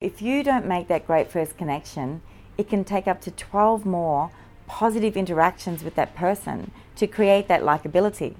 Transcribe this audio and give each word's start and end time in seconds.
If 0.00 0.22
you 0.22 0.42
don't 0.42 0.64
make 0.64 0.88
that 0.88 1.06
great 1.06 1.30
first 1.30 1.58
connection, 1.58 2.22
it 2.56 2.70
can 2.70 2.84
take 2.84 3.06
up 3.06 3.20
to 3.20 3.30
12 3.30 3.84
more 3.84 4.30
positive 4.66 5.14
interactions 5.14 5.84
with 5.84 5.94
that 5.96 6.16
person 6.16 6.70
to 6.96 7.06
create 7.06 7.48
that 7.48 7.60
likability. 7.60 8.34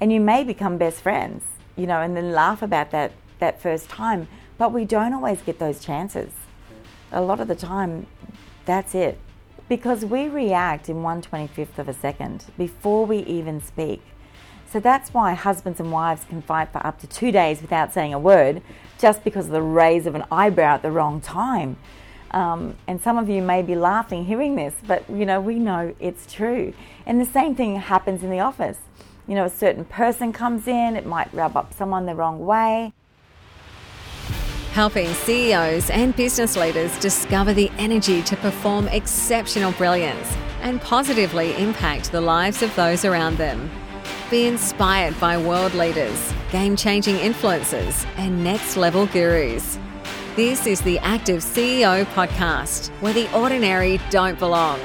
And 0.00 0.12
you 0.12 0.18
may 0.18 0.42
become 0.42 0.76
best 0.76 1.02
friends, 1.02 1.44
you 1.76 1.86
know, 1.86 2.00
and 2.00 2.16
then 2.16 2.32
laugh 2.32 2.62
about 2.62 2.90
that 2.90 3.12
that 3.38 3.62
first 3.62 3.88
time, 3.88 4.26
but 4.58 4.72
we 4.72 4.84
don't 4.84 5.12
always 5.12 5.40
get 5.40 5.60
those 5.60 5.78
chances. 5.78 6.32
A 7.12 7.20
lot 7.20 7.38
of 7.38 7.46
the 7.46 7.54
time, 7.54 8.08
that's 8.64 8.92
it. 8.92 9.20
Because 9.68 10.04
we 10.04 10.26
react 10.26 10.88
in 10.88 10.96
125th 10.96 11.78
of 11.78 11.88
a 11.88 11.94
second 11.94 12.46
before 12.58 13.06
we 13.06 13.18
even 13.18 13.60
speak. 13.60 14.02
So 14.68 14.80
that's 14.80 15.14
why 15.14 15.34
husbands 15.34 15.78
and 15.78 15.92
wives 15.92 16.24
can 16.24 16.42
fight 16.42 16.72
for 16.72 16.84
up 16.84 16.98
to 17.02 17.06
two 17.06 17.30
days 17.30 17.62
without 17.62 17.92
saying 17.92 18.12
a 18.12 18.18
word 18.18 18.62
just 18.98 19.24
because 19.24 19.46
of 19.46 19.52
the 19.52 19.62
raise 19.62 20.06
of 20.06 20.14
an 20.14 20.24
eyebrow 20.30 20.74
at 20.74 20.82
the 20.82 20.90
wrong 20.90 21.20
time. 21.20 21.76
Um, 22.30 22.76
and 22.86 23.00
some 23.00 23.18
of 23.18 23.28
you 23.28 23.40
may 23.40 23.62
be 23.62 23.74
laughing 23.74 24.24
hearing 24.24 24.56
this, 24.56 24.74
but 24.86 25.08
you 25.08 25.24
know, 25.24 25.40
we 25.40 25.58
know 25.58 25.94
it's 26.00 26.32
true. 26.32 26.74
And 27.06 27.20
the 27.20 27.26
same 27.26 27.54
thing 27.54 27.76
happens 27.76 28.22
in 28.22 28.30
the 28.30 28.40
office. 28.40 28.78
You 29.26 29.34
know, 29.34 29.44
a 29.44 29.50
certain 29.50 29.84
person 29.84 30.32
comes 30.32 30.68
in, 30.68 30.96
it 30.96 31.06
might 31.06 31.32
rub 31.32 31.56
up 31.56 31.72
someone 31.72 32.06
the 32.06 32.14
wrong 32.14 32.44
way. 32.44 32.92
Helping 34.72 35.12
CEOs 35.14 35.88
and 35.88 36.14
business 36.14 36.56
leaders 36.56 36.98
discover 36.98 37.54
the 37.54 37.70
energy 37.78 38.22
to 38.24 38.36
perform 38.36 38.88
exceptional 38.88 39.72
brilliance 39.72 40.36
and 40.60 40.80
positively 40.82 41.56
impact 41.56 42.12
the 42.12 42.20
lives 42.20 42.62
of 42.62 42.74
those 42.76 43.04
around 43.04 43.38
them. 43.38 43.70
Be 44.28 44.48
inspired 44.48 45.18
by 45.20 45.38
world 45.38 45.72
leaders, 45.74 46.34
game 46.50 46.74
changing 46.74 47.14
influencers, 47.14 48.04
and 48.16 48.42
next 48.42 48.76
level 48.76 49.06
gurus. 49.06 49.78
This 50.34 50.66
is 50.66 50.80
the 50.80 50.98
Active 50.98 51.42
CEO 51.42 52.04
podcast, 52.06 52.88
where 53.00 53.12
the 53.12 53.32
ordinary 53.32 54.00
don't 54.10 54.36
belong. 54.36 54.80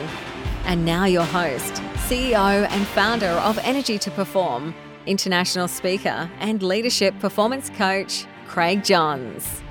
And 0.66 0.86
now, 0.86 1.06
your 1.06 1.24
host, 1.24 1.74
CEO 2.08 2.70
and 2.70 2.86
founder 2.90 3.26
of 3.26 3.58
Energy 3.64 3.98
to 3.98 4.12
Perform, 4.12 4.76
international 5.08 5.68
speaker 5.68 6.30
and 6.40 6.62
leadership 6.62 7.18
performance 7.18 7.72
coach, 7.72 8.28
Craig 8.48 8.84
Johns. 8.84 9.64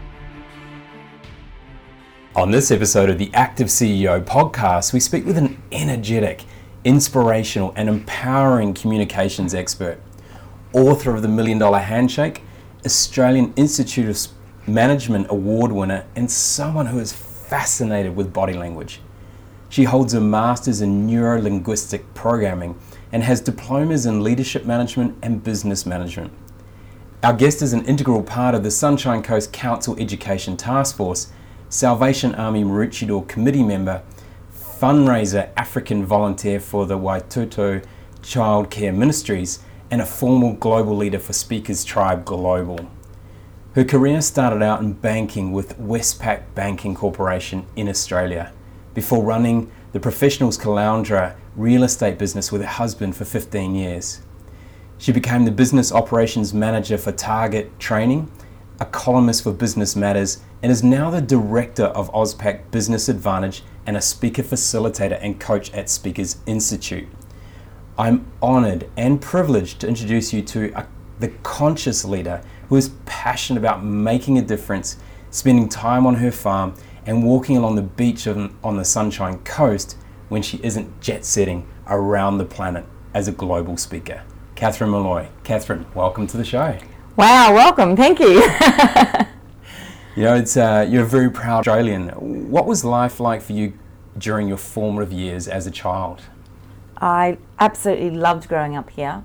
On 2.35 2.51
this 2.51 2.73
episode 2.73 3.09
of 3.09 3.19
the 3.19 3.33
Active 3.35 3.69
CEO 3.69 4.25
podcast, 4.25 4.93
we 4.93 4.99
speak 4.99 5.25
with 5.25 5.39
an 5.39 5.63
energetic, 5.71 6.45
inspirational, 6.85 7.73
and 7.77 7.89
empowering 7.89 8.75
communications 8.75 9.55
expert, 9.55 10.01
author 10.73 11.15
of 11.15 11.23
The 11.23 11.29
Million 11.29 11.59
Dollar 11.59 11.81
Handshake, 11.81 12.43
Australian 12.85 13.53
Institute 13.57 14.09
of 14.09 14.29
Management 14.67 15.27
Award 15.31 15.73
winner, 15.73 16.07
and 16.17 16.31
someone 16.31 16.87
who 16.87 16.99
is 16.99 17.13
fascinated 17.13 18.17
with 18.17 18.33
body 18.33 18.55
language. 18.55 19.01
She 19.69 19.85
holds 19.85 20.15
a 20.15 20.21
master's 20.21 20.81
in 20.81 21.07
neuro 21.07 21.41
linguistic 21.41 22.13
programming 22.15 22.79
and 23.13 23.23
has 23.23 23.41
diplomas 23.41 24.07
in 24.07 24.23
leadership 24.23 24.65
management 24.65 25.17
and 25.23 25.45
business 25.45 25.85
management. 25.87 26.33
Our 27.23 27.35
guest 27.35 27.61
is 27.61 27.73
an 27.73 27.85
integral 27.85 28.23
part 28.23 28.55
of 28.55 28.63
the 28.63 28.71
Sunshine 28.71 29.23
Coast 29.23 29.53
Council 29.53 29.95
Education 30.01 30.57
Task 30.57 30.97
Force, 30.97 31.31
Salvation 31.69 32.35
Army 32.35 32.65
Maroochydore 32.65 33.29
Committee 33.29 33.63
member, 33.63 34.03
fundraiser 34.81 35.51
African 35.59 36.07
volunteer 36.07 36.59
for 36.59 36.87
the 36.87 36.97
Watoto 36.97 37.85
Child 38.23 38.71
Care 38.71 38.95
Ministries, 38.95 39.59
and 39.91 40.01
a 40.01 40.07
formal 40.07 40.55
global 40.55 40.97
leader 40.97 41.19
for 41.19 41.35
Speakers 41.35 41.85
Tribe 41.85 42.25
Global. 42.25 42.89
Her 43.75 43.85
career 43.85 44.23
started 44.23 44.63
out 44.63 44.81
in 44.81 44.95
banking 44.95 45.53
with 45.53 45.79
Westpac 45.79 46.55
Banking 46.55 46.95
Corporation 46.95 47.67
in 47.77 47.91
Australia, 47.91 48.55
before 48.95 49.23
running 49.23 49.71
the 49.93 50.01
Professionals 50.01 50.57
Caloundra 50.57 51.37
real 51.57 51.83
estate 51.83 52.17
business 52.17 52.51
with 52.51 52.63
her 52.63 52.67
husband 52.67 53.15
for 53.15 53.27
15 53.27 53.75
years. 53.75 54.23
She 54.97 55.13
became 55.13 55.45
the 55.45 55.51
business 55.51 55.93
operations 55.93 56.55
manager 56.55 56.97
for 56.97 57.13
Target 57.13 57.79
Training, 57.79 58.31
a 58.81 58.87
columnist 58.87 59.43
for 59.43 59.53
Business 59.53 59.95
Matters, 59.95 60.41
and 60.63 60.73
is 60.73 60.83
now 60.83 61.11
the 61.11 61.21
director 61.21 61.85
of 61.85 62.11
AusPac 62.13 62.71
Business 62.71 63.11
Advantage 63.11 63.63
and 63.87 63.95
a 63.95 64.01
speaker 64.01 64.43
facilitator 64.43 65.19
and 65.21 65.39
coach 65.39 65.73
at 65.75 65.91
Speakers 65.91 66.39
Institute. 66.47 67.07
I'm 67.99 68.27
honored 68.41 68.89
and 68.97 69.21
privileged 69.21 69.81
to 69.81 69.89
introduce 69.89 70.33
you 70.33 70.41
to 70.43 70.73
a, 70.75 70.87
the 71.19 71.29
conscious 71.43 72.07
leader 72.07 72.43
who 72.71 72.77
is 72.77 72.93
passionate 73.05 73.61
about 73.61 73.85
making 73.85 74.39
a 74.39 74.43
difference, 74.43 74.97
spending 75.31 75.69
time 75.69 76.07
on 76.07 76.15
her 76.15 76.33
farm, 76.33 76.75
and 77.05 77.23
walking 77.23 77.59
along 77.59 77.75
the 77.75 77.83
beach 77.83 78.27
on, 78.27 78.57
on 78.65 78.79
the 78.79 78.85
Sunshine 78.85 79.39
Coast 79.41 79.99
when 80.31 80.41
she 80.41 80.59
isn't 80.63 81.01
jet 81.03 81.27
setting 81.27 81.69
around 81.87 82.39
the 82.39 82.45
planet 82.47 82.87
as 83.13 83.29
a 83.29 83.33
global 83.33 83.77
speaker. 83.77 84.23
Catherine 84.55 84.91
Molloy. 84.91 85.29
Catherine, 85.45 85.85
welcome 85.95 86.27
to 86.29 86.37
the 86.37 86.45
show. 86.45 86.79
Wow, 87.21 87.53
welcome. 87.53 87.97
Thank 87.97 88.19
you. 88.19 88.43
You 90.17 90.25
know, 90.25 90.35
it's 90.35 90.57
uh, 90.57 90.85
you're 90.91 91.05
a 91.05 91.07
very 91.07 91.31
proud 91.31 91.61
Australian. 91.61 92.09
What 92.51 92.67
was 92.67 92.85
life 92.85 93.21
like 93.21 93.41
for 93.41 93.53
you 93.53 93.75
during 94.19 94.49
your 94.49 94.57
formative 94.57 95.13
years 95.13 95.47
as 95.47 95.69
a 95.69 95.71
child? 95.71 96.23
I 97.01 97.39
absolutely 97.61 98.11
loved 98.11 98.49
growing 98.49 98.75
up 98.75 98.91
here. 98.91 99.23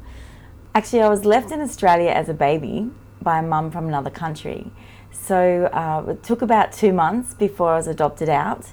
Actually, 0.76 1.02
I 1.02 1.10
was 1.10 1.26
left 1.26 1.52
in 1.52 1.60
Australia 1.60 2.12
as 2.12 2.30
a 2.30 2.36
baby 2.36 2.92
by 3.20 3.40
a 3.40 3.42
mum 3.42 3.72
from 3.72 3.88
another 3.88 4.12
country. 4.12 4.72
So 5.12 5.66
uh, 5.74 6.12
it 6.12 6.22
took 6.22 6.44
about 6.44 6.72
two 6.72 6.94
months 6.94 7.34
before 7.34 7.74
I 7.74 7.78
was 7.78 7.88
adopted 7.88 8.30
out, 8.30 8.68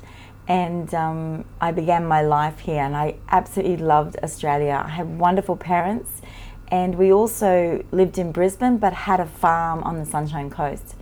and 0.47 0.93
um, 0.95 1.47
I 1.63 1.73
began 1.73 2.07
my 2.07 2.21
life 2.21 2.59
here. 2.59 2.83
And 2.83 2.95
I 2.95 3.15
absolutely 3.31 3.79
loved 3.79 4.17
Australia. 4.23 4.83
I 4.85 4.91
had 4.91 5.19
wonderful 5.19 5.57
parents, 5.57 6.21
and 6.73 6.97
we 6.97 7.13
also 7.13 7.85
lived 7.93 8.17
in 8.17 8.33
Brisbane 8.33 8.79
but 8.79 8.95
had 8.95 9.21
a 9.21 9.27
farm 9.27 9.85
on 9.85 9.99
the 9.99 10.07
Sunshine 10.07 10.49
Coast. 10.49 10.97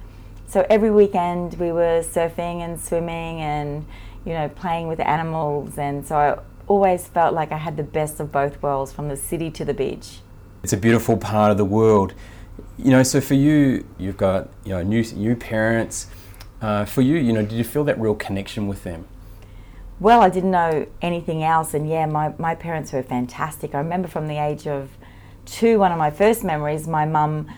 So 0.48 0.66
every 0.68 0.90
weekend 0.90 1.54
we 1.54 1.70
were 1.70 2.02
surfing 2.02 2.58
and 2.58 2.78
swimming 2.78 3.40
and 3.40 3.86
you 4.26 4.34
know 4.34 4.48
playing 4.48 4.88
with 4.88 5.00
animals, 5.00 5.78
and 5.78 6.04
so 6.06 6.16
I 6.16 6.38
always 6.66 7.06
felt 7.06 7.32
like 7.34 7.52
I 7.52 7.56
had 7.56 7.76
the 7.76 7.84
best 7.84 8.20
of 8.20 8.30
both 8.32 8.60
worlds, 8.62 8.92
from 8.92 9.08
the 9.08 9.16
city 9.16 9.50
to 9.52 9.64
the 9.64 9.72
beach. 9.72 10.18
It's 10.64 10.72
a 10.72 10.76
beautiful 10.76 11.16
part 11.16 11.52
of 11.52 11.56
the 11.56 11.64
world. 11.64 12.14
You 12.76 12.90
know, 12.90 13.02
so 13.04 13.20
for 13.20 13.34
you, 13.34 13.86
you've 13.96 14.16
got 14.16 14.50
you 14.64 14.72
know 14.72 14.82
new 14.82 15.04
new 15.14 15.36
parents. 15.36 16.08
Uh, 16.60 16.84
for 16.84 17.00
you, 17.00 17.16
you 17.16 17.32
know, 17.32 17.42
did 17.42 17.52
you 17.52 17.64
feel 17.64 17.84
that 17.84 17.98
real 17.98 18.14
connection 18.14 18.66
with 18.66 18.82
them? 18.82 19.06
Well, 20.00 20.20
I 20.20 20.30
didn't 20.30 20.50
know 20.50 20.86
anything 21.00 21.42
else, 21.44 21.74
and 21.74 21.88
yeah, 21.88 22.06
my, 22.06 22.32
my 22.38 22.54
parents 22.54 22.92
were 22.92 23.02
fantastic. 23.02 23.74
I 23.74 23.78
remember 23.78 24.08
from 24.08 24.28
the 24.28 24.42
age 24.42 24.66
of 24.66 24.88
two, 25.44 25.78
one 25.78 25.92
of 25.92 25.98
my 25.98 26.10
first 26.10 26.44
memories, 26.44 26.86
my 26.86 27.04
mum 27.04 27.48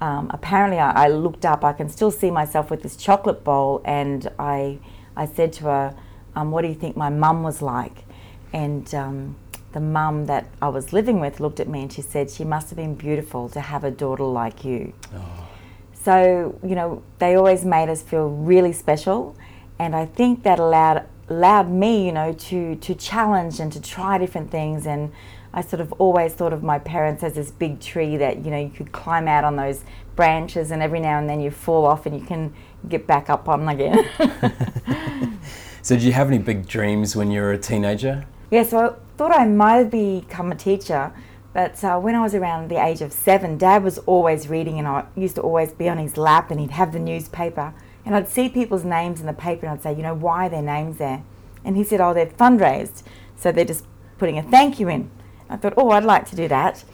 um, 0.00 0.30
apparently 0.32 0.78
I, 0.78 1.06
I, 1.06 1.08
looked 1.08 1.44
up. 1.44 1.64
I 1.64 1.72
can 1.72 1.88
still 1.88 2.10
see 2.10 2.30
myself 2.30 2.70
with 2.70 2.82
this 2.82 2.96
chocolate 2.96 3.42
bowl, 3.42 3.82
and 3.84 4.30
I 4.38 4.78
I 5.16 5.26
said 5.26 5.52
to 5.54 5.64
her, 5.64 5.96
um, 6.36 6.50
"What 6.50 6.62
do 6.62 6.68
you 6.68 6.74
think 6.74 6.96
my 6.96 7.08
mum 7.08 7.42
was 7.42 7.60
like?" 7.60 8.04
And 8.52 8.92
um, 8.94 9.36
the 9.72 9.80
mum 9.80 10.26
that 10.26 10.46
I 10.62 10.68
was 10.68 10.92
living 10.92 11.20
with 11.20 11.40
looked 11.40 11.60
at 11.60 11.68
me 11.68 11.82
and 11.82 11.92
she 11.92 12.02
said, 12.02 12.30
"She 12.30 12.44
must 12.44 12.70
have 12.70 12.76
been 12.76 12.94
beautiful 12.94 13.48
to 13.50 13.60
have 13.60 13.82
a 13.82 13.90
daughter 13.90 14.24
like 14.24 14.64
you." 14.64 14.92
Oh. 15.14 15.48
So 15.94 16.58
you 16.62 16.76
know, 16.76 17.02
they 17.18 17.34
always 17.34 17.64
made 17.64 17.88
us 17.88 18.00
feel 18.02 18.28
really 18.28 18.72
special, 18.72 19.36
and 19.80 19.96
I 19.96 20.06
think 20.06 20.44
that 20.44 20.60
allowed 20.60 21.06
allowed 21.28 21.70
me, 21.70 22.06
you 22.06 22.12
know, 22.12 22.32
to 22.32 22.76
to 22.76 22.94
challenge 22.94 23.58
and 23.58 23.72
to 23.72 23.80
try 23.80 24.16
different 24.16 24.52
things 24.52 24.86
and 24.86 25.10
I 25.52 25.62
sort 25.62 25.80
of 25.80 25.92
always 25.94 26.34
thought 26.34 26.52
of 26.52 26.62
my 26.62 26.78
parents 26.78 27.22
as 27.22 27.34
this 27.34 27.50
big 27.50 27.80
tree 27.80 28.16
that 28.18 28.44
you 28.44 28.50
know 28.50 28.58
you 28.58 28.70
could 28.70 28.92
climb 28.92 29.26
out 29.28 29.44
on 29.44 29.56
those 29.56 29.84
branches, 30.16 30.70
and 30.70 30.82
every 30.82 31.00
now 31.00 31.18
and 31.18 31.28
then 31.28 31.40
you 31.40 31.50
fall 31.50 31.86
off 31.86 32.06
and 32.06 32.18
you 32.18 32.26
can 32.26 32.52
get 32.88 33.06
back 33.06 33.30
up 33.30 33.48
on 33.48 33.68
again. 33.68 34.04
so, 35.82 35.94
did 35.94 36.02
you 36.02 36.12
have 36.12 36.28
any 36.28 36.38
big 36.38 36.66
dreams 36.66 37.16
when 37.16 37.30
you 37.30 37.40
were 37.40 37.52
a 37.52 37.58
teenager? 37.58 38.26
Yeah, 38.50 38.62
so 38.62 38.78
I 38.78 39.16
thought 39.16 39.32
I 39.32 39.46
might 39.46 39.84
become 39.84 40.52
a 40.52 40.54
teacher, 40.54 41.12
but 41.52 41.82
uh, 41.82 41.98
when 41.98 42.14
I 42.14 42.22
was 42.22 42.34
around 42.34 42.68
the 42.68 42.82
age 42.82 43.00
of 43.00 43.12
seven, 43.12 43.58
Dad 43.58 43.82
was 43.82 43.98
always 43.98 44.48
reading, 44.48 44.78
and 44.78 44.86
I 44.86 45.04
used 45.16 45.36
to 45.36 45.42
always 45.42 45.72
be 45.72 45.88
on 45.88 45.98
his 45.98 46.16
lap, 46.16 46.50
and 46.50 46.60
he'd 46.60 46.72
have 46.72 46.92
the 46.92 46.98
newspaper, 46.98 47.74
and 48.04 48.14
I'd 48.14 48.28
see 48.28 48.48
people's 48.48 48.84
names 48.84 49.20
in 49.20 49.26
the 49.26 49.32
paper, 49.32 49.66
and 49.66 49.74
I'd 49.74 49.82
say, 49.82 49.94
you 49.94 50.02
know, 50.02 50.14
why 50.14 50.46
are 50.46 50.50
their 50.50 50.62
names 50.62 50.98
there? 50.98 51.22
And 51.64 51.76
he 51.76 51.84
said, 51.84 52.00
oh, 52.00 52.14
they're 52.14 52.26
fundraised, 52.26 53.02
so 53.36 53.52
they're 53.52 53.64
just 53.64 53.84
putting 54.18 54.38
a 54.38 54.42
thank 54.42 54.80
you 54.80 54.88
in. 54.88 55.10
I 55.48 55.56
thought, 55.56 55.74
oh, 55.76 55.90
I'd 55.90 56.04
like 56.04 56.28
to 56.30 56.36
do 56.36 56.48
that. 56.48 56.84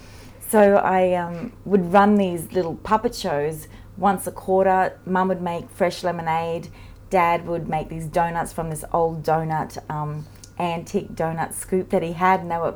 So 0.49 0.77
I 0.77 1.15
um, 1.15 1.53
would 1.65 1.93
run 1.93 2.17
these 2.17 2.53
little 2.53 2.77
puppet 2.77 3.15
shows 3.15 3.67
once 3.97 4.27
a 4.27 4.33
quarter. 4.33 4.99
Mum 5.07 5.29
would 5.29 5.43
make 5.43 5.69
fresh 5.71 6.05
lemonade. 6.05 6.69
Dad 7.11 7.47
would 7.47 7.69
make 7.69 7.89
these 7.89 8.07
donuts 8.07 8.53
from 8.53 8.71
this 8.71 8.85
old 8.93 9.23
donut, 9.23 9.79
um, 9.91 10.27
antique 10.59 11.15
donut 11.15 11.55
scoop 11.55 11.91
that 11.91 12.03
he 12.03 12.13
had, 12.13 12.41
and 12.41 12.51
they 12.51 12.57
were 12.57 12.75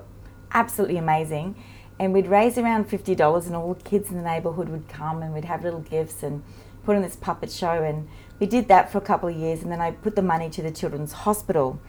absolutely 0.53 0.97
amazing. 0.97 1.57
And 1.99 2.13
we'd 2.13 2.29
raise 2.29 2.57
around 2.57 2.89
$50, 2.89 3.47
and 3.47 3.57
all 3.57 3.75
the 3.75 3.83
kids 3.83 4.11
in 4.11 4.17
the 4.17 4.23
neighbourhood 4.23 4.69
would 4.69 4.89
come 4.89 5.23
and 5.23 5.35
we'd 5.35 5.45
have 5.47 5.65
little 5.65 5.81
gifts 5.81 6.23
and 6.23 6.43
put 6.85 6.95
on 6.95 7.03
this 7.03 7.17
puppet 7.17 7.51
show. 7.51 7.83
And 7.83 8.09
we 8.39 8.47
did 8.47 8.69
that 8.69 8.93
for 8.93 8.99
a 8.99 9.03
couple 9.03 9.29
of 9.29 9.37
years, 9.37 9.63
and 9.63 9.73
then 9.73 9.81
I 9.81 9.91
put 9.91 10.15
the 10.15 10.23
money 10.23 10.49
to 10.51 10.63
the 10.63 10.71
Children's 10.71 11.13
Hospital. 11.13 11.81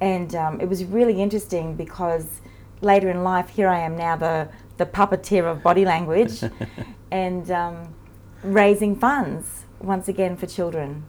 And 0.00 0.34
um, 0.34 0.60
it 0.60 0.68
was 0.68 0.84
really 0.84 1.20
interesting 1.22 1.76
because 1.76 2.40
later 2.84 3.10
in 3.10 3.24
life, 3.24 3.48
here 3.48 3.68
I 3.68 3.80
am 3.80 3.96
now, 3.96 4.16
the, 4.16 4.48
the 4.76 4.86
puppeteer 4.86 5.50
of 5.50 5.62
body 5.62 5.84
language, 5.84 6.42
and 7.10 7.50
um, 7.50 7.94
raising 8.42 8.96
funds 8.96 9.64
once 9.80 10.08
again 10.08 10.36
for 10.36 10.46
children. 10.46 11.04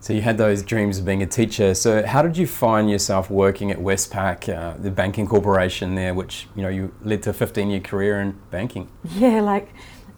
So 0.00 0.12
you 0.12 0.22
had 0.22 0.38
those 0.38 0.62
dreams 0.62 0.98
of 0.98 1.04
being 1.04 1.22
a 1.22 1.26
teacher. 1.26 1.74
So 1.74 2.06
how 2.06 2.22
did 2.22 2.36
you 2.36 2.46
find 2.46 2.88
yourself 2.88 3.30
working 3.30 3.70
at 3.70 3.78
Westpac, 3.78 4.48
uh, 4.48 4.76
the 4.78 4.92
banking 4.92 5.26
corporation 5.26 5.96
there, 5.96 6.14
which 6.14 6.46
you 6.54 6.62
know 6.62 6.68
you 6.68 6.94
led 7.02 7.24
to 7.24 7.30
a 7.30 7.32
15-year 7.32 7.80
career 7.80 8.20
in 8.20 8.38
banking? 8.50 8.88
Yeah, 9.02 9.40
like 9.40 9.68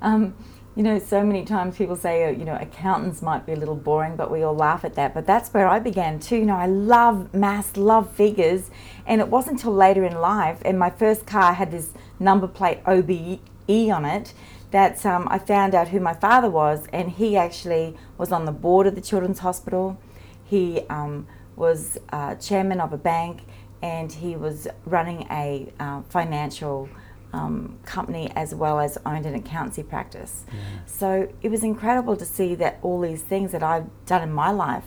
um, 0.03 0.35
you 0.77 0.85
know, 0.85 0.99
so 1.01 1.25
many 1.25 1.45
times 1.45 1.77
people 1.77 1.97
say, 1.97 2.25
uh, 2.25 2.31
you 2.31 2.45
know, 2.45 2.57
accountants 2.61 3.23
might 3.23 3.45
be 3.45 3.53
a 3.53 3.57
little 3.57 3.75
boring, 3.75 4.15
but 4.15 4.31
we 4.31 4.43
all 4.43 4.55
laugh 4.55 4.85
at 4.85 4.95
that. 4.95 5.15
But 5.15 5.27
that's 5.27 5.53
where 5.53 5.67
I 5.67 5.81
began 5.81 6.21
too. 6.21 6.37
You 6.37 6.47
know, 6.47 6.57
I 6.57 6.67
love 6.67 7.35
maths, 7.35 7.77
love 7.77 8.11
figures, 8.13 8.71
and 9.05 9.21
it 9.21 9.29
wasn't 9.29 9.59
until 9.59 9.75
later 9.75 10.05
in 10.05 10.21
life, 10.21 10.63
and 10.65 10.79
my 10.79 10.91
first 10.91 11.27
car 11.27 11.55
had 11.55 11.73
this 11.73 11.93
number 12.21 12.47
plate 12.47 12.81
OBE 12.87 13.41
on 13.69 14.05
it, 14.05 14.33
that 14.71 15.05
um, 15.05 15.27
I 15.31 15.39
found 15.39 15.75
out 15.75 15.89
who 15.89 15.99
my 15.99 16.15
father 16.15 16.49
was, 16.49 16.87
and 16.93 17.11
he 17.11 17.37
actually 17.37 17.97
was 18.17 18.31
on 18.31 18.45
the 18.45 18.53
board 18.53 18.87
of 18.87 18.95
the 18.95 19.01
Children's 19.01 19.41
Hospital. 19.41 19.99
He 20.45 20.83
um, 20.89 21.27
was 21.57 21.99
uh, 22.13 22.37
chairman 22.37 22.81
of 22.81 22.93
a 22.93 22.99
bank, 22.99 23.43
and 23.83 24.13
he 24.13 24.37
was 24.37 24.69
running 24.85 25.27
a 25.31 25.73
uh, 25.81 26.03
financial 26.03 26.89
um, 27.33 27.79
company 27.85 28.31
as 28.35 28.55
well 28.55 28.81
as 28.81 28.99
owned 29.07 29.27
an 29.27 29.35
accountancy 29.35 29.83
practice. 29.83 30.45
Yeah. 30.49 30.59
So 30.87 31.33
it 31.43 31.51
was 31.51 31.63
incredible 31.63 32.17
to 32.17 32.25
see 32.25 32.55
that 32.57 32.79
all 32.83 33.01
these 33.01 33.23
things 33.23 33.53
that 33.53 33.63
I've 33.63 33.87
done 34.07 34.23
in 34.23 34.33
my 34.33 34.51
life 34.51 34.85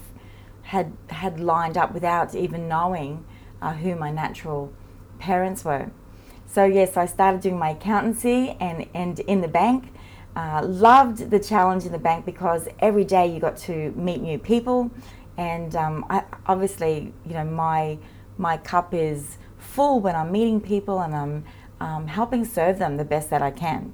had 0.63 0.93
had 1.09 1.39
lined 1.39 1.77
up 1.77 1.93
without 1.93 2.35
even 2.35 2.67
knowing 2.67 3.25
uh, 3.61 3.73
who 3.73 3.95
my 3.95 4.11
natural 4.11 4.73
parents 5.19 5.63
were. 5.63 5.91
So 6.45 6.65
yes, 6.65 6.97
I 6.97 7.05
started 7.05 7.41
doing 7.41 7.57
my 7.57 7.71
accountancy 7.71 8.55
and 8.59 8.87
and 8.93 9.19
in 9.21 9.41
the 9.41 9.47
bank. 9.47 9.93
Uh, 10.35 10.63
loved 10.65 11.29
the 11.29 11.39
challenge 11.39 11.85
in 11.85 11.91
the 11.91 11.99
bank 11.99 12.25
because 12.25 12.67
every 12.79 13.03
day 13.03 13.27
you 13.27 13.39
got 13.39 13.55
to 13.55 13.91
meet 13.91 14.19
new 14.19 14.39
people, 14.39 14.89
and 15.37 15.75
um, 15.75 16.03
I, 16.09 16.23
obviously, 16.47 17.13
you 17.25 17.33
know, 17.35 17.45
my 17.45 17.99
my 18.37 18.57
cup 18.57 18.95
is 18.95 19.37
full 19.59 19.99
when 19.99 20.15
I'm 20.15 20.31
meeting 20.31 20.59
people 20.59 21.01
and 21.01 21.15
I'm 21.15 21.45
um, 21.83 22.07
helping 22.07 22.45
serve 22.45 22.79
them 22.79 22.95
the 22.95 23.03
best 23.03 23.29
that 23.29 23.41
I 23.41 23.51
can. 23.51 23.93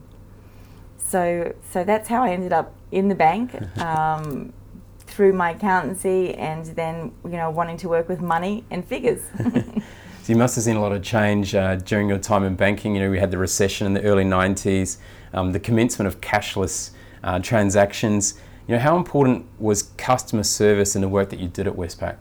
So, 0.97 1.55
so 1.71 1.83
that's 1.83 2.07
how 2.07 2.21
I 2.21 2.29
ended 2.29 2.53
up 2.53 2.75
in 2.91 3.07
the 3.07 3.15
bank 3.15 3.55
um, 3.79 4.53
through 4.99 5.33
my 5.33 5.51
accountancy, 5.51 6.35
and 6.35 6.65
then 6.67 7.11
you 7.25 7.31
know 7.31 7.49
wanting 7.49 7.77
to 7.77 7.89
work 7.89 8.07
with 8.07 8.21
money 8.21 8.63
and 8.69 8.85
figures. 8.85 9.21
so 9.43 9.81
you 10.27 10.35
must 10.35 10.55
have 10.55 10.63
seen 10.63 10.75
a 10.75 10.81
lot 10.81 10.91
of 10.91 11.01
change 11.01 11.55
uh, 11.55 11.77
during 11.77 12.07
your 12.07 12.19
time 12.19 12.43
in 12.43 12.55
banking. 12.55 12.93
You 12.93 13.01
know, 13.01 13.09
we 13.09 13.17
had 13.17 13.31
the 13.31 13.39
recession 13.39 13.87
in 13.87 13.95
the 13.95 14.03
early 14.03 14.23
'90s, 14.23 14.97
um, 15.33 15.51
the 15.51 15.59
commencement 15.59 16.07
of 16.07 16.21
cashless 16.21 16.91
uh, 17.23 17.39
transactions. 17.39 18.39
You 18.67 18.75
know, 18.75 18.81
how 18.81 18.97
important 18.97 19.47
was 19.57 19.81
customer 19.97 20.43
service 20.43 20.95
in 20.95 21.01
the 21.01 21.09
work 21.09 21.31
that 21.31 21.39
you 21.39 21.47
did 21.47 21.65
at 21.65 21.73
Westpac? 21.73 22.17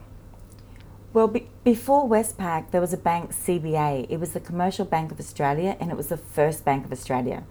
Well, 1.15 1.29
be- 1.29 1.49
before 1.65 2.07
Westpac, 2.07 2.71
there 2.71 2.83
was 2.83 2.93
a 2.93 2.99
bank, 2.99 3.33
CBA. 3.33 4.07
It 4.11 4.21
was 4.21 4.33
the 4.33 4.41
Commercial 4.41 4.85
Bank 4.85 5.11
of 5.11 5.19
Australia, 5.19 5.75
and 5.81 5.91
it 5.91 5.97
was 5.97 6.09
the 6.09 6.19
first 6.19 6.67
Bank 6.67 6.85
of 6.85 6.93
Australia. 6.93 7.45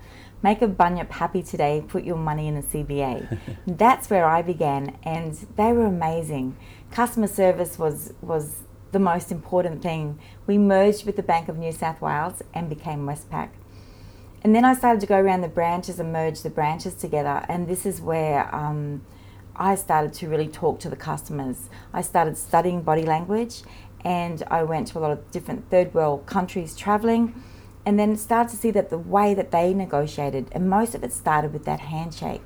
Make 0.44 0.62
a 0.62 0.68
bunyip 0.68 1.12
happy 1.12 1.42
today, 1.42 1.84
put 1.88 2.04
your 2.04 2.18
money 2.18 2.48
in 2.48 2.56
a 2.56 2.62
CBA. 2.62 3.40
That's 3.68 4.12
where 4.12 4.26
I 4.26 4.44
began, 4.44 4.96
and 5.02 5.34
they 5.56 5.72
were 5.72 5.88
amazing. 5.88 6.56
Customer 6.92 7.26
service 7.26 7.80
was, 7.80 8.14
was 8.22 8.58
the 8.92 9.00
most 9.00 9.32
important 9.32 9.82
thing. 9.82 10.20
We 10.46 10.60
merged 10.60 11.08
with 11.08 11.16
the 11.16 11.24
Bank 11.24 11.50
of 11.50 11.58
New 11.58 11.72
South 11.72 12.00
Wales 12.00 12.44
and 12.54 12.70
became 12.70 13.08
Westpac. 13.08 13.50
And 14.44 14.56
then 14.56 14.66
I 14.66 14.76
started 14.76 15.02
to 15.02 15.08
go 15.08 15.20
around 15.20 15.42
the 15.42 15.48
branches 15.48 16.00
and 16.00 16.14
merge 16.14 16.44
the 16.44 16.52
branches 16.52 16.94
together, 16.94 17.44
and 17.50 17.68
this 17.68 17.88
is 17.88 18.02
where 18.02 18.54
um, 18.54 19.02
I 19.58 19.76
started 19.76 20.14
to 20.14 20.30
really 20.30 20.48
talk 20.48 20.80
to 20.82 20.90
the 20.90 20.96
customers. 20.96 21.70
I 21.94 22.02
started 22.02 22.38
studying 22.38 22.82
body 22.82 23.04
language 23.04 23.64
and 24.04 24.44
I 24.48 24.64
went 24.64 24.88
to 24.90 25.00
a 25.00 25.02
lot 25.02 25.12
of 25.12 25.32
different 25.32 25.70
third 25.70 25.94
world 25.94 26.26
countries 26.26 26.76
traveling 26.76 27.42
and 27.86 27.98
then 27.98 28.16
started 28.18 28.52
to 28.52 28.58
see 28.58 28.72
that 28.72 28.90
the 28.90 28.98
way 28.98 29.34
that 29.34 29.52
they 29.52 29.74
negotiated, 29.74 30.50
and 30.52 30.70
most 30.70 30.94
of 30.94 31.06
it 31.06 31.14
started 31.14 31.54
with 31.54 31.64
that 31.64 31.80
handshake. 31.80 32.42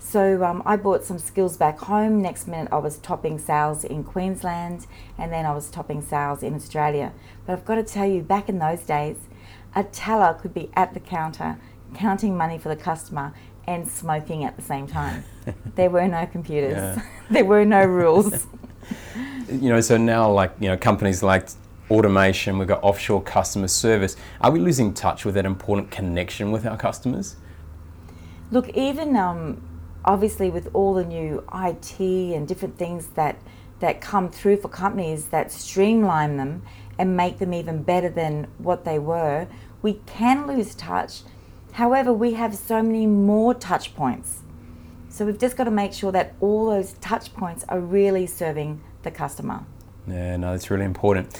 So 0.00 0.42
um, 0.42 0.60
I 0.66 0.74
brought 0.74 1.04
some 1.04 1.20
skills 1.20 1.56
back 1.56 1.78
home. 1.78 2.20
Next 2.20 2.48
minute, 2.48 2.72
I 2.72 2.78
was 2.78 2.98
topping 2.98 3.38
sales 3.38 3.84
in 3.84 4.02
Queensland, 4.02 4.88
and 5.16 5.32
then 5.32 5.46
I 5.46 5.54
was 5.54 5.70
topping 5.70 6.02
sales 6.02 6.42
in 6.42 6.54
Australia. 6.56 7.12
But 7.46 7.52
I've 7.52 7.64
got 7.64 7.76
to 7.76 7.84
tell 7.84 8.08
you, 8.08 8.22
back 8.22 8.48
in 8.48 8.58
those 8.58 8.82
days, 8.82 9.18
a 9.72 9.84
teller 9.84 10.34
could 10.34 10.52
be 10.52 10.68
at 10.74 10.94
the 10.94 11.00
counter 11.00 11.58
counting 11.94 12.36
money 12.36 12.58
for 12.58 12.68
the 12.68 12.76
customer 12.76 13.32
and 13.66 13.88
smoking 13.88 14.44
at 14.44 14.56
the 14.56 14.62
same 14.62 14.86
time. 14.86 15.24
there 15.74 15.90
were 15.90 16.06
no 16.08 16.26
computers. 16.26 16.74
Yeah. 16.74 17.02
there 17.30 17.44
were 17.44 17.64
no 17.64 17.84
rules. 17.84 18.46
you 19.48 19.68
know, 19.68 19.80
so 19.80 19.96
now 19.96 20.30
like, 20.30 20.52
you 20.60 20.68
know, 20.68 20.76
companies 20.76 21.22
like 21.22 21.48
automation, 21.90 22.58
we've 22.58 22.68
got 22.68 22.82
offshore 22.82 23.22
customer 23.22 23.68
service. 23.68 24.16
Are 24.40 24.50
we 24.50 24.60
losing 24.60 24.94
touch 24.94 25.24
with 25.24 25.34
that 25.34 25.46
important 25.46 25.90
connection 25.90 26.50
with 26.50 26.66
our 26.66 26.76
customers? 26.76 27.36
Look, 28.50 28.68
even 28.70 29.16
um, 29.16 29.62
obviously 30.04 30.50
with 30.50 30.68
all 30.74 30.94
the 30.94 31.04
new 31.04 31.44
IT 31.54 32.00
and 32.00 32.46
different 32.46 32.78
things 32.78 33.08
that 33.08 33.36
that 33.80 34.00
come 34.00 34.30
through 34.30 34.56
for 34.56 34.68
companies 34.68 35.26
that 35.26 35.50
streamline 35.50 36.36
them 36.36 36.62
and 36.98 37.16
make 37.16 37.40
them 37.40 37.52
even 37.52 37.82
better 37.82 38.08
than 38.08 38.46
what 38.58 38.84
they 38.84 38.96
were, 38.96 39.48
we 39.82 39.94
can 40.06 40.46
lose 40.46 40.76
touch 40.76 41.22
However, 41.72 42.12
we 42.12 42.34
have 42.34 42.54
so 42.54 42.82
many 42.82 43.06
more 43.06 43.54
touch 43.54 43.94
points. 43.94 44.42
So 45.08 45.26
we've 45.26 45.38
just 45.38 45.56
got 45.56 45.64
to 45.64 45.70
make 45.70 45.92
sure 45.92 46.12
that 46.12 46.34
all 46.40 46.66
those 46.66 46.94
touch 46.94 47.34
points 47.34 47.64
are 47.68 47.80
really 47.80 48.26
serving 48.26 48.80
the 49.02 49.10
customer. 49.10 49.64
Yeah, 50.06 50.36
no, 50.36 50.52
that's 50.52 50.70
really 50.70 50.84
important. 50.84 51.38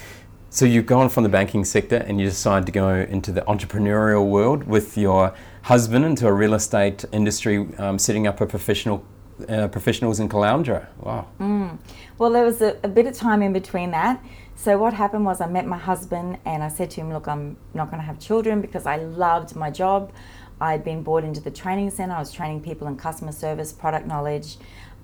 So 0.50 0.66
you've 0.66 0.84
gone 0.84 1.08
from 1.08 1.22
the 1.22 1.30
banking 1.30 1.64
sector 1.64 1.96
and 1.96 2.20
you 2.20 2.26
decide 2.26 2.66
to 2.66 2.72
go 2.72 2.90
into 2.90 3.32
the 3.32 3.40
entrepreneurial 3.42 4.28
world 4.28 4.64
with 4.64 4.98
your 4.98 5.34
husband 5.62 6.04
into 6.04 6.26
a 6.26 6.32
real 6.32 6.52
estate 6.52 7.04
industry, 7.12 7.66
um, 7.78 7.98
setting 7.98 8.26
up 8.26 8.40
a 8.42 8.46
professional 8.46 9.04
uh, 9.48 9.68
professionals 9.68 10.20
in 10.20 10.28
Caloundra. 10.28 10.86
Wow. 10.98 11.26
Mm. 11.40 11.78
Well, 12.18 12.30
there 12.30 12.44
was 12.44 12.60
a, 12.60 12.76
a, 12.82 12.88
bit 12.88 13.06
of 13.06 13.14
time 13.14 13.42
in 13.42 13.52
between 13.52 13.90
that. 13.92 14.22
So 14.62 14.78
what 14.78 14.94
happened 14.94 15.24
was 15.24 15.40
I 15.40 15.48
met 15.48 15.66
my 15.66 15.76
husband 15.76 16.38
and 16.44 16.62
I 16.62 16.68
said 16.68 16.88
to 16.92 17.00
him, 17.00 17.12
look, 17.12 17.26
I'm 17.26 17.56
not 17.74 17.90
going 17.90 18.00
to 18.00 18.06
have 18.06 18.20
children 18.20 18.60
because 18.60 18.86
I 18.86 18.94
loved 18.94 19.56
my 19.56 19.72
job. 19.72 20.12
I'd 20.60 20.84
been 20.84 21.02
brought 21.02 21.24
into 21.24 21.40
the 21.40 21.50
training 21.50 21.90
center. 21.90 22.14
I 22.14 22.20
was 22.20 22.30
training 22.30 22.60
people 22.60 22.86
in 22.86 22.96
customer 22.96 23.32
service, 23.32 23.72
product 23.72 24.06
knowledge, 24.06 24.58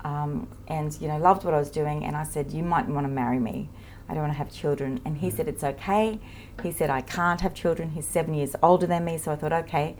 um, 0.04 0.46
and 0.68 0.96
you 1.00 1.08
know 1.08 1.18
loved 1.18 1.42
what 1.42 1.54
I 1.54 1.58
was 1.58 1.70
doing. 1.70 2.04
And 2.04 2.16
I 2.16 2.22
said, 2.22 2.52
you 2.52 2.62
might 2.62 2.86
want 2.86 3.04
to 3.04 3.12
marry 3.12 3.40
me. 3.40 3.68
I 4.08 4.14
don't 4.14 4.22
want 4.22 4.32
to 4.32 4.38
have 4.38 4.52
children. 4.52 5.00
And 5.04 5.18
he 5.18 5.28
said, 5.28 5.48
it's 5.48 5.64
okay. 5.64 6.20
He 6.62 6.70
said, 6.70 6.88
I 6.88 7.00
can't 7.00 7.40
have 7.40 7.52
children. 7.52 7.90
He's 7.90 8.06
seven 8.06 8.34
years 8.34 8.54
older 8.62 8.86
than 8.86 9.04
me. 9.04 9.18
So 9.18 9.32
I 9.32 9.34
thought, 9.34 9.52
okay. 9.52 9.96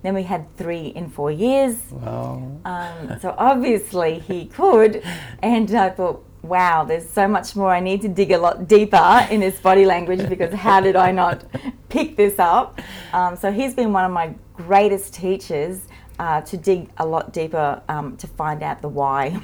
Then 0.00 0.14
we 0.14 0.22
had 0.22 0.56
three 0.56 0.86
in 0.86 1.10
four 1.10 1.30
years. 1.30 1.76
Wow. 1.90 2.60
Um, 2.64 3.20
so 3.20 3.34
obviously 3.36 4.20
he 4.20 4.46
could. 4.46 5.02
And 5.42 5.70
I 5.74 5.90
thought, 5.90 6.24
wow, 6.42 6.84
there's 6.84 7.08
so 7.08 7.28
much 7.28 7.54
more. 7.54 7.70
I 7.70 7.80
need 7.80 8.02
to 8.02 8.08
dig 8.08 8.32
a 8.32 8.38
lot 8.38 8.66
deeper 8.68 9.26
in 9.30 9.40
this 9.40 9.60
body 9.60 9.84
language 9.84 10.28
because 10.28 10.52
how 10.52 10.80
did 10.80 10.96
I 10.96 11.12
not 11.12 11.44
pick 11.88 12.16
this 12.16 12.38
up? 12.38 12.80
Um, 13.12 13.36
so 13.36 13.52
he's 13.52 13.74
been 13.74 13.92
one 13.92 14.04
of 14.04 14.10
my 14.10 14.34
greatest 14.54 15.14
teachers 15.14 15.82
uh, 16.18 16.40
to 16.42 16.56
dig 16.56 16.88
a 16.98 17.06
lot 17.06 17.32
deeper 17.32 17.80
um, 17.88 18.16
to 18.16 18.26
find 18.26 18.62
out 18.62 18.82
the 18.82 18.88
why. 18.88 19.40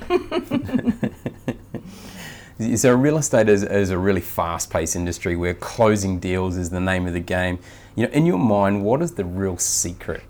so 2.77 2.95
real 2.95 3.19
estate 3.19 3.49
is, 3.49 3.63
is 3.63 3.91
a 3.91 3.99
really 3.99 4.21
fast-paced 4.21 4.97
industry 4.97 5.37
where 5.37 5.55
closing 5.55 6.19
deals 6.19 6.57
is 6.57 6.71
the 6.71 6.81
name 6.81 7.07
of 7.07 7.13
the 7.13 7.21
game. 7.21 7.59
You 7.95 8.07
know, 8.07 8.13
in 8.13 8.27
your 8.27 8.39
mind, 8.39 8.85
what 8.85 9.03
is 9.03 9.13
the 9.13 9.25
real 9.25 9.57
secret 9.57 10.23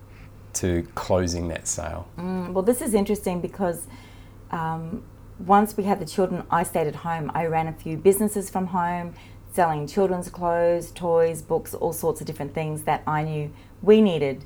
to 0.54 0.86
closing 0.94 1.48
that 1.48 1.66
sale? 1.66 2.08
Mm, 2.18 2.52
well, 2.52 2.62
this 2.62 2.82
is 2.82 2.94
interesting 2.94 3.40
because 3.40 3.86
um, 4.50 5.02
once 5.38 5.76
we 5.76 5.84
had 5.84 6.00
the 6.00 6.06
children, 6.06 6.44
I 6.50 6.62
stayed 6.64 6.86
at 6.86 6.96
home. 6.96 7.30
I 7.34 7.46
ran 7.46 7.68
a 7.68 7.72
few 7.72 7.96
businesses 7.96 8.50
from 8.50 8.68
home, 8.68 9.14
selling 9.52 9.86
children's 9.86 10.28
clothes, 10.28 10.90
toys, 10.90 11.42
books, 11.42 11.74
all 11.74 11.92
sorts 11.92 12.20
of 12.20 12.26
different 12.26 12.54
things 12.54 12.82
that 12.82 13.02
I 13.06 13.22
knew 13.22 13.52
we 13.82 14.00
needed. 14.00 14.44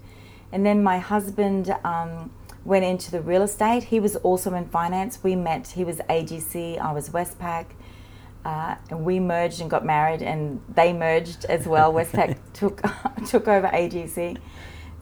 And 0.53 0.67
then 0.67 0.83
my 0.83 0.99
husband 0.99 1.75
um, 1.83 2.31
went 2.65 2.85
into 2.85 3.11
the 3.11 3.23
real 3.23 3.43
estate. 3.43 3.85
He 3.85 4.01
was 4.01 4.17
also 4.17 4.53
in 4.55 4.69
finance. 4.69 5.19
We 5.23 5.35
met, 5.35 5.69
he 5.69 5.85
was 5.85 5.97
AGC, 6.11 6.79
I 6.79 6.93
was 6.93 7.09
Westpac. 7.09 7.67
Uh, 8.45 8.75
and 8.91 9.05
we 9.05 9.21
merged 9.21 9.61
and 9.61 9.71
got 9.71 9.85
married, 9.87 10.21
and 10.21 10.61
they 10.75 10.93
merged 10.93 11.45
as 11.45 11.67
well. 11.67 11.93
Westpac 11.95 12.37
took 12.53 12.83
took 13.29 13.47
over 13.47 13.69
AGC, 13.69 14.37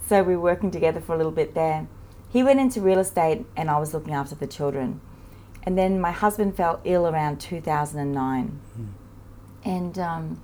so 0.06 0.22
we 0.22 0.36
were 0.36 0.42
working 0.42 0.70
together 0.70 1.00
for 1.00 1.14
a 1.14 1.16
little 1.16 1.32
bit 1.32 1.54
there. 1.54 1.88
He 2.28 2.42
went 2.42 2.60
into 2.60 2.82
real 2.82 2.98
estate, 2.98 3.46
and 3.56 3.70
I 3.70 3.78
was 3.78 3.94
looking 3.94 4.12
after 4.12 4.34
the 4.34 4.46
children. 4.46 5.00
And 5.64 5.76
then 5.76 6.00
my 6.00 6.10
husband 6.10 6.56
fell 6.56 6.80
ill 6.84 7.06
around 7.06 7.40
2009. 7.40 8.60
And 9.64 9.98
um, 9.98 10.40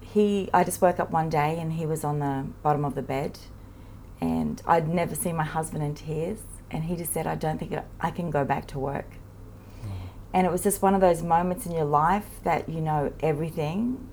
he, 0.00 0.48
I 0.54 0.64
just 0.64 0.80
woke 0.80 0.98
up 0.98 1.10
one 1.10 1.28
day 1.28 1.58
and 1.58 1.74
he 1.74 1.84
was 1.84 2.04
on 2.04 2.18
the 2.20 2.46
bottom 2.62 2.84
of 2.84 2.94
the 2.94 3.02
bed. 3.02 3.38
And 4.20 4.62
I'd 4.66 4.88
never 4.88 5.14
seen 5.14 5.36
my 5.36 5.44
husband 5.44 5.82
in 5.82 5.94
tears. 5.94 6.40
And 6.70 6.84
he 6.84 6.96
just 6.96 7.12
said, 7.12 7.26
I 7.26 7.34
don't 7.34 7.58
think 7.58 7.74
I 8.00 8.10
can 8.10 8.30
go 8.30 8.44
back 8.44 8.66
to 8.68 8.78
work. 8.78 9.12
And 10.32 10.46
it 10.46 10.50
was 10.50 10.62
just 10.62 10.82
one 10.82 10.94
of 10.94 11.00
those 11.00 11.22
moments 11.22 11.66
in 11.66 11.72
your 11.72 11.84
life 11.84 12.26
that 12.44 12.68
you 12.68 12.80
know 12.80 13.12
everything, 13.20 14.06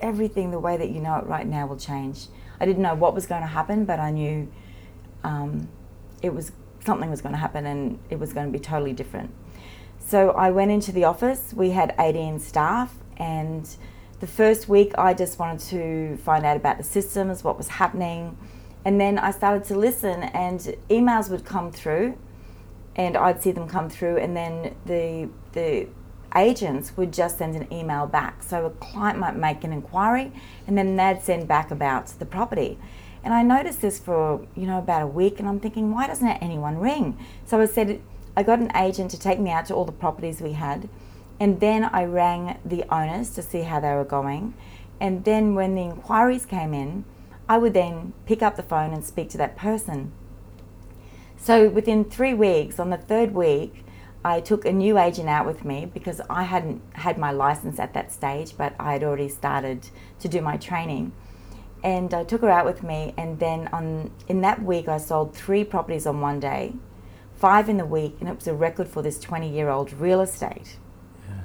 everything 0.00 0.50
the 0.50 0.58
way 0.58 0.76
that 0.76 0.90
you 0.90 1.00
know 1.00 1.16
it 1.16 1.26
right 1.26 1.46
now 1.46 1.66
will 1.66 1.76
change. 1.76 2.26
I 2.58 2.66
didn't 2.66 2.82
know 2.82 2.94
what 2.94 3.14
was 3.14 3.26
going 3.26 3.42
to 3.42 3.46
happen, 3.46 3.84
but 3.84 4.00
I 4.00 4.10
knew 4.10 4.50
um, 5.22 5.68
it 6.22 6.34
was 6.34 6.50
something 6.88 7.10
was 7.10 7.20
going 7.20 7.34
to 7.34 7.38
happen 7.38 7.66
and 7.66 7.98
it 8.08 8.18
was 8.18 8.32
going 8.32 8.46
to 8.46 8.52
be 8.52 8.58
totally 8.58 8.94
different. 8.94 9.30
So 10.00 10.30
I 10.30 10.50
went 10.50 10.70
into 10.70 10.90
the 10.90 11.04
office. 11.04 11.52
We 11.54 11.68
had 11.70 11.94
18 11.98 12.40
staff, 12.40 12.94
and 13.18 13.68
the 14.20 14.26
first 14.26 14.66
week 14.66 14.92
I 14.96 15.12
just 15.12 15.38
wanted 15.38 15.60
to 15.68 16.16
find 16.24 16.46
out 16.46 16.56
about 16.56 16.78
the 16.78 16.84
systems, 16.84 17.44
what 17.44 17.58
was 17.58 17.68
happening, 17.68 18.38
and 18.86 18.98
then 18.98 19.18
I 19.18 19.32
started 19.32 19.64
to 19.64 19.76
listen, 19.76 20.22
and 20.22 20.60
emails 20.88 21.28
would 21.30 21.44
come 21.44 21.70
through, 21.70 22.16
and 22.96 23.18
I'd 23.18 23.42
see 23.42 23.52
them 23.52 23.68
come 23.68 23.90
through, 23.90 24.16
and 24.16 24.34
then 24.34 24.74
the 24.86 25.28
the 25.52 25.88
agents 26.34 26.96
would 26.96 27.12
just 27.12 27.36
send 27.38 27.54
an 27.56 27.66
email 27.72 28.06
back. 28.06 28.42
So 28.42 28.66
a 28.66 28.70
client 28.70 29.18
might 29.18 29.36
make 29.36 29.62
an 29.62 29.72
inquiry, 29.74 30.32
and 30.66 30.78
then 30.78 30.96
they'd 30.96 31.20
send 31.22 31.46
back 31.48 31.70
about 31.70 32.06
the 32.18 32.26
property. 32.26 32.78
And 33.28 33.34
I 33.34 33.42
noticed 33.42 33.82
this 33.82 33.98
for, 33.98 34.40
you 34.56 34.66
know, 34.66 34.78
about 34.78 35.02
a 35.02 35.06
week 35.06 35.38
and 35.38 35.46
I'm 35.46 35.60
thinking, 35.60 35.92
why 35.92 36.06
doesn't 36.06 36.26
anyone 36.26 36.78
ring? 36.78 37.18
So 37.44 37.60
I 37.60 37.66
said, 37.66 38.00
I 38.34 38.42
got 38.42 38.58
an 38.58 38.74
agent 38.74 39.10
to 39.10 39.20
take 39.20 39.38
me 39.38 39.50
out 39.50 39.66
to 39.66 39.74
all 39.74 39.84
the 39.84 39.92
properties 39.92 40.40
we 40.40 40.52
had. 40.52 40.88
And 41.38 41.60
then 41.60 41.84
I 41.84 42.04
rang 42.04 42.58
the 42.64 42.84
owners 42.90 43.28
to 43.34 43.42
see 43.42 43.64
how 43.64 43.80
they 43.80 43.92
were 43.92 44.06
going. 44.06 44.54
And 44.98 45.26
then 45.26 45.54
when 45.54 45.74
the 45.74 45.82
inquiries 45.82 46.46
came 46.46 46.72
in, 46.72 47.04
I 47.50 47.58
would 47.58 47.74
then 47.74 48.14
pick 48.24 48.42
up 48.42 48.56
the 48.56 48.62
phone 48.62 48.94
and 48.94 49.04
speak 49.04 49.28
to 49.28 49.36
that 49.36 49.58
person. 49.58 50.10
So 51.36 51.68
within 51.68 52.06
three 52.06 52.32
weeks, 52.32 52.80
on 52.80 52.88
the 52.88 52.96
third 52.96 53.34
week, 53.34 53.84
I 54.24 54.40
took 54.40 54.64
a 54.64 54.72
new 54.72 54.96
agent 54.98 55.28
out 55.28 55.44
with 55.44 55.66
me 55.66 55.84
because 55.84 56.22
I 56.30 56.44
hadn't 56.44 56.80
had 56.94 57.18
my 57.18 57.32
license 57.32 57.78
at 57.78 57.92
that 57.92 58.10
stage, 58.10 58.56
but 58.56 58.74
I 58.80 58.94
had 58.94 59.04
already 59.04 59.28
started 59.28 59.90
to 60.20 60.28
do 60.28 60.40
my 60.40 60.56
training 60.56 61.12
and 61.82 62.12
I 62.12 62.24
took 62.24 62.42
her 62.42 62.50
out 62.50 62.64
with 62.64 62.82
me. 62.82 63.14
And 63.16 63.38
then 63.38 63.68
on 63.72 64.10
in 64.28 64.40
that 64.42 64.62
week, 64.62 64.88
I 64.88 64.98
sold 64.98 65.34
three 65.34 65.64
properties 65.64 66.06
on 66.06 66.20
one 66.20 66.40
day, 66.40 66.74
five 67.36 67.68
in 67.68 67.76
the 67.76 67.86
week, 67.86 68.16
and 68.20 68.28
it 68.28 68.34
was 68.34 68.46
a 68.46 68.54
record 68.54 68.88
for 68.88 69.02
this 69.02 69.18
20 69.18 69.48
year 69.48 69.68
old 69.68 69.92
real 69.92 70.20
estate. 70.20 70.76
Yeah. 71.28 71.42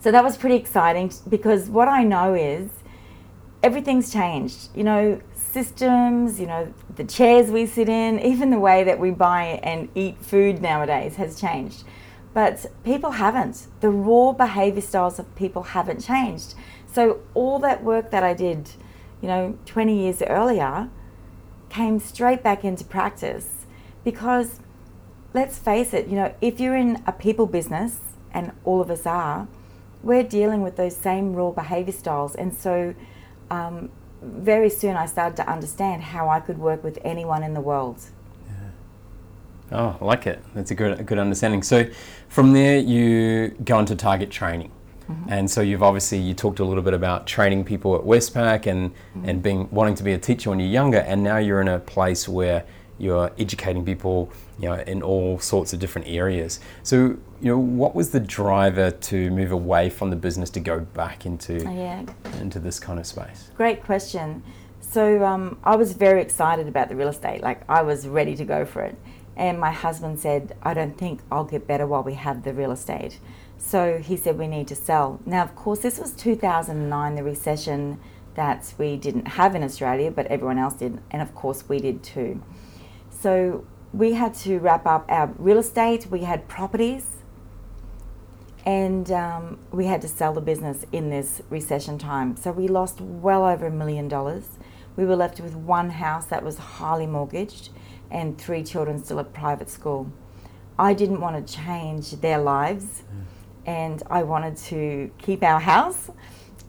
So 0.00 0.10
that 0.10 0.24
was 0.24 0.36
pretty 0.36 0.56
exciting 0.56 1.12
because 1.28 1.68
what 1.68 1.88
I 1.88 2.02
know 2.02 2.34
is 2.34 2.70
everything's 3.62 4.12
changed. 4.12 4.68
You 4.74 4.84
know, 4.84 5.20
systems, 5.34 6.38
you 6.38 6.46
know, 6.46 6.72
the 6.94 7.04
chairs 7.04 7.50
we 7.50 7.66
sit 7.66 7.88
in, 7.88 8.20
even 8.32 8.50
the 8.50 8.58
way 8.58 8.84
that 8.84 8.98
we 8.98 9.10
buy 9.10 9.60
and 9.62 9.88
eat 9.94 10.18
food 10.20 10.62
nowadays 10.62 11.16
has 11.16 11.40
changed. 11.40 11.84
But 12.34 12.66
people 12.84 13.12
haven't. 13.12 13.66
The 13.80 13.88
raw 13.88 14.32
behavior 14.32 14.82
styles 14.82 15.18
of 15.18 15.34
people 15.36 15.62
haven't 15.62 16.00
changed. 16.00 16.54
So 16.92 17.20
all 17.32 17.58
that 17.60 17.82
work 17.82 18.10
that 18.10 18.22
I 18.22 18.34
did 18.34 18.70
you 19.20 19.28
know, 19.28 19.58
20 19.66 19.98
years 19.98 20.22
earlier 20.22 20.88
came 21.68 21.98
straight 21.98 22.42
back 22.42 22.64
into 22.64 22.84
practice 22.84 23.66
because 24.04 24.60
let's 25.34 25.58
face 25.58 25.92
it, 25.92 26.08
you 26.08 26.14
know, 26.14 26.34
if 26.40 26.60
you're 26.60 26.76
in 26.76 27.02
a 27.06 27.12
people 27.12 27.46
business, 27.46 27.98
and 28.36 28.52
all 28.64 28.82
of 28.82 28.90
us 28.90 29.06
are, 29.06 29.48
we're 30.02 30.22
dealing 30.22 30.60
with 30.60 30.76
those 30.76 30.94
same 30.94 31.32
raw 31.32 31.50
behavior 31.50 31.92
styles. 31.92 32.34
And 32.34 32.54
so, 32.54 32.94
um, 33.50 33.90
very 34.22 34.68
soon 34.68 34.94
I 34.94 35.06
started 35.06 35.36
to 35.36 35.48
understand 35.48 36.02
how 36.02 36.28
I 36.28 36.40
could 36.40 36.58
work 36.58 36.84
with 36.84 36.98
anyone 37.02 37.42
in 37.42 37.54
the 37.54 37.60
world. 37.60 38.02
Yeah. 38.46 39.78
Oh, 39.78 39.96
I 40.00 40.04
like 40.04 40.26
it. 40.26 40.42
That's 40.54 40.70
a 40.70 40.74
good, 40.74 41.00
a 41.00 41.02
good 41.02 41.18
understanding. 41.18 41.62
So, 41.62 41.88
from 42.28 42.52
there, 42.52 42.78
you 42.78 43.56
go 43.64 43.78
into 43.78 43.96
target 43.96 44.30
training. 44.30 44.70
Mm-hmm. 45.08 45.32
And 45.32 45.50
so 45.50 45.60
you've 45.60 45.82
obviously 45.82 46.18
you 46.18 46.34
talked 46.34 46.58
a 46.58 46.64
little 46.64 46.82
bit 46.82 46.94
about 46.94 47.26
training 47.26 47.64
people 47.64 47.94
at 47.94 48.02
Westpac 48.02 48.66
and 48.66 48.90
mm-hmm. 48.90 49.28
and 49.28 49.42
being 49.42 49.68
wanting 49.70 49.94
to 49.96 50.02
be 50.02 50.12
a 50.12 50.18
teacher 50.18 50.50
when 50.50 50.58
you're 50.58 50.68
younger, 50.68 50.98
and 50.98 51.22
now 51.22 51.38
you're 51.38 51.60
in 51.60 51.68
a 51.68 51.78
place 51.78 52.28
where 52.28 52.64
you're 52.98 53.30
educating 53.38 53.84
people, 53.84 54.30
you 54.58 54.68
know, 54.68 54.74
in 54.74 55.02
all 55.02 55.38
sorts 55.38 55.72
of 55.72 55.78
different 55.78 56.08
areas. 56.08 56.60
So, 56.82 56.96
you 56.96 57.18
know, 57.50 57.58
what 57.58 57.94
was 57.94 58.10
the 58.10 58.20
driver 58.20 58.90
to 58.90 59.30
move 59.30 59.52
away 59.52 59.90
from 59.90 60.10
the 60.10 60.16
business 60.16 60.48
to 60.50 60.60
go 60.60 60.80
back 60.80 61.26
into 61.26 61.66
oh, 61.66 61.74
yeah. 61.74 62.04
into 62.40 62.58
this 62.58 62.80
kind 62.80 62.98
of 62.98 63.06
space? 63.06 63.50
Great 63.54 63.82
question. 63.84 64.42
So, 64.80 65.24
um, 65.24 65.58
I 65.62 65.76
was 65.76 65.92
very 65.92 66.22
excited 66.22 66.68
about 66.68 66.88
the 66.88 66.96
real 66.96 67.08
estate. 67.08 67.42
Like, 67.42 67.60
I 67.68 67.82
was 67.82 68.08
ready 68.08 68.34
to 68.36 68.44
go 68.44 68.64
for 68.64 68.82
it. 68.82 68.96
And 69.36 69.60
my 69.60 69.70
husband 69.70 70.18
said, 70.18 70.56
"I 70.62 70.72
don't 70.72 70.96
think 70.96 71.20
I'll 71.30 71.44
get 71.44 71.66
better 71.66 71.86
while 71.86 72.02
we 72.02 72.14
have 72.14 72.42
the 72.42 72.54
real 72.54 72.72
estate." 72.72 73.18
So 73.58 73.98
he 73.98 74.16
said 74.16 74.38
we 74.38 74.46
need 74.46 74.68
to 74.68 74.74
sell. 74.74 75.20
Now, 75.26 75.42
of 75.42 75.54
course, 75.56 75.80
this 75.80 75.98
was 75.98 76.12
2009, 76.12 77.14
the 77.14 77.22
recession 77.22 77.98
that 78.34 78.74
we 78.78 78.96
didn't 78.96 79.28
have 79.28 79.54
in 79.54 79.62
Australia, 79.62 80.10
but 80.10 80.26
everyone 80.26 80.58
else 80.58 80.74
did, 80.74 81.00
and 81.10 81.22
of 81.22 81.34
course 81.34 81.68
we 81.68 81.80
did 81.80 82.02
too. 82.02 82.42
So 83.10 83.66
we 83.92 84.12
had 84.12 84.34
to 84.34 84.58
wrap 84.58 84.86
up 84.86 85.06
our 85.08 85.32
real 85.38 85.58
estate. 85.58 86.06
We 86.10 86.20
had 86.20 86.46
properties, 86.48 87.16
and 88.64 89.10
um, 89.10 89.58
we 89.72 89.86
had 89.86 90.02
to 90.02 90.08
sell 90.08 90.34
the 90.34 90.42
business 90.42 90.84
in 90.92 91.08
this 91.08 91.40
recession 91.48 91.98
time. 91.98 92.36
So 92.36 92.52
we 92.52 92.68
lost 92.68 93.00
well 93.00 93.44
over 93.44 93.66
a 93.66 93.70
million 93.70 94.06
dollars. 94.06 94.58
We 94.96 95.06
were 95.06 95.16
left 95.16 95.40
with 95.40 95.54
one 95.54 95.90
house 95.90 96.26
that 96.26 96.44
was 96.44 96.58
highly 96.58 97.06
mortgaged, 97.06 97.70
and 98.10 98.36
three 98.36 98.62
children 98.62 99.02
still 99.02 99.18
at 99.18 99.32
private 99.32 99.70
school. 99.70 100.12
I 100.78 100.92
didn't 100.92 101.22
want 101.22 101.46
to 101.46 101.54
change 101.54 102.10
their 102.20 102.38
lives. 102.38 103.02
Mm 103.10 103.25
and 103.66 104.02
I 104.08 104.22
wanted 104.22 104.56
to 104.56 105.10
keep 105.18 105.42
our 105.42 105.60
house 105.60 106.10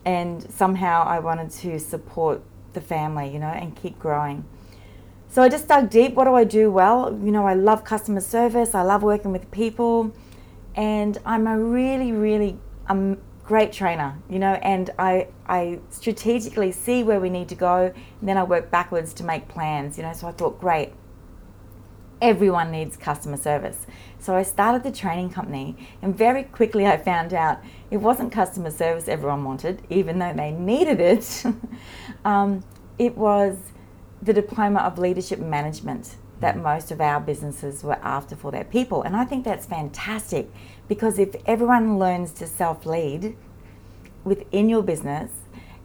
and 0.04 0.50
somehow 0.52 1.04
I 1.06 1.20
wanted 1.20 1.52
to 1.52 1.80
support 1.80 2.42
the 2.74 2.82
family, 2.82 3.32
you 3.32 3.40
know, 3.40 3.48
and 3.48 3.76
keep 3.76 4.00
growing. 4.00 4.46
So 5.30 5.42
I 5.42 5.50
just 5.50 5.68
dug 5.68 5.90
deep. 5.90 6.14
What 6.14 6.26
do 6.26 6.34
I 6.34 6.44
do 6.44 6.72
well? 6.72 7.18
You 7.24 7.32
know, 7.32 7.46
I 7.46 7.54
love 7.54 7.84
customer 7.84 8.22
service, 8.22 8.74
I 8.74 8.82
love 8.82 9.04
working 9.04 9.32
with 9.32 9.50
people, 9.52 10.14
and 10.76 11.18
I'm 11.26 11.48
a 11.48 11.60
really, 11.60 12.12
really 12.12 12.58
um, 12.88 13.18
great 13.44 13.72
trainer, 13.72 14.18
you 14.30 14.40
know, 14.40 14.54
and 14.54 14.90
I, 14.98 15.28
I 15.48 15.80
strategically 15.90 16.72
see 16.72 17.04
where 17.04 17.20
we 17.20 17.30
need 17.30 17.50
to 17.50 17.56
go, 17.56 17.94
and 18.20 18.30
then 18.30 18.38
I 18.38 18.44
work 18.44 18.72
backwards 18.72 19.14
to 19.16 19.24
make 19.24 19.48
plans, 19.48 19.98
you 19.98 20.04
know. 20.04 20.14
So 20.14 20.28
I 20.28 20.32
thought, 20.32 20.60
great, 20.62 20.94
everyone 22.22 22.72
needs 22.72 22.98
customer 22.98 23.38
service. 23.38 23.86
So 24.20 24.36
I 24.36 24.44
started 24.44 24.84
the 24.84 24.92
training 24.92 25.30
company, 25.30 25.76
and 26.02 26.18
very 26.18 26.44
quickly 26.44 26.86
I 26.86 26.98
found 26.98 27.34
out 27.34 27.60
it 27.92 27.98
wasn't 27.98 28.32
customer 28.32 28.72
service 28.72 29.08
everyone 29.08 29.44
wanted, 29.44 29.82
even 29.90 30.20
though 30.20 30.34
they 30.34 30.52
needed 30.52 31.00
it. 31.00 31.44
um, 32.26 32.64
it 32.98 33.16
was 33.16 33.58
the 34.22 34.34
diploma 34.34 34.80
of 34.80 34.98
leadership 34.98 35.40
management 35.40 36.16
that 36.40 36.58
most 36.58 36.92
of 36.92 37.02
our 37.02 37.20
businesses 37.20 37.84
were 37.84 38.00
after 38.02 38.36
for 38.36 38.52
their 38.52 38.64
people. 38.64 39.02
And 39.04 39.16
I 39.16 39.26
think 39.26 39.44
that's 39.44 39.66
fantastic 39.66 40.52
because 40.88 41.20
if 41.20 41.36
everyone 41.46 41.98
learns 41.98 42.32
to 42.34 42.48
self 42.48 42.86
lead 42.86 43.36
within 44.24 44.70
your 44.70 44.82
business, 44.82 45.32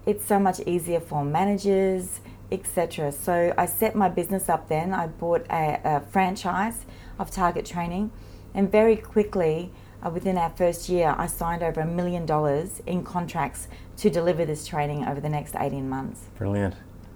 it's 0.07 0.25
so 0.25 0.39
much 0.39 0.61
easier 0.61 1.01
for 1.01 1.25
managers 1.25 2.21
etc. 2.53 3.11
So 3.13 3.55
I 3.57 3.67
set 3.67 3.95
my 3.95 4.09
business 4.09 4.49
up 4.49 4.69
then. 4.69 4.93
I 4.93 5.07
bought 5.07 5.47
a, 5.51 5.81
a 5.85 6.01
franchise 6.01 6.85
of 7.19 7.31
Target 7.31 7.65
Training, 7.65 8.13
and 8.55 8.71
very 8.71 8.97
quickly, 8.97 9.71
uh, 10.05 10.11
within 10.11 10.37
our 10.37 10.51
first 10.51 10.89
year, 10.89 11.15
I 11.17 11.27
signed 11.27 11.63
over 11.63 11.81
a 11.81 11.87
million 11.87 12.27
dollars 12.27 12.83
in 12.87 13.05
contracts 13.05 13.69
to 13.99 14.11
deliver 14.11 14.45
this 14.45 14.67
training 14.67 15.05
over 15.07 15.21
the 15.21 15.29
next 15.29 15.55
18 15.57 15.89
months. 15.89 16.23
Brilliant. 16.37 16.75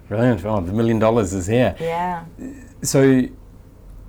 Brilliant. 0.09 0.45
Oh, 0.45 0.61
the 0.61 0.73
million 0.73 0.99
dollars 0.99 1.33
is 1.33 1.47
here. 1.47 1.75
Yeah. 1.81 2.25
So, 2.83 3.29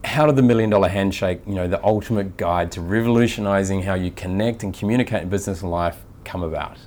how 0.03 0.27
did 0.27 0.35
the 0.35 0.43
million 0.43 0.69
dollar 0.69 0.89
handshake, 0.89 1.41
you 1.47 1.55
know, 1.55 1.67
the 1.67 1.83
ultimate 1.83 2.37
guide 2.37 2.71
to 2.73 2.81
revolutionizing 2.81 3.81
how 3.81 3.95
you 3.95 4.11
connect 4.11 4.63
and 4.63 4.73
communicate 4.73 5.23
in 5.23 5.29
business 5.29 5.63
and 5.63 5.71
life, 5.71 6.05
come 6.23 6.43
about? 6.43 6.77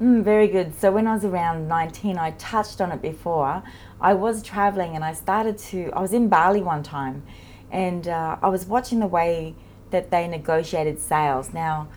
Mm, 0.00 0.22
very 0.22 0.46
good. 0.46 0.78
So 0.78 0.92
when 0.92 1.06
I 1.06 1.14
was 1.14 1.24
around 1.24 1.68
19, 1.68 2.18
I 2.18 2.32
touched 2.32 2.82
on 2.82 2.92
it 2.92 3.00
before. 3.00 3.62
I 3.98 4.12
was 4.12 4.42
traveling 4.42 4.94
and 4.94 5.02
I 5.02 5.14
started 5.14 5.56
to, 5.70 5.90
I 5.94 6.00
was 6.00 6.12
in 6.12 6.28
Bali 6.28 6.60
one 6.60 6.82
time 6.82 7.22
and 7.70 8.06
uh, 8.06 8.36
I 8.42 8.48
was 8.48 8.66
watching 8.66 9.00
the 9.00 9.06
way 9.06 9.54
that 9.90 10.10
they 10.10 10.28
negotiated 10.28 10.98
sales. 10.98 11.54
Now, 11.54 11.88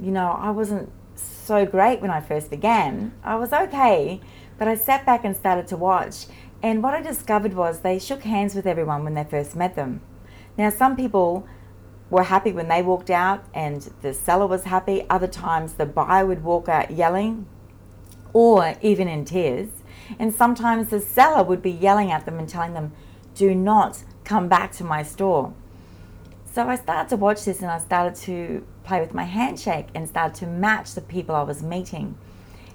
you 0.00 0.10
know, 0.10 0.36
I 0.36 0.50
wasn't 0.50 0.90
so 1.14 1.64
great 1.64 2.00
when 2.00 2.10
I 2.10 2.20
first 2.20 2.50
began. 2.50 3.14
I 3.22 3.36
was 3.36 3.52
okay, 3.52 4.20
but 4.58 4.66
I 4.66 4.74
sat 4.74 5.06
back 5.06 5.24
and 5.24 5.36
started 5.36 5.68
to 5.68 5.76
watch. 5.76 6.26
And 6.60 6.82
what 6.82 6.94
I 6.94 7.02
discovered 7.02 7.54
was 7.54 7.80
they 7.80 8.00
shook 8.00 8.24
hands 8.24 8.56
with 8.56 8.66
everyone 8.66 9.04
when 9.04 9.14
they 9.14 9.24
first 9.24 9.54
met 9.54 9.76
them. 9.76 10.00
Now, 10.58 10.70
some 10.70 10.96
people 10.96 11.46
were 12.10 12.24
happy 12.24 12.52
when 12.52 12.68
they 12.68 12.82
walked 12.82 13.10
out 13.10 13.44
and 13.54 13.90
the 14.02 14.14
seller 14.14 14.46
was 14.46 14.64
happy. 14.64 15.04
Other 15.08 15.26
times 15.26 15.74
the 15.74 15.86
buyer 15.86 16.26
would 16.26 16.44
walk 16.44 16.68
out 16.68 16.90
yelling 16.90 17.46
or 18.32 18.74
even 18.82 19.08
in 19.08 19.24
tears. 19.24 19.68
And 20.18 20.34
sometimes 20.34 20.90
the 20.90 21.00
seller 21.00 21.42
would 21.42 21.62
be 21.62 21.70
yelling 21.70 22.10
at 22.10 22.26
them 22.26 22.38
and 22.38 22.48
telling 22.48 22.74
them, 22.74 22.92
do 23.34 23.54
not 23.54 24.04
come 24.24 24.48
back 24.48 24.72
to 24.72 24.84
my 24.84 25.02
store. 25.02 25.52
So 26.52 26.68
I 26.68 26.76
started 26.76 27.08
to 27.10 27.16
watch 27.16 27.44
this 27.44 27.62
and 27.62 27.70
I 27.70 27.78
started 27.78 28.14
to 28.22 28.64
play 28.84 29.00
with 29.00 29.14
my 29.14 29.24
handshake 29.24 29.88
and 29.94 30.08
started 30.08 30.36
to 30.36 30.46
match 30.46 30.94
the 30.94 31.00
people 31.00 31.34
I 31.34 31.42
was 31.42 31.62
meeting. 31.62 32.16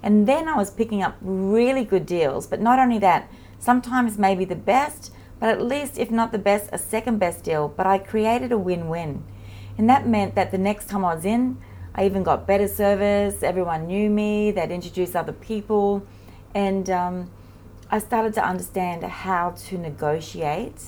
And 0.02 0.28
then 0.28 0.48
I 0.48 0.56
was 0.56 0.72
picking 0.72 1.02
up 1.02 1.18
really 1.22 1.86
good 1.86 2.06
deals, 2.06 2.48
but 2.48 2.62
not 2.62 2.80
only 2.80 3.00
that, 3.00 3.32
sometimes 3.58 4.18
maybe 4.18 4.44
the 4.44 4.56
best, 4.56 5.14
but 5.40 5.50
at 5.50 5.62
least, 5.62 5.98
if 5.98 6.12
not 6.12 6.32
the 6.32 6.40
best, 6.40 6.70
a 6.74 6.78
second 6.78 7.18
best 7.20 7.44
deal. 7.44 7.68
But 7.70 7.86
I 7.86 7.98
created 7.98 8.52
a 8.52 8.58
win 8.58 8.90
win. 8.90 9.24
And 9.78 9.90
that 9.90 10.08
meant 10.08 10.36
that 10.36 10.52
the 10.52 10.58
next 10.58 10.90
time 10.90 11.06
I 11.06 11.16
was 11.16 11.26
in, 11.26 11.58
I 11.96 12.06
even 12.06 12.24
got 12.24 12.46
better 12.46 12.68
service, 12.68 13.42
everyone 13.44 13.88
knew 13.88 14.10
me, 14.10 14.52
they'd 14.52 14.72
introduce 14.72 15.16
other 15.16 15.32
people. 15.32 16.06
And 16.54 16.90
um, 16.90 17.32
I 17.90 18.00
started 18.00 18.34
to 18.36 18.46
understand 18.46 19.04
how 19.04 19.52
to 19.68 19.78
negotiate 19.78 20.84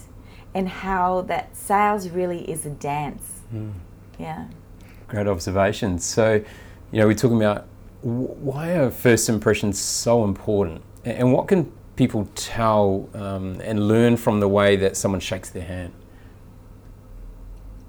and 0.53 0.67
how 0.67 1.21
that 1.21 1.55
sales 1.55 2.09
really 2.09 2.49
is 2.49 2.65
a 2.65 2.69
dance. 2.69 3.41
Mm. 3.53 3.73
Yeah. 4.19 4.47
Great 5.07 5.27
observation. 5.27 5.97
So, 5.99 6.43
you 6.91 6.99
know, 6.99 7.07
we're 7.07 7.13
talking 7.13 7.41
about 7.41 7.67
why 8.01 8.71
are 8.71 8.91
first 8.91 9.29
impressions 9.29 9.79
so 9.79 10.23
important 10.23 10.81
and 11.05 11.31
what 11.31 11.47
can 11.47 11.71
people 11.95 12.29
tell 12.35 13.09
um, 13.13 13.59
and 13.61 13.87
learn 13.87 14.17
from 14.17 14.39
the 14.39 14.47
way 14.47 14.75
that 14.75 14.97
someone 14.97 15.19
shakes 15.19 15.49
their 15.49 15.63
hand? 15.63 15.93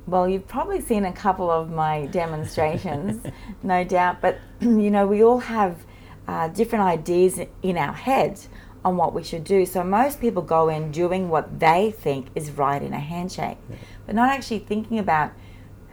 Well, 0.06 0.28
you've 0.28 0.49
probably 0.49 0.80
seen 0.80 1.04
a 1.04 1.12
couple 1.12 1.50
of 1.50 1.71
my 1.71 2.06
demonstrations, 2.11 3.25
no 3.62 3.85
doubt, 3.85 4.21
but 4.21 4.38
you 4.61 4.90
know, 4.90 5.06
we 5.06 5.23
all 5.23 5.38
have 5.38 5.85
uh, 6.26 6.49
different 6.49 6.85
ideas 6.85 7.40
in 7.62 7.76
our 7.76 7.92
head 7.92 8.40
on 8.85 8.97
what 8.97 9.14
we 9.14 9.23
should 9.23 9.44
do. 9.44 9.64
So 9.64 9.85
most 9.85 10.21
people 10.21 10.42
go 10.42 10.68
in 10.68 10.90
doing 10.90 11.28
what 11.28 11.61
they 11.61 11.92
think 11.92 12.28
is 12.35 12.50
right 12.50 12.82
in 12.82 12.92
a 12.92 13.00
handshake, 13.00 13.59
yeah. 13.71 13.76
but 14.06 14.14
not 14.14 14.30
actually 14.30 14.61
thinking 14.61 14.99
about 14.99 15.32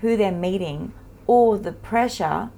who 0.02 0.18
they're 0.18 0.32
meeting 0.32 0.94
or 1.28 1.58
the 1.58 1.72
pressure 1.72 2.50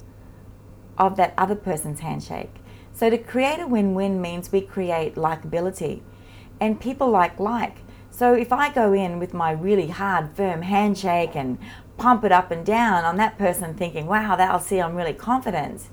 of 0.97 1.17
that 1.17 1.33
other 1.37 1.55
person's 1.55 1.99
handshake. 1.99 2.53
So 3.01 3.09
to 3.09 3.17
create 3.17 3.59
a 3.59 3.65
win-win 3.65 4.21
means 4.21 4.51
we 4.51 4.61
create 4.61 5.15
likability 5.15 6.01
and 6.59 6.79
people 6.79 7.09
like 7.09 7.39
like. 7.39 7.77
So 8.11 8.35
if 8.35 8.53
I 8.53 8.71
go 8.71 8.93
in 8.93 9.17
with 9.17 9.33
my 9.33 9.49
really 9.49 9.87
hard, 9.87 10.35
firm 10.35 10.61
handshake 10.61 11.35
and 11.35 11.57
pump 11.97 12.23
it 12.23 12.31
up 12.31 12.51
and 12.51 12.63
down 12.63 13.03
on 13.03 13.17
that 13.17 13.39
person 13.39 13.73
thinking, 13.73 14.05
wow, 14.05 14.35
that'll 14.35 14.59
see 14.59 14.79
I'm 14.79 14.93
really 14.93 15.15
confident, 15.15 15.87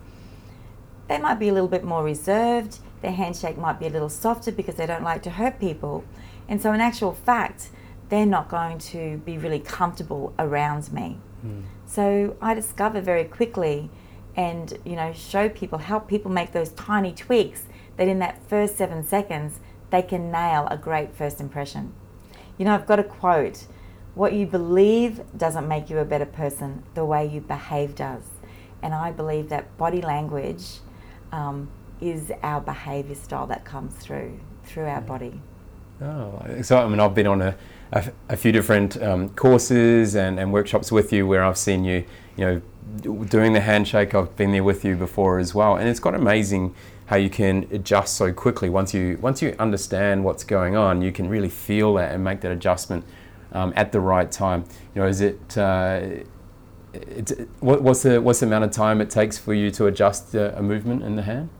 they 1.08 1.16
might 1.16 1.38
be 1.38 1.48
a 1.48 1.52
little 1.54 1.66
bit 1.66 1.82
more 1.82 2.04
reserved. 2.04 2.78
Their 3.00 3.12
handshake 3.12 3.56
might 3.56 3.80
be 3.80 3.86
a 3.86 3.90
little 3.90 4.10
softer 4.10 4.52
because 4.52 4.74
they 4.74 4.84
don't 4.84 5.02
like 5.02 5.22
to 5.22 5.30
hurt 5.30 5.58
people. 5.58 6.04
And 6.46 6.60
so, 6.60 6.74
in 6.74 6.82
actual 6.82 7.14
fact, 7.14 7.70
they're 8.10 8.26
not 8.26 8.50
going 8.50 8.76
to 8.92 9.16
be 9.24 9.38
really 9.38 9.60
comfortable 9.60 10.34
around 10.38 10.92
me. 10.92 11.16
Mm. 11.42 11.62
So, 11.86 12.36
I 12.42 12.52
discover 12.52 13.00
very 13.00 13.24
quickly 13.24 13.88
and 14.38 14.78
you 14.84 14.94
know 14.94 15.12
show 15.12 15.48
people 15.48 15.78
help 15.78 16.08
people 16.08 16.30
make 16.30 16.52
those 16.52 16.70
tiny 16.70 17.12
tweaks 17.12 17.64
that 17.96 18.06
in 18.06 18.20
that 18.20 18.40
first 18.48 18.78
seven 18.78 19.04
seconds 19.04 19.58
they 19.90 20.00
can 20.00 20.30
nail 20.30 20.68
a 20.70 20.76
great 20.76 21.14
first 21.14 21.40
impression. 21.40 21.92
You 22.56 22.64
know 22.64 22.74
i've 22.74 22.86
got 22.86 23.00
a 23.00 23.04
quote 23.04 23.66
what 24.14 24.32
you 24.32 24.46
believe 24.46 25.20
doesn't 25.36 25.68
make 25.68 25.90
you 25.90 25.98
a 25.98 26.04
better 26.04 26.26
person 26.26 26.82
the 26.94 27.04
way 27.04 27.26
you 27.26 27.40
behave 27.40 27.94
does. 27.96 28.22
And 28.80 28.94
i 28.94 29.10
believe 29.10 29.48
that 29.48 29.76
body 29.76 30.00
language 30.00 30.78
um, 31.32 31.68
is 32.00 32.32
our 32.42 32.60
behavior 32.60 33.16
style 33.16 33.48
that 33.48 33.64
comes 33.64 33.94
through 33.96 34.38
through 34.64 34.86
our 34.86 35.00
body. 35.00 35.40
Oh 36.00 36.62
so 36.62 36.78
i 36.78 36.86
mean 36.86 37.00
i've 37.00 37.14
been 37.14 37.26
on 37.26 37.42
a, 37.42 37.56
a, 37.90 38.12
a 38.28 38.36
few 38.36 38.52
different 38.52 39.02
um, 39.02 39.30
courses 39.30 40.14
and, 40.14 40.38
and 40.38 40.52
workshops 40.52 40.92
with 40.92 41.12
you 41.12 41.26
where 41.26 41.42
i've 41.42 41.58
seen 41.58 41.82
you 41.82 42.04
you 42.38 42.44
know 42.44 42.62
doing 43.00 43.52
the 43.52 43.60
handshake, 43.60 44.14
I've 44.14 44.34
been 44.36 44.52
there 44.52 44.64
with 44.64 44.84
you 44.84 44.96
before 44.96 45.38
as 45.38 45.54
well, 45.54 45.76
and 45.76 45.88
it's 45.88 46.00
quite 46.00 46.14
amazing 46.14 46.74
how 47.06 47.16
you 47.16 47.30
can 47.30 47.66
adjust 47.70 48.16
so 48.16 48.32
quickly. 48.32 48.68
Once 48.68 48.94
you 48.94 49.18
once 49.20 49.42
you 49.42 49.54
understand 49.58 50.24
what's 50.24 50.44
going 50.44 50.76
on, 50.76 51.02
you 51.02 51.12
can 51.12 51.28
really 51.28 51.48
feel 51.48 51.94
that 51.94 52.14
and 52.14 52.24
make 52.24 52.40
that 52.42 52.52
adjustment 52.52 53.04
um, 53.52 53.72
at 53.76 53.92
the 53.92 54.00
right 54.00 54.30
time. 54.30 54.64
You 54.94 55.02
know, 55.02 55.08
is 55.08 55.20
it? 55.20 55.58
Uh, 55.58 56.08
it's, 56.94 57.32
what, 57.60 57.82
what's 57.82 58.02
the 58.02 58.20
what's 58.20 58.40
the 58.40 58.46
amount 58.46 58.64
of 58.64 58.70
time 58.70 59.00
it 59.00 59.10
takes 59.10 59.36
for 59.36 59.52
you 59.52 59.70
to 59.72 59.86
adjust 59.86 60.34
a, 60.34 60.56
a 60.58 60.62
movement 60.62 61.02
in 61.02 61.16
the 61.16 61.22
hand? 61.22 61.50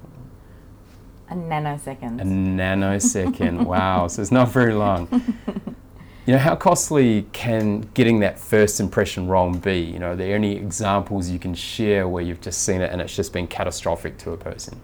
A 1.30 1.34
nanosecond. 1.34 2.20
A 2.20 2.24
nanosecond. 2.24 3.66
wow. 3.66 4.08
So 4.08 4.22
it's 4.22 4.32
not 4.32 4.48
very 4.48 4.72
long. 4.72 5.08
You 6.28 6.34
know, 6.34 6.40
how 6.40 6.56
costly 6.56 7.22
can 7.32 7.88
getting 7.94 8.20
that 8.20 8.38
first 8.38 8.80
impression 8.80 9.28
wrong 9.28 9.58
be? 9.58 9.80
You 9.80 9.98
know, 9.98 10.10
are 10.10 10.14
there 10.14 10.34
any 10.34 10.56
examples 10.56 11.30
you 11.30 11.38
can 11.38 11.54
share 11.54 12.06
where 12.06 12.22
you've 12.22 12.42
just 12.42 12.64
seen 12.64 12.82
it 12.82 12.92
and 12.92 13.00
it's 13.00 13.16
just 13.16 13.32
been 13.32 13.46
catastrophic 13.46 14.18
to 14.18 14.32
a 14.32 14.36
person? 14.36 14.78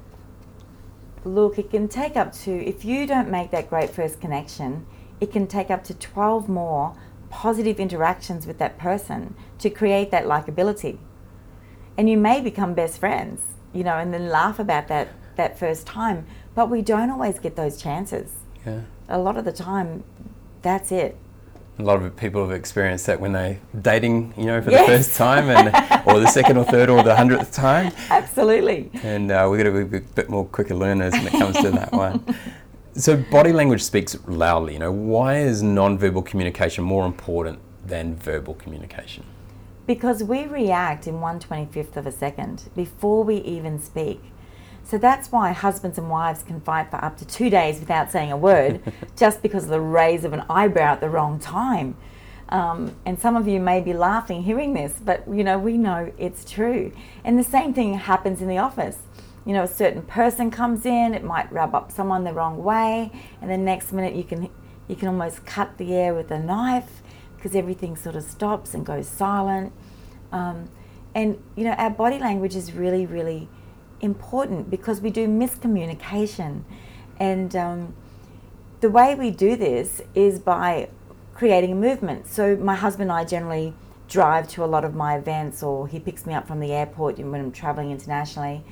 Look, 1.22 1.58
it 1.58 1.70
can 1.70 1.86
take 1.86 2.16
up 2.16 2.32
to, 2.44 2.50
if 2.50 2.82
you 2.82 3.06
don't 3.06 3.28
make 3.28 3.50
that 3.50 3.68
great 3.68 3.90
first 3.90 4.22
connection, 4.22 4.86
it 5.20 5.32
can 5.32 5.46
take 5.46 5.70
up 5.70 5.84
to 5.84 5.92
12 5.92 6.48
more 6.48 6.96
positive 7.28 7.78
interactions 7.78 8.46
with 8.46 8.56
that 8.56 8.78
person 8.78 9.36
to 9.58 9.68
create 9.68 10.10
that 10.12 10.24
likability. 10.24 10.96
And 11.98 12.08
you 12.08 12.16
may 12.16 12.40
become 12.40 12.72
best 12.72 12.98
friends, 12.98 13.42
you 13.74 13.84
know, 13.84 13.98
and 13.98 14.14
then 14.14 14.30
laugh 14.30 14.58
about 14.58 14.88
that 14.88 15.08
that 15.36 15.58
first 15.58 15.86
time, 15.86 16.24
but 16.54 16.70
we 16.70 16.80
don't 16.80 17.10
always 17.10 17.38
get 17.38 17.54
those 17.54 17.76
chances. 17.76 18.32
Yeah. 18.64 18.80
A 19.10 19.18
lot 19.18 19.36
of 19.36 19.44
the 19.44 19.52
time, 19.52 20.04
that's 20.62 20.90
it 20.90 21.18
a 21.78 21.82
lot 21.82 22.00
of 22.00 22.16
people 22.16 22.40
have 22.42 22.52
experienced 22.52 23.06
that 23.06 23.20
when 23.20 23.32
they're 23.32 23.58
dating, 23.82 24.32
you 24.36 24.46
know, 24.46 24.62
for 24.62 24.70
yes. 24.70 24.86
the 24.86 24.96
first 24.96 25.16
time, 25.16 25.50
and 25.50 25.68
or 26.06 26.20
the 26.20 26.28
second 26.28 26.56
or 26.56 26.64
third 26.64 26.88
or 26.88 27.02
the 27.02 27.16
hundredth 27.16 27.52
time. 27.52 27.92
Absolutely. 28.10 28.90
And 29.02 29.30
uh, 29.30 29.48
we've 29.50 29.58
got 29.58 29.70
to 29.70 29.84
be 29.84 29.96
a 29.96 30.00
bit 30.00 30.30
more 30.30 30.44
quicker 30.44 30.74
learners 30.74 31.12
when 31.14 31.26
it 31.26 31.32
comes 31.32 31.56
to 31.56 31.70
that 31.72 31.92
one. 31.92 32.24
So 32.94 33.16
body 33.16 33.52
language 33.52 33.82
speaks 33.82 34.16
loudly. 34.26 34.74
You 34.74 34.78
know, 34.78 34.92
why 34.92 35.38
is 35.38 35.62
non-verbal 35.62 36.22
communication 36.22 36.84
more 36.84 37.06
important 37.06 37.58
than 37.84 38.14
verbal 38.14 38.54
communication? 38.54 39.24
Because 39.86 40.22
we 40.22 40.46
react 40.46 41.06
in 41.08 41.20
one 41.20 41.40
twenty 41.40 41.66
fifth 41.72 41.96
of 41.96 42.06
a 42.06 42.12
second 42.12 42.70
before 42.76 43.24
we 43.24 43.36
even 43.38 43.80
speak. 43.80 44.22
So 44.84 44.98
that's 44.98 45.32
why 45.32 45.52
husbands 45.52 45.96
and 45.96 46.10
wives 46.10 46.42
can 46.42 46.60
fight 46.60 46.90
for 46.90 47.02
up 47.02 47.16
to 47.18 47.24
two 47.24 47.48
days 47.48 47.80
without 47.80 48.12
saying 48.12 48.30
a 48.30 48.36
word 48.36 48.80
just 49.16 49.40
because 49.42 49.64
of 49.64 49.70
the 49.70 49.80
raise 49.80 50.24
of 50.24 50.32
an 50.34 50.44
eyebrow 50.48 50.92
at 50.92 51.00
the 51.00 51.08
wrong 51.08 51.38
time. 51.38 51.96
Um, 52.50 52.94
and 53.06 53.18
some 53.18 53.34
of 53.34 53.48
you 53.48 53.58
may 53.58 53.80
be 53.80 53.94
laughing 53.94 54.42
hearing 54.42 54.74
this, 54.74 55.00
but 55.02 55.26
you 55.26 55.42
know, 55.42 55.58
we 55.58 55.78
know 55.78 56.12
it's 56.18 56.44
true. 56.50 56.92
And 57.24 57.38
the 57.38 57.44
same 57.44 57.72
thing 57.72 57.94
happens 57.94 58.42
in 58.42 58.48
the 58.48 58.58
office. 58.58 58.98
You 59.46 59.54
know, 59.54 59.62
a 59.62 59.68
certain 59.68 60.02
person 60.02 60.50
comes 60.50 60.84
in, 60.84 61.14
it 61.14 61.24
might 61.24 61.50
rub 61.50 61.74
up 61.74 61.90
someone 61.90 62.24
the 62.24 62.32
wrong 62.32 62.62
way, 62.62 63.10
and 63.40 63.50
the 63.50 63.56
next 63.56 63.92
minute 63.92 64.14
you 64.14 64.24
can 64.24 64.50
you 64.86 64.96
can 64.96 65.08
almost 65.08 65.46
cut 65.46 65.78
the 65.78 65.94
air 65.94 66.12
with 66.12 66.30
a 66.30 66.38
knife 66.38 67.02
because 67.36 67.56
everything 67.56 67.96
sort 67.96 68.16
of 68.16 68.22
stops 68.22 68.74
and 68.74 68.84
goes 68.84 69.08
silent. 69.08 69.72
Um, 70.30 70.68
and 71.14 71.42
you 71.56 71.64
know, 71.64 71.72
our 71.72 71.90
body 71.90 72.18
language 72.18 72.54
is 72.54 72.72
really, 72.72 73.06
really 73.06 73.48
important 74.04 74.70
because 74.70 75.00
we 75.00 75.10
do 75.10 75.26
miscommunication. 75.26 76.62
And 77.18 77.56
um, 77.56 77.94
the 78.80 78.90
way 78.90 79.14
we 79.14 79.30
do 79.30 79.56
this 79.56 80.02
is 80.14 80.38
by 80.38 80.88
creating 81.34 81.72
a 81.72 81.74
movement. 81.74 82.28
So, 82.28 82.56
my 82.56 82.74
husband 82.74 83.10
and 83.10 83.18
I 83.18 83.24
generally 83.24 83.74
drive 84.08 84.46
to 84.48 84.64
a 84.64 84.66
lot 84.66 84.84
of 84.84 84.94
my 84.94 85.16
events, 85.16 85.62
or 85.62 85.88
he 85.88 85.98
picks 85.98 86.26
me 86.26 86.34
up 86.34 86.46
from 86.46 86.60
the 86.60 86.72
airport 86.72 87.18
when 87.18 87.40
I'm 87.40 87.52
traveling 87.52 87.90
internationally. 87.90 88.62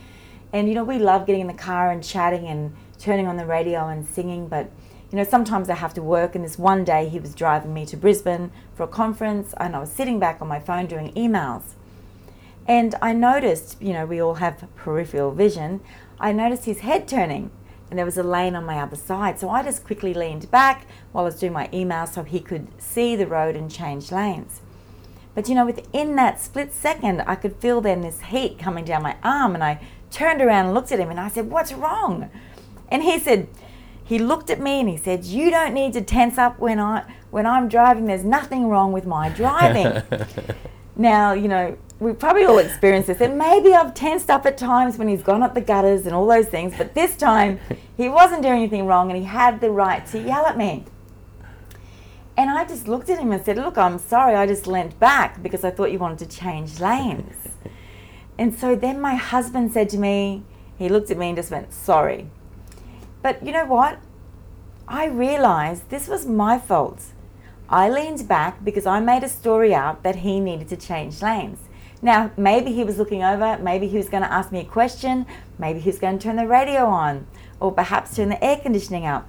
And 0.53 0.68
you 0.68 0.75
know, 0.75 0.85
we 0.85 0.99
love 0.99 1.27
getting 1.27 1.40
in 1.40 1.47
the 1.47 1.55
car 1.55 1.90
and 1.90 2.05
chatting 2.05 2.47
and 2.47 2.77
turning 2.99 3.27
on 3.27 3.37
the 3.37 3.47
radio 3.47 3.88
and 3.88 4.07
singing, 4.07 4.47
but 4.49 4.71
you 5.11 5.18
know, 5.18 5.25
sometimes 5.25 5.68
I 5.68 5.75
have 5.75 5.92
to 5.95 6.03
work. 6.03 6.35
And 6.35 6.45
this 6.45 6.59
one 6.59 6.85
day, 6.85 7.09
he 7.09 7.18
was 7.18 7.35
driving 7.35 7.75
me 7.75 7.85
to 7.87 7.97
Brisbane 7.97 8.51
for 8.75 8.85
a 8.85 8.88
conference, 8.88 9.55
and 9.59 9.75
I 9.75 9.81
was 9.81 9.90
sitting 9.90 10.18
back 10.18 10.40
on 10.40 10.49
my 10.49 10.61
phone 10.61 10.87
doing 10.87 11.12
emails. 11.12 11.75
And 12.66 12.94
I 13.03 13.12
noticed, 13.12 13.81
you 13.81 13.92
know, 13.92 14.07
we 14.07 14.20
all 14.20 14.35
have 14.35 14.68
peripheral 14.77 15.33
vision. 15.33 15.81
I 16.20 16.33
noticed 16.33 16.64
his 16.64 16.81
head 16.81 17.09
turning 17.09 17.51
and 17.90 17.98
there 17.98 18.07
was 18.07 18.16
a 18.16 18.22
lane 18.22 18.55
on 18.57 18.64
my 18.64 18.79
other 18.79 18.96
side. 18.96 19.38
So 19.38 19.51
I 19.51 19.62
just 19.62 19.85
quickly 19.85 20.14
leaned 20.14 20.51
back 20.51 20.87
while 21.11 21.25
I 21.25 21.27
was 21.27 21.38
doing 21.38 21.53
my 21.53 21.68
email 21.75 22.07
so 22.07 22.22
he 22.22 22.40
could 22.40 22.68
see 22.81 23.16
the 23.16 23.27
road 23.27 23.57
and 23.57 23.70
change 23.70 24.11
lanes. 24.11 24.62
But 25.35 25.48
you 25.48 25.55
know, 25.55 25.66
within 25.66 26.16
that 26.16 26.40
split 26.40 26.72
second, 26.72 27.22
I 27.22 27.35
could 27.35 27.57
feel 27.57 27.81
then 27.81 28.01
this 28.01 28.20
heat 28.20 28.59
coming 28.59 28.85
down 28.85 29.03
my 29.03 29.16
arm 29.22 29.55
and 29.55 29.64
I 29.64 29.81
turned 30.11 30.40
around 30.40 30.66
and 30.66 30.75
looked 30.75 30.92
at 30.92 31.01
him 31.01 31.11
and 31.11 31.20
I 31.20 31.29
said, 31.29 31.51
What's 31.51 31.72
wrong? 31.72 32.31
And 32.90 33.03
he 33.03 33.18
said, 33.18 33.48
he 34.05 34.18
looked 34.18 34.51
at 34.51 34.61
me 34.61 34.81
and 34.81 34.88
he 34.88 34.96
said, 34.96 35.25
"You 35.25 35.51
don't 35.51 35.72
need 35.72 35.94
to 35.94 36.03
tense 36.03 36.37
up 36.37 36.59
when 36.59 36.79
I 36.79 37.05
when 37.31 37.46
I'm 37.46 37.68
driving. 37.68 38.07
There's 38.07 38.25
nothing 38.25 38.68
wrong 38.68 38.92
with 38.92 39.07
my 39.07 39.29
driving." 39.31 40.03
Now, 40.94 41.33
you 41.33 41.48
know, 41.48 41.79
we 42.03 42.12
probably 42.12 42.45
all 42.45 42.59
experienced 42.59 43.07
this, 43.07 43.21
and 43.21 43.38
maybe 43.38 43.73
I've 43.73 43.95
tensed 43.95 44.29
up 44.29 44.45
at 44.45 44.59
times 44.59 44.99
when 44.99 45.09
he's 45.09 45.23
gone 45.23 45.43
up 45.43 45.55
the 45.55 45.61
gutters 45.61 46.05
and 46.05 46.15
all 46.15 46.27
those 46.27 46.49
things, 46.49 46.75
but 46.77 46.95
this 46.95 47.17
time 47.17 47.61
he 47.97 48.09
wasn't 48.09 48.43
doing 48.43 48.59
anything 48.59 48.87
wrong 48.87 49.11
and 49.11 49.19
he 49.19 49.25
had 49.25 49.61
the 49.61 49.71
right 49.71 50.05
to 50.07 50.21
yell 50.21 50.45
at 50.47 50.59
me. 50.59 50.85
And 52.37 52.51
I 52.51 52.65
just 52.65 52.88
looked 52.88 53.09
at 53.09 53.19
him 53.19 53.31
and 53.31 53.45
said, 53.45 53.57
Look, 53.57 53.79
I'm 53.79 53.99
sorry, 53.99 54.35
I 54.35 54.47
just 54.47 54.67
leant 54.67 54.99
back 54.99 55.43
because 55.43 55.65
I 55.65 55.71
thought 55.71 55.93
you 55.93 55.99
wanted 55.99 56.19
to 56.19 56.37
change 56.37 56.81
lanes. 56.81 57.49
and 58.38 58.55
so 58.59 58.75
then 58.75 59.01
my 59.01 59.15
husband 59.15 59.73
said 59.73 59.88
to 59.91 59.99
me, 59.99 60.43
He 60.79 60.88
looked 60.88 61.11
at 61.11 61.19
me 61.19 61.29
and 61.29 61.37
just 61.37 61.51
went, 61.51 61.73
Sorry. 61.73 62.29
But 63.23 63.45
you 63.45 63.53
know 63.53 63.67
what? 63.67 63.99
I 64.88 65.07
realized 65.07 65.91
this 65.91 66.09
was 66.09 66.27
my 66.27 66.59
fault. 66.59 67.05
I 67.69 67.88
leaned 67.88 68.27
back 68.27 68.65
because 68.65 68.87
I 68.87 68.99
made 68.99 69.23
a 69.23 69.29
story 69.29 69.75
up 69.75 70.03
that 70.03 70.17
he 70.17 70.41
needed 70.41 70.69
to 70.71 70.77
change 70.77 71.23
lanes. 71.23 71.61
Now, 72.05 72.33
maybe 72.37 72.73
he 72.73 72.83
was 72.83 72.99
looking 72.99 73.23
over, 73.23 73.57
maybe 73.59 73.87
he 73.87 73.97
was 73.97 74.09
going 74.09 74.25
to 74.25 74.33
ask 74.33 74.51
me 74.51 74.61
a 74.61 74.65
question, 74.65 75.25
maybe 75.57 75.79
he 75.79 75.88
was 75.88 76.01
going 76.01 76.19
to 76.19 76.23
turn 76.23 76.35
the 76.35 76.49
radio 76.49 76.87
on, 76.87 77.29
or 77.61 77.71
perhaps 77.71 78.17
turn 78.17 78.29
the 78.29 78.45
air 78.45 78.57
conditioning 78.57 79.07
up. 79.07 79.29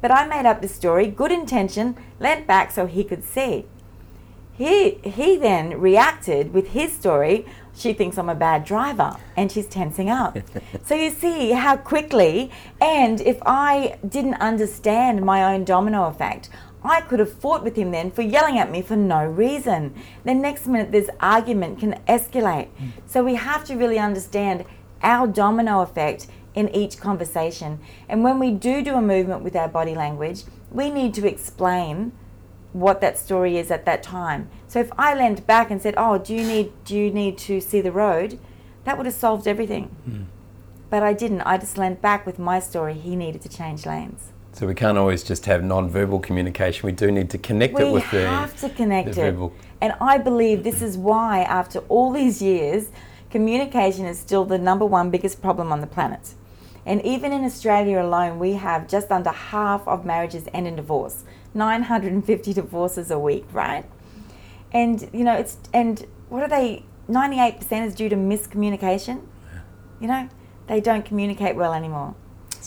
But 0.00 0.10
I 0.10 0.26
made 0.26 0.44
up 0.44 0.60
the 0.60 0.68
story, 0.68 1.06
good 1.06 1.30
intention, 1.30 1.96
leant 2.18 2.46
back 2.46 2.72
so 2.72 2.86
he 2.86 3.04
could 3.04 3.22
see. 3.22 3.66
He, 4.52 4.94
he 5.04 5.36
then 5.36 5.80
reacted 5.80 6.52
with 6.52 6.70
his 6.70 6.92
story. 6.92 7.46
She 7.76 7.92
thinks 7.92 8.18
I'm 8.18 8.28
a 8.28 8.34
bad 8.34 8.64
driver 8.64 9.16
and 9.36 9.52
she's 9.52 9.68
tensing 9.68 10.10
up. 10.10 10.36
so 10.84 10.96
you 10.96 11.10
see 11.10 11.52
how 11.52 11.76
quickly, 11.76 12.50
and 12.80 13.20
if 13.20 13.38
I 13.46 13.98
didn't 14.06 14.34
understand 14.34 15.24
my 15.24 15.54
own 15.54 15.64
domino 15.64 16.06
effect, 16.06 16.50
I 16.88 17.02
could 17.02 17.18
have 17.18 17.32
fought 17.32 17.62
with 17.62 17.76
him 17.76 17.90
then 17.90 18.10
for 18.10 18.22
yelling 18.22 18.58
at 18.58 18.70
me 18.70 18.82
for 18.82 18.96
no 18.96 19.24
reason. 19.24 19.94
The 20.24 20.34
next 20.34 20.66
minute, 20.66 20.90
this 20.90 21.10
argument 21.20 21.78
can 21.80 22.00
escalate. 22.08 22.68
So 23.06 23.22
we 23.22 23.34
have 23.34 23.64
to 23.64 23.76
really 23.76 23.98
understand 23.98 24.64
our 25.02 25.26
domino 25.26 25.80
effect 25.82 26.26
in 26.54 26.74
each 26.74 26.98
conversation. 26.98 27.78
And 28.08 28.24
when 28.24 28.38
we 28.38 28.50
do 28.50 28.82
do 28.82 28.94
a 28.94 29.02
movement 29.02 29.42
with 29.44 29.54
our 29.54 29.68
body 29.68 29.94
language, 29.94 30.44
we 30.70 30.90
need 30.90 31.14
to 31.14 31.28
explain 31.28 32.12
what 32.72 33.00
that 33.00 33.18
story 33.18 33.58
is 33.58 33.70
at 33.70 33.84
that 33.86 34.02
time. 34.02 34.50
So 34.66 34.80
if 34.80 34.90
I 34.98 35.14
leaned 35.14 35.46
back 35.46 35.70
and 35.70 35.80
said, 35.80 35.94
"Oh, 35.96 36.18
do 36.18 36.34
you 36.34 36.44
need 36.44 36.72
do 36.84 36.96
you 36.96 37.10
need 37.10 37.38
to 37.38 37.60
see 37.60 37.80
the 37.80 37.92
road?" 37.92 38.38
that 38.84 38.96
would 38.96 39.06
have 39.06 39.14
solved 39.14 39.46
everything. 39.46 39.94
Mm. 40.08 40.24
But 40.88 41.02
I 41.02 41.12
didn't. 41.12 41.42
I 41.42 41.58
just 41.58 41.76
leaned 41.76 42.00
back 42.00 42.24
with 42.24 42.38
my 42.38 42.58
story. 42.58 42.94
He 42.94 43.16
needed 43.16 43.42
to 43.42 43.48
change 43.48 43.84
lanes. 43.84 44.32
So 44.52 44.66
we 44.66 44.74
can't 44.74 44.98
always 44.98 45.22
just 45.22 45.46
have 45.46 45.62
non-verbal 45.62 46.20
communication. 46.20 46.84
We 46.84 46.92
do 46.92 47.12
need 47.12 47.30
to 47.30 47.38
connect 47.38 47.74
we 47.74 47.84
it 47.84 47.92
with 47.92 48.10
the. 48.10 48.18
We 48.18 48.24
have 48.24 48.58
to 48.60 48.68
connect 48.70 49.10
it. 49.10 49.14
Verbal. 49.14 49.52
And 49.80 49.92
I 50.00 50.18
believe 50.18 50.64
this 50.64 50.82
is 50.82 50.96
why, 50.96 51.42
after 51.42 51.78
all 51.88 52.10
these 52.10 52.42
years, 52.42 52.88
communication 53.30 54.04
is 54.04 54.18
still 54.18 54.44
the 54.44 54.58
number 54.58 54.84
one 54.84 55.10
biggest 55.10 55.40
problem 55.40 55.70
on 55.72 55.80
the 55.80 55.86
planet. 55.86 56.34
And 56.84 57.04
even 57.04 57.32
in 57.32 57.44
Australia 57.44 58.00
alone, 58.02 58.38
we 58.38 58.54
have 58.54 58.88
just 58.88 59.12
under 59.12 59.30
half 59.30 59.86
of 59.86 60.04
marriages 60.06 60.48
end 60.54 60.66
in 60.66 60.76
divorce. 60.76 61.24
950 61.54 62.52
divorces 62.52 63.10
a 63.10 63.18
week, 63.18 63.44
right? 63.52 63.84
And 64.72 65.08
you 65.12 65.24
know, 65.24 65.34
it's 65.34 65.58
and 65.72 66.04
what 66.28 66.42
are 66.42 66.48
they? 66.48 66.84
98% 67.08 67.86
is 67.86 67.94
due 67.94 68.08
to 68.10 68.16
miscommunication. 68.16 69.22
Yeah. 69.52 69.60
You 70.00 70.08
know, 70.08 70.28
they 70.66 70.80
don't 70.80 71.04
communicate 71.04 71.56
well 71.56 71.72
anymore. 71.72 72.14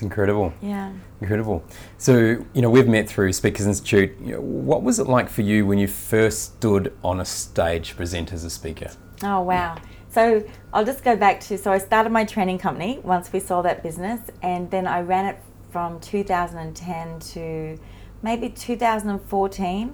It's 0.01 0.05
incredible. 0.07 0.51
Yeah. 0.63 0.91
Incredible. 1.21 1.63
So, 1.99 2.43
you 2.53 2.61
know, 2.63 2.71
we've 2.71 2.87
met 2.87 3.07
through 3.07 3.33
Speakers 3.33 3.67
Institute. 3.67 4.19
You 4.19 4.33
know, 4.33 4.41
what 4.41 4.81
was 4.81 4.97
it 4.97 5.05
like 5.05 5.29
for 5.29 5.43
you 5.43 5.67
when 5.67 5.77
you 5.77 5.87
first 5.87 6.55
stood 6.55 6.91
on 7.03 7.19
a 7.19 7.25
stage 7.25 7.89
to 7.89 7.95
present 7.95 8.33
as 8.33 8.43
a 8.43 8.49
speaker? 8.49 8.89
Oh, 9.23 9.41
wow. 9.41 9.77
So, 10.09 10.43
I'll 10.73 10.85
just 10.85 11.03
go 11.03 11.15
back 11.15 11.39
to 11.41 11.55
so 11.55 11.71
I 11.71 11.77
started 11.77 12.09
my 12.09 12.25
training 12.25 12.57
company 12.57 12.99
once 13.03 13.31
we 13.31 13.39
saw 13.39 13.61
that 13.61 13.83
business, 13.83 14.21
and 14.41 14.71
then 14.71 14.87
I 14.87 15.01
ran 15.01 15.27
it 15.27 15.39
from 15.69 15.99
2010 15.99 17.19
to 17.19 17.79
maybe 18.23 18.49
2014 18.49 19.93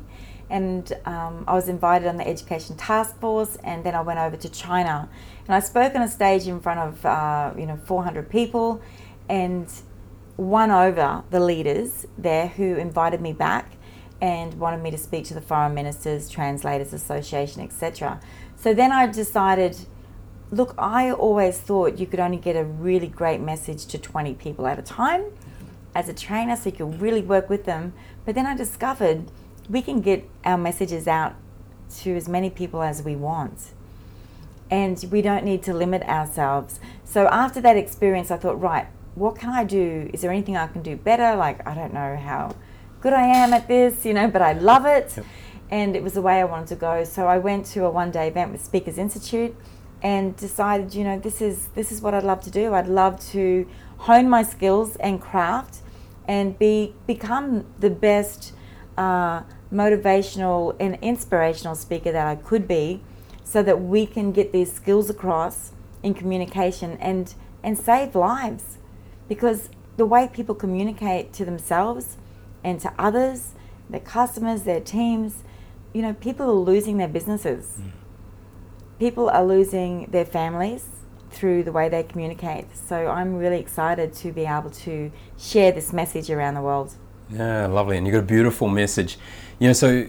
and 0.50 0.93
um, 1.04 1.43
I 1.50 1.54
was 1.54 1.67
invited 1.67 2.08
on 2.08 2.15
the 2.15 2.26
education 2.26 2.78
task 2.78 3.20
force, 3.20 3.58
and 3.65 3.84
then 3.84 3.96
I 3.96 4.00
went 4.00 4.17
over 4.17 4.38
to 4.38 4.48
China, 4.48 5.10
and 5.46 5.54
I 5.54 5.60
spoke 5.60 5.93
on 5.93 6.02
a 6.02 6.08
stage 6.08 6.48
in 6.48 6.62
front 6.62 6.80
of 6.80 7.06
uh, 7.06 7.54
you 7.58 7.65
know 7.65 7.78
400 7.84 8.30
people, 8.30 8.82
and 9.28 9.70
won 10.38 10.71
over 10.71 11.23
the 11.32 11.39
leaders 11.39 12.06
there 12.17 12.47
who 12.47 12.76
invited 12.76 13.19
me 13.19 13.34
back 13.34 13.73
and 14.21 14.54
wanted 14.60 14.82
me 14.82 14.91
to 14.91 14.97
speak 14.97 15.26
to 15.26 15.34
the 15.34 15.41
foreign 15.41 15.73
ministers, 15.73 16.30
translators 16.30 16.93
association, 16.93 17.62
etc. 17.62 18.19
So 18.56 18.73
then 18.73 18.91
I 18.91 19.08
decided, 19.08 19.78
look, 20.52 20.73
I 20.78 21.12
always 21.12 21.60
thought 21.60 22.00
you 22.00 22.08
could 22.08 22.19
only 22.19 22.38
get 22.38 22.56
a 22.56 22.63
really 22.63 23.08
great 23.08 23.41
message 23.41 23.86
to 23.88 23.97
20 23.97 24.36
people 24.36 24.67
at 24.67 24.80
a 24.80 24.82
time 24.82 25.26
as 25.93 26.08
a 26.10 26.13
trainer, 26.13 26.56
so 26.56 26.69
you 26.69 26.76
could 26.76 27.02
really 27.02 27.21
work 27.21 27.50
with 27.50 27.65
them. 27.65 27.93
But 28.26 28.36
then 28.36 28.45
I 28.45 28.56
discovered 28.56 29.32
we 29.69 29.82
can 29.82 30.02
get 30.02 30.28
our 30.45 30.58
messages 30.58 31.08
out 31.08 31.36
to 31.97 32.15
as 32.15 32.28
many 32.28 32.50
people 32.50 32.82
as 32.82 33.02
we 33.02 33.15
want. 33.15 33.71
And 34.69 35.04
we 35.12 35.21
don't 35.21 35.45
need 35.45 35.63
to 35.63 35.73
limit 35.73 36.04
ourselves. 36.04 36.80
So 37.06 37.28
after 37.28 37.62
that 37.62 37.78
experience, 37.78 38.32
I 38.32 38.38
thought, 38.38 38.60
right, 38.60 38.88
what 39.17 39.36
can 39.36 39.49
I 39.49 39.63
do? 39.63 40.10
Is 40.13 40.21
there 40.21 40.32
anything 40.32 40.56
I 40.56 40.67
can 40.67 40.84
do 40.84 40.95
better? 40.95 41.36
Like, 41.36 41.67
I 41.67 41.73
don't 41.73 41.93
know 41.93 42.15
how 42.17 42.56
good 43.01 43.13
I 43.13 43.23
am 43.23 43.51
at 43.51 43.67
this, 43.67 44.06
you 44.06 44.13
know, 44.13 44.27
but 44.30 44.41
I 44.41 44.53
love 44.53 44.86
it. 44.86 45.13
Yep. 45.17 45.25
And 45.69 45.95
it 45.95 46.03
was 46.03 46.13
the 46.13 46.21
way 46.21 46.39
I 46.39 46.43
wanted 46.45 46.67
to 46.69 46.75
go. 46.75 47.03
So 47.03 47.27
I 47.27 47.39
went 47.39 47.65
to 47.67 47.86
a 47.86 47.89
one 47.89 48.12
day 48.12 48.27
event 48.27 48.51
with 48.51 48.63
Speakers 48.63 48.97
Institute 48.97 49.56
and 50.01 50.36
decided, 50.38 50.93
you 50.93 51.03
know, 51.03 51.19
this 51.19 51.41
is 51.41 51.69
this 51.73 51.91
is 51.91 51.99
what 51.99 52.13
I'd 52.13 52.23
love 52.23 52.41
to 52.41 52.51
do. 52.51 52.73
I'd 52.73 52.88
love 52.88 53.19
to 53.32 53.67
hone 53.97 54.30
my 54.30 54.43
skills 54.43 54.95
and 54.97 55.19
craft 55.19 55.82
and 56.27 56.58
be 56.58 56.93
become 57.08 57.65
the 57.80 57.89
best 57.89 58.53
uh, 58.97 59.41
motivational 59.73 60.75
and 60.80 60.97
inspirational 61.01 61.75
speaker 61.75 62.12
that 62.12 62.27
I 62.27 62.36
could 62.36 62.67
be 62.67 63.01
so 63.43 63.63
that 63.63 63.82
we 63.82 64.06
can 64.06 64.32
get 64.32 64.51
these 64.53 64.71
skills 64.71 65.10
across 65.10 65.71
in 66.03 66.13
communication 66.13 66.97
and 67.01 67.34
and 67.63 67.77
save 67.77 68.15
lives 68.15 68.77
because 69.28 69.70
the 69.98 70.06
way 70.06 70.30
people 70.32 70.56
communicate 70.56 71.34
to 71.34 71.46
themselves 71.46 72.18
and 72.63 72.80
to 72.80 72.94
others, 72.98 73.54
their 73.90 74.00
customers, 74.00 74.63
their 74.63 74.80
teams, 74.80 75.44
you 75.94 76.02
know, 76.02 76.13
people 76.13 76.50
are 76.50 76.54
losing 76.54 76.98
their 76.98 77.08
businesses. 77.08 77.78
Mm. 77.80 77.92
People 79.00 79.30
are 79.30 79.46
losing 79.46 80.06
their 80.12 80.26
families 80.26 80.86
through 81.30 81.63
the 81.63 81.72
way 81.72 81.90
they 81.90 82.04
communicate. 82.04 82.66
So 82.76 83.08
I'm 83.08 83.36
really 83.36 83.60
excited 83.60 84.13
to 84.16 84.32
be 84.32 84.46
able 84.46 84.72
to 84.72 85.12
share 85.38 85.72
this 85.72 85.94
message 85.94 86.30
around 86.30 86.56
the 86.56 86.62
world. 86.62 86.96
Yeah, 87.30 87.68
lovely. 87.68 87.98
And 87.98 88.08
you've 88.08 88.13
got 88.13 88.20
a 88.20 88.26
beautiful 88.26 88.68
message. 88.70 89.18
You 89.60 89.68
know, 89.68 89.74
so 89.74 90.08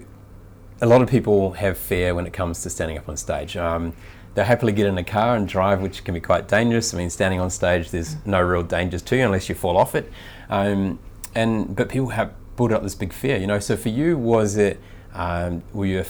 a 0.80 0.86
lot 0.86 1.02
of 1.02 1.08
people 1.08 1.52
have 1.52 1.76
fear 1.76 2.14
when 2.14 2.26
it 2.26 2.32
comes 2.32 2.62
to 2.62 2.70
standing 2.70 2.96
up 2.98 3.08
on 3.08 3.16
stage. 3.16 3.56
Um, 3.56 3.94
they 4.38 4.44
happily 4.44 4.70
get 4.70 4.86
in 4.86 4.96
a 4.96 5.02
car 5.02 5.34
and 5.34 5.48
drive, 5.48 5.80
which 5.80 6.04
can 6.04 6.14
be 6.14 6.20
quite 6.20 6.46
dangerous. 6.46 6.94
I 6.94 6.96
mean, 6.96 7.10
standing 7.10 7.40
on 7.40 7.50
stage, 7.50 7.90
there's 7.90 8.24
no 8.24 8.40
real 8.40 8.62
dangers 8.62 9.02
to 9.02 9.16
you 9.16 9.24
unless 9.24 9.48
you 9.48 9.56
fall 9.56 9.76
off 9.76 9.96
it. 9.96 10.12
Um, 10.48 11.00
and 11.34 11.74
but 11.74 11.88
people 11.88 12.10
have 12.10 12.32
built 12.56 12.70
up 12.70 12.84
this 12.84 12.94
big 12.94 13.12
fear, 13.12 13.36
you 13.36 13.48
know. 13.48 13.58
So 13.58 13.76
for 13.76 13.88
you, 13.88 14.16
was 14.16 14.56
it? 14.56 14.80
Um, 15.12 15.64
were 15.72 15.86
you? 15.86 16.04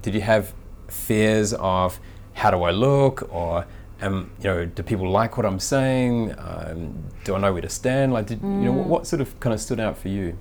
Did 0.00 0.14
you 0.14 0.20
have 0.20 0.54
fears 0.86 1.54
of 1.54 1.98
how 2.34 2.52
do 2.52 2.62
I 2.62 2.70
look, 2.70 3.28
or 3.34 3.66
um, 4.00 4.30
you 4.38 4.44
know, 4.44 4.64
do 4.64 4.84
people 4.84 5.10
like 5.10 5.36
what 5.36 5.44
I'm 5.44 5.58
saying? 5.58 6.36
Um, 6.38 7.02
do 7.24 7.34
I 7.34 7.40
know 7.40 7.52
where 7.52 7.62
to 7.62 7.68
stand? 7.68 8.12
Like, 8.12 8.26
did, 8.26 8.42
mm. 8.42 8.60
you 8.60 8.66
know, 8.66 8.72
what, 8.74 8.86
what 8.86 9.06
sort 9.08 9.20
of 9.20 9.40
kind 9.40 9.52
of 9.52 9.60
stood 9.60 9.80
out 9.80 9.98
for 9.98 10.06
you? 10.06 10.38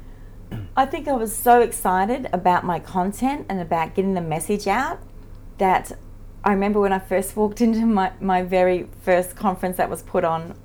I 0.77 0.85
think 0.85 1.07
I 1.07 1.13
was 1.13 1.35
so 1.35 1.61
excited 1.61 2.29
about 2.31 2.65
my 2.65 2.77
content 2.77 3.47
and 3.49 3.59
about 3.59 3.95
getting 3.95 4.13
the 4.13 4.21
message 4.21 4.67
out 4.67 4.99
that 5.57 5.93
I 6.43 6.51
remember 6.51 6.79
when 6.79 6.91
I 6.91 6.99
first 6.99 7.35
walked 7.35 7.61
into 7.61 7.85
my, 7.85 8.11
my 8.19 8.41
very 8.41 8.87
first 9.01 9.35
conference 9.35 9.77
that 9.77 9.89
was 9.89 10.01
put 10.01 10.23
on 10.23 10.57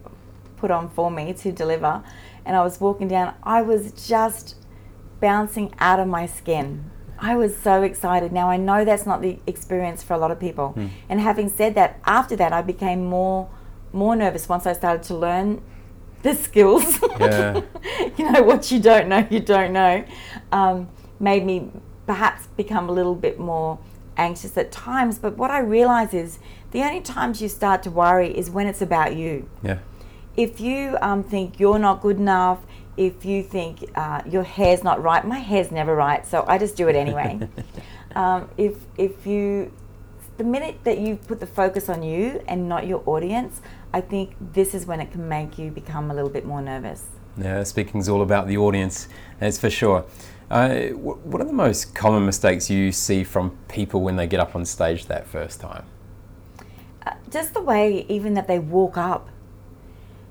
put 0.57 0.71
on 0.71 0.89
for 0.89 1.11
me 1.11 1.35
to 1.35 1.53
deliver 1.53 2.03
and 2.47 2.57
I 2.57 2.63
was 2.63 2.81
walking 2.81 3.09
down, 3.09 3.35
I 3.43 3.61
was 3.61 3.93
just 3.93 4.55
bouncing 5.21 5.75
out 5.79 6.01
of 6.01 6.09
my 6.09 6.25
skin. 6.25 6.91
I 7.19 7.35
was 7.35 7.57
so 7.57 7.83
excited. 7.83 8.33
Now 8.33 8.49
I 8.49 8.57
know 8.57 8.85
that's 8.85 9.05
not 9.05 9.21
the 9.21 9.39
experience 9.47 10.03
for 10.03 10.15
a 10.15 10.19
lot 10.19 10.31
of 10.31 10.39
people. 10.39 10.75
Mm. 10.77 10.91
And 11.09 11.21
having 11.21 11.49
said 11.49 11.75
that, 11.75 12.01
after 12.07 12.37
that 12.37 12.53
I 12.53 12.63
became 12.63 13.05
more 13.05 13.51
more 13.93 14.17
nervous 14.17 14.49
once 14.49 14.67
I 14.67 14.73
started 14.73 15.03
to 15.05 15.15
learn 15.15 15.63
the 16.23 16.35
skills. 16.35 16.99
Yeah. 17.19 17.63
you 18.19 18.31
know 18.31 18.43
what 18.43 18.71
you 18.71 18.79
don't 18.79 19.09
know, 19.09 19.27
you 19.31 19.41
don't 19.41 19.73
know. 19.73 20.05
Um, 20.53 20.89
made 21.19 21.45
me 21.47 21.71
perhaps 22.07 22.47
become 22.49 22.89
a 22.89 22.93
little 22.93 23.15
bit 23.15 23.39
more 23.39 23.79
anxious 24.17 24.57
at 24.57 24.73
times. 24.73 25.19
But 25.19 25.37
what 25.37 25.51
I 25.51 25.59
realize 25.59 26.15
is 26.15 26.39
the 26.71 26.83
only 26.83 27.01
times 27.01 27.41
you 27.41 27.49
start 27.49 27.83
to 27.85 27.91
worry 27.91 28.37
is 28.37 28.51
when 28.51 28.67
it's 28.67 28.83
about 28.83 29.17
you. 29.17 29.49
Yeah. 29.63 29.79
If 30.37 30.61
you 30.61 30.99
um, 31.01 31.23
think 31.23 31.59
you're 31.59 31.79
not 31.79 32.03
good 32.03 32.19
enough, 32.19 32.61
if 32.97 33.25
you 33.25 33.43
think 33.43 33.91
uh, 33.95 34.23
your 34.29 34.43
hair's 34.43 34.83
not 34.83 35.03
right, 35.03 35.25
my 35.27 35.39
hair's 35.39 35.71
never 35.71 35.95
right, 35.95 36.27
so 36.27 36.45
I 36.47 36.59
just 36.59 36.77
do 36.77 36.89
it 36.89 36.97
anyway. 36.97 37.49
um, 38.15 38.49
if 38.57 38.75
if 38.97 39.27
you 39.27 39.73
the 40.39 40.45
minute 40.45 40.79
that 40.85 40.99
you 40.99 41.17
put 41.17 41.41
the 41.41 41.47
focus 41.47 41.89
on 41.89 42.03
you 42.03 42.43
and 42.47 42.69
not 42.69 42.87
your 42.87 43.03
audience, 43.07 43.61
I 43.93 44.01
think 44.01 44.35
this 44.53 44.75
is 44.75 44.87
when 44.87 45.01
it 45.01 45.11
can 45.11 45.29
make 45.29 45.59
you 45.59 45.71
become 45.71 46.11
a 46.11 46.15
little 46.15 46.31
bit 46.31 46.45
more 46.45 46.61
nervous. 46.61 47.07
Yeah, 47.39 47.63
speaking 47.65 48.01
is 48.01 48.09
all 48.09 48.23
about 48.23 48.47
the 48.47 48.57
audience, 48.57 49.09
that's 49.41 49.59
for 49.59 49.71
sure. 49.71 50.05
Uh, 50.51 50.91
what 50.91 51.41
are 51.41 51.45
the 51.45 51.53
most 51.53 51.95
common 51.95 52.25
mistakes 52.25 52.71
you 52.71 52.93
see 52.93 53.25
from 53.25 53.57
people 53.69 54.01
when 54.03 54.15
they 54.17 54.27
get 54.29 54.39
up 54.39 54.55
on 54.55 54.65
stage 54.65 55.07
that 55.07 55.27
first 55.27 55.61
time? 55.61 55.85
Uh, 57.05 57.15
just 57.31 57.53
the 57.55 57.61
way, 57.61 58.07
even 58.09 58.35
that 58.35 58.47
they 58.47 58.59
walk 58.59 58.97
up. 58.97 59.29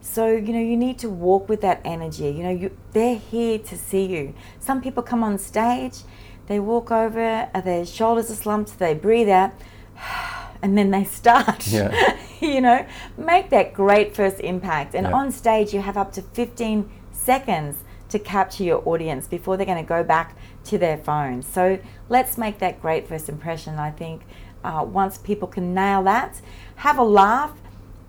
So 0.01 0.27
you 0.27 0.53
know, 0.53 0.59
you 0.59 0.77
need 0.77 0.99
to 0.99 1.09
walk 1.09 1.49
with 1.49 1.61
that 1.61 1.81
energy. 1.83 2.29
You 2.29 2.43
know, 2.43 2.49
you, 2.51 2.77
they're 2.93 3.17
here 3.17 3.57
to 3.59 3.77
see 3.77 4.05
you. 4.05 4.33
Some 4.59 4.81
people 4.81 5.03
come 5.03 5.23
on 5.23 5.37
stage, 5.37 5.99
they 6.47 6.59
walk 6.59 6.91
over, 6.91 7.49
uh, 7.53 7.61
their 7.61 7.85
shoulders 7.85 8.31
are 8.31 8.35
slumped, 8.35 8.79
they 8.79 8.93
breathe 8.93 9.29
out, 9.29 9.51
and 10.61 10.77
then 10.77 10.91
they 10.91 11.03
start. 11.03 11.67
Yeah. 11.67 12.17
you 12.39 12.61
know, 12.61 12.85
make 13.17 13.49
that 13.49 13.73
great 13.73 14.15
first 14.15 14.39
impact. 14.39 14.95
And 14.95 15.07
Yeah. 15.07 15.13
on 15.13 15.31
stage, 15.31 15.73
you 15.73 15.81
have 15.81 15.97
up 15.97 16.13
to 16.13 16.21
15 16.21 16.89
seconds 17.11 17.77
to 18.09 18.19
capture 18.19 18.63
your 18.63 18.87
audience 18.87 19.27
before 19.27 19.57
they're 19.57 19.65
going 19.65 19.83
to 19.83 19.87
go 19.87 20.03
back 20.03 20.35
to 20.65 20.77
their 20.77 20.97
phone. 20.97 21.41
So 21.41 21.79
let's 22.09 22.37
make 22.37 22.59
that 22.59 22.81
great 22.81 23.07
first 23.07 23.29
impression. 23.29 23.75
I 23.75 23.91
think 23.91 24.23
uh, 24.63 24.85
once 24.87 25.17
people 25.17 25.47
can 25.47 25.73
nail 25.73 26.03
that, 26.03 26.41
have 26.77 26.97
a 26.97 27.03
laugh, 27.03 27.53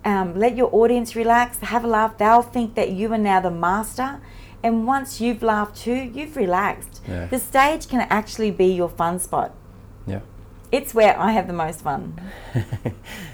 um, 0.05 0.37
let 0.37 0.55
your 0.55 0.73
audience 0.73 1.15
relax, 1.15 1.59
have 1.59 1.83
a 1.83 1.87
laugh. 1.87 2.17
They'll 2.17 2.41
think 2.41 2.75
that 2.75 2.91
you 2.91 3.11
are 3.13 3.17
now 3.17 3.39
the 3.39 3.51
master. 3.51 4.21
And 4.63 4.87
once 4.87 5.21
you've 5.21 5.43
laughed 5.43 5.77
too, 5.77 5.93
you've 5.93 6.35
relaxed. 6.35 7.01
Yeah. 7.07 7.27
The 7.27 7.39
stage 7.39 7.87
can 7.87 8.01
actually 8.09 8.51
be 8.51 8.67
your 8.67 8.89
fun 8.89 9.19
spot. 9.19 9.53
Yeah. 10.05 10.21
It's 10.71 10.93
where 10.93 11.17
I 11.17 11.31
have 11.31 11.47
the 11.47 11.53
most 11.53 11.81
fun. 11.81 12.19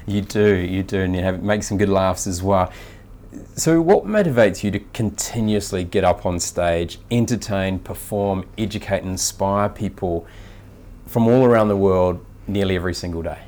You 0.05 0.21
do, 0.21 0.55
you 0.55 0.83
do, 0.83 0.99
and 0.99 1.15
you 1.15 1.21
have 1.23 1.41
make 1.41 1.63
some 1.63 1.77
good 1.77 1.89
laughs 1.89 2.27
as 2.27 2.43
well. 2.43 2.71
So, 3.55 3.81
what 3.81 4.05
motivates 4.05 4.63
you 4.63 4.71
to 4.71 4.79
continuously 4.79 5.83
get 5.83 6.03
up 6.03 6.25
on 6.25 6.39
stage, 6.39 6.99
entertain, 7.11 7.79
perform, 7.79 8.47
educate, 8.57 9.03
and 9.03 9.11
inspire 9.11 9.69
people 9.69 10.25
from 11.05 11.27
all 11.27 11.45
around 11.45 11.67
the 11.67 11.77
world 11.77 12.25
nearly 12.47 12.75
every 12.75 12.93
single 12.93 13.21
day? 13.21 13.39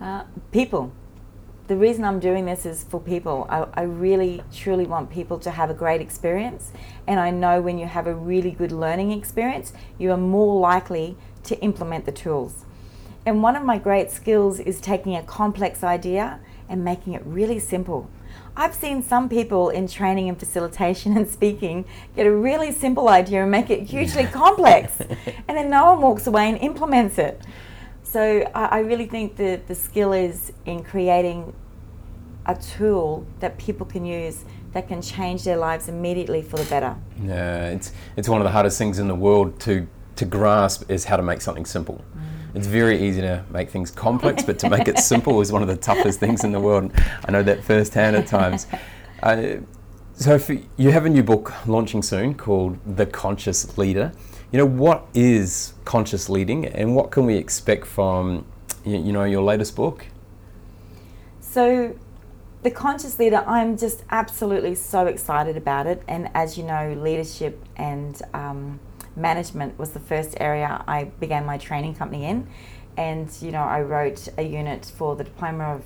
Uh, 0.00 0.24
people. 0.52 0.92
The 1.66 1.76
reason 1.76 2.04
I'm 2.04 2.18
doing 2.18 2.46
this 2.46 2.66
is 2.66 2.82
for 2.82 2.98
people. 2.98 3.46
I, 3.48 3.66
I 3.74 3.82
really, 3.82 4.42
truly 4.52 4.86
want 4.86 5.10
people 5.10 5.38
to 5.40 5.50
have 5.50 5.70
a 5.70 5.74
great 5.74 6.00
experience. 6.00 6.72
And 7.06 7.20
I 7.20 7.30
know 7.30 7.60
when 7.60 7.78
you 7.78 7.86
have 7.86 8.06
a 8.06 8.14
really 8.14 8.50
good 8.50 8.72
learning 8.72 9.12
experience, 9.12 9.72
you 9.98 10.10
are 10.10 10.16
more 10.16 10.58
likely 10.58 11.16
to 11.44 11.56
implement 11.60 12.06
the 12.06 12.12
tools. 12.12 12.64
And 13.24 13.42
one 13.42 13.54
of 13.54 13.62
my 13.62 13.78
great 13.78 14.10
skills 14.10 14.58
is 14.58 14.80
taking 14.80 15.14
a 15.14 15.22
complex 15.22 15.84
idea 15.84 16.40
and 16.68 16.84
making 16.84 17.12
it 17.12 17.22
really 17.24 17.58
simple. 17.58 18.10
I've 18.56 18.74
seen 18.74 19.02
some 19.02 19.28
people 19.28 19.70
in 19.70 19.86
training 19.86 20.28
and 20.28 20.38
facilitation 20.38 21.16
and 21.16 21.28
speaking 21.28 21.84
get 22.16 22.26
a 22.26 22.32
really 22.32 22.72
simple 22.72 23.08
idea 23.08 23.42
and 23.42 23.50
make 23.50 23.70
it 23.70 23.82
hugely 23.82 24.24
complex, 24.24 25.00
and 25.48 25.56
then 25.56 25.70
no 25.70 25.92
one 25.92 26.02
walks 26.02 26.26
away 26.26 26.48
and 26.48 26.58
implements 26.58 27.18
it. 27.18 27.40
So 28.02 28.50
I, 28.54 28.64
I 28.64 28.78
really 28.80 29.06
think 29.06 29.36
that 29.36 29.68
the 29.68 29.74
skill 29.74 30.12
is 30.12 30.52
in 30.66 30.82
creating 30.82 31.54
a 32.46 32.54
tool 32.56 33.26
that 33.38 33.58
people 33.58 33.86
can 33.86 34.04
use 34.04 34.44
that 34.72 34.88
can 34.88 35.02
change 35.02 35.44
their 35.44 35.56
lives 35.56 35.88
immediately 35.88 36.42
for 36.42 36.56
the 36.56 36.64
better. 36.64 36.96
Yeah, 37.22 37.70
it's 37.70 37.92
it's 38.16 38.28
one 38.28 38.40
of 38.40 38.44
the 38.44 38.50
hardest 38.50 38.78
things 38.78 38.98
in 38.98 39.08
the 39.08 39.14
world 39.14 39.60
to 39.60 39.86
to 40.16 40.24
grasp 40.24 40.90
is 40.90 41.04
how 41.04 41.16
to 41.16 41.22
make 41.22 41.40
something 41.40 41.64
simple. 41.64 42.04
It's 42.54 42.66
very 42.66 43.00
easy 43.06 43.20
to 43.20 43.44
make 43.50 43.70
things 43.70 43.90
complex, 43.90 44.42
but 44.42 44.58
to 44.60 44.70
make 44.70 44.88
it 44.88 44.98
simple 45.12 45.40
is 45.40 45.52
one 45.52 45.62
of 45.62 45.68
the 45.68 45.76
toughest 45.76 46.20
things 46.20 46.44
in 46.44 46.52
the 46.52 46.60
world. 46.60 46.92
I 47.26 47.30
know 47.30 47.42
that 47.42 47.64
firsthand 47.64 48.16
at 48.16 48.26
times. 48.26 48.66
Uh, 49.22 49.58
so, 50.14 50.38
you 50.78 50.92
have 50.92 51.04
a 51.04 51.10
new 51.10 51.22
book 51.22 51.52
launching 51.66 52.02
soon 52.02 52.34
called 52.34 52.78
The 52.96 53.04
Conscious 53.04 53.76
Leader. 53.76 54.12
You 54.50 54.56
know 54.56 54.64
what 54.64 55.06
is 55.12 55.74
conscious 55.84 56.30
leading, 56.30 56.64
and 56.64 56.96
what 56.96 57.10
can 57.10 57.26
we 57.26 57.36
expect 57.36 57.86
from 57.86 58.46
you 58.82 58.96
you 58.96 59.12
know 59.12 59.24
your 59.24 59.42
latest 59.42 59.76
book? 59.76 60.06
So, 61.40 61.94
the 62.62 62.70
conscious 62.70 63.18
leader, 63.18 63.44
I'm 63.46 63.76
just 63.76 64.04
absolutely 64.10 64.74
so 64.74 65.06
excited 65.06 65.56
about 65.56 65.86
it. 65.86 66.02
And 66.06 66.28
as 66.34 66.58
you 66.58 66.64
know, 66.64 66.94
leadership 66.98 67.62
and 67.76 68.20
um, 68.34 68.80
management 69.16 69.78
was 69.78 69.90
the 69.90 70.00
first 70.00 70.34
area 70.40 70.84
I 70.86 71.04
began 71.04 71.44
my 71.44 71.58
training 71.58 71.94
company 71.94 72.24
in. 72.24 72.48
And, 72.96 73.30
you 73.40 73.50
know, 73.50 73.62
I 73.62 73.80
wrote 73.82 74.28
a 74.36 74.42
unit 74.42 74.92
for 74.96 75.16
the 75.16 75.24
Diploma 75.24 75.74
of 75.74 75.84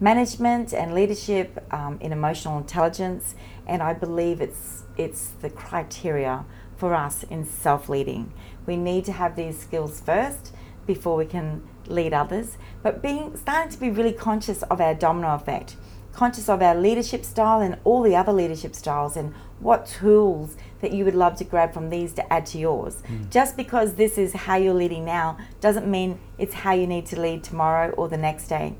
Management 0.00 0.72
and 0.72 0.94
Leadership 0.94 1.64
um, 1.72 1.98
in 2.00 2.12
Emotional 2.12 2.58
Intelligence. 2.58 3.34
And 3.66 3.82
I 3.82 3.92
believe 3.92 4.40
it's, 4.40 4.84
it's 4.96 5.28
the 5.40 5.50
criteria 5.50 6.44
for 6.76 6.94
us 6.94 7.22
in 7.24 7.44
self 7.44 7.88
leading. 7.88 8.32
We 8.66 8.76
need 8.76 9.04
to 9.06 9.12
have 9.12 9.36
these 9.36 9.58
skills 9.58 10.00
first 10.00 10.52
before 10.86 11.16
we 11.16 11.26
can 11.26 11.62
lead 11.88 12.12
others, 12.12 12.58
but 12.82 13.02
being 13.02 13.36
starting 13.36 13.70
to 13.70 13.78
be 13.78 13.90
really 13.90 14.12
conscious 14.12 14.62
of 14.64 14.80
our 14.80 14.94
domino 14.94 15.34
effect, 15.34 15.76
conscious 16.16 16.48
of 16.48 16.62
our 16.62 16.74
leadership 16.74 17.26
style 17.26 17.60
and 17.60 17.76
all 17.84 18.00
the 18.02 18.16
other 18.16 18.32
leadership 18.32 18.74
styles 18.74 19.18
and 19.18 19.34
what 19.60 19.84
tools 19.84 20.56
that 20.80 20.90
you 20.90 21.04
would 21.04 21.14
love 21.14 21.36
to 21.36 21.44
grab 21.44 21.74
from 21.74 21.90
these 21.90 22.14
to 22.14 22.32
add 22.32 22.46
to 22.46 22.56
yours. 22.56 23.02
Hmm. 23.06 23.24
Just 23.30 23.54
because 23.54 23.94
this 23.94 24.16
is 24.16 24.32
how 24.32 24.56
you're 24.56 24.72
leading 24.72 25.04
now 25.04 25.36
doesn't 25.60 25.86
mean 25.86 26.18
it's 26.38 26.54
how 26.54 26.72
you 26.72 26.86
need 26.86 27.04
to 27.06 27.20
lead 27.20 27.44
tomorrow 27.44 27.90
or 27.90 28.08
the 28.08 28.16
next 28.16 28.48
day. 28.48 28.74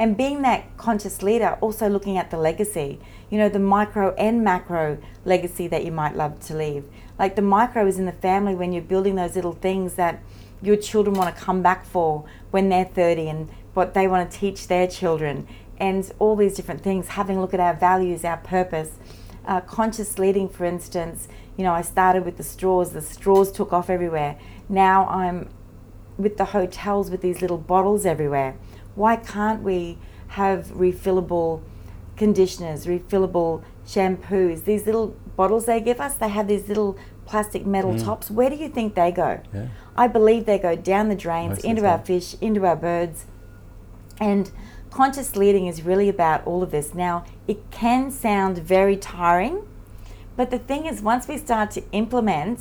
And 0.00 0.16
being 0.16 0.42
that 0.42 0.76
conscious 0.76 1.22
leader, 1.22 1.56
also 1.60 1.88
looking 1.88 2.18
at 2.18 2.32
the 2.32 2.36
legacy, 2.36 2.98
you 3.30 3.38
know, 3.38 3.48
the 3.48 3.60
micro 3.60 4.12
and 4.14 4.42
macro 4.42 4.98
legacy 5.24 5.68
that 5.68 5.84
you 5.84 5.92
might 5.92 6.16
love 6.16 6.40
to 6.46 6.56
leave. 6.56 6.84
Like 7.16 7.36
the 7.36 7.42
micro 7.42 7.86
is 7.86 7.96
in 8.00 8.06
the 8.06 8.12
family 8.12 8.56
when 8.56 8.72
you're 8.72 8.82
building 8.82 9.14
those 9.14 9.36
little 9.36 9.52
things 9.52 9.94
that 9.94 10.20
your 10.60 10.76
children 10.76 11.14
want 11.14 11.32
to 11.36 11.40
come 11.40 11.62
back 11.62 11.84
for 11.84 12.24
when 12.50 12.70
they're 12.70 12.84
30 12.84 13.28
and 13.28 13.50
what 13.74 13.94
they 13.94 14.06
want 14.06 14.30
to 14.30 14.38
teach 14.38 14.68
their 14.68 14.86
children 14.86 15.46
and 15.78 16.10
all 16.18 16.36
these 16.36 16.54
different 16.54 16.82
things, 16.82 17.08
having 17.08 17.36
a 17.36 17.40
look 17.40 17.54
at 17.54 17.60
our 17.60 17.74
values, 17.74 18.24
our 18.24 18.36
purpose. 18.36 18.90
Uh, 19.44 19.60
conscious 19.60 20.18
leading, 20.18 20.48
for 20.48 20.64
instance, 20.64 21.26
you 21.56 21.64
know, 21.64 21.72
I 21.72 21.82
started 21.82 22.24
with 22.24 22.36
the 22.36 22.44
straws, 22.44 22.92
the 22.92 23.02
straws 23.02 23.50
took 23.50 23.72
off 23.72 23.90
everywhere. 23.90 24.38
Now 24.68 25.06
I'm 25.08 25.48
with 26.16 26.36
the 26.36 26.46
hotels 26.46 27.10
with 27.10 27.22
these 27.22 27.40
little 27.40 27.58
bottles 27.58 28.06
everywhere. 28.06 28.54
Why 28.94 29.16
can't 29.16 29.62
we 29.62 29.98
have 30.28 30.66
refillable 30.68 31.62
conditioners, 32.16 32.86
refillable 32.86 33.64
shampoos? 33.84 34.64
These 34.64 34.86
little 34.86 35.16
bottles 35.36 35.66
they 35.66 35.80
give 35.80 36.00
us, 36.00 36.14
they 36.14 36.28
have 36.28 36.46
these 36.46 36.68
little 36.68 36.96
plastic 37.26 37.66
metal 37.66 37.98
tops. 37.98 38.30
Where 38.30 38.50
do 38.50 38.56
you 38.56 38.68
think 38.68 38.94
they 38.94 39.10
go? 39.10 39.40
Yeah. 39.52 39.68
I 39.96 40.06
believe 40.06 40.46
they 40.46 40.58
go 40.58 40.76
down 40.76 41.08
the 41.08 41.14
drains, 41.14 41.56
Most 41.56 41.64
into 41.64 41.86
our 41.86 41.98
fish, 41.98 42.36
into 42.40 42.64
our 42.66 42.76
birds. 42.76 43.26
And 44.20 44.50
conscious 44.92 45.36
leading 45.36 45.66
is 45.66 45.82
really 45.82 46.08
about 46.08 46.46
all 46.46 46.62
of 46.62 46.70
this. 46.70 46.94
Now, 46.94 47.24
it 47.48 47.70
can 47.70 48.10
sound 48.10 48.58
very 48.58 48.96
tiring, 48.96 49.66
but 50.36 50.50
the 50.50 50.58
thing 50.58 50.86
is, 50.86 51.02
once 51.02 51.28
we 51.28 51.36
start 51.38 51.70
to 51.72 51.82
implement 51.92 52.60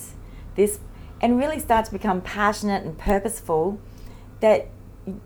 this 0.56 0.80
and 1.22 1.38
really 1.38 1.60
start 1.60 1.86
to 1.86 1.92
become 1.92 2.22
passionate 2.22 2.84
and 2.84 2.98
purposeful, 2.98 3.80
that 4.40 4.68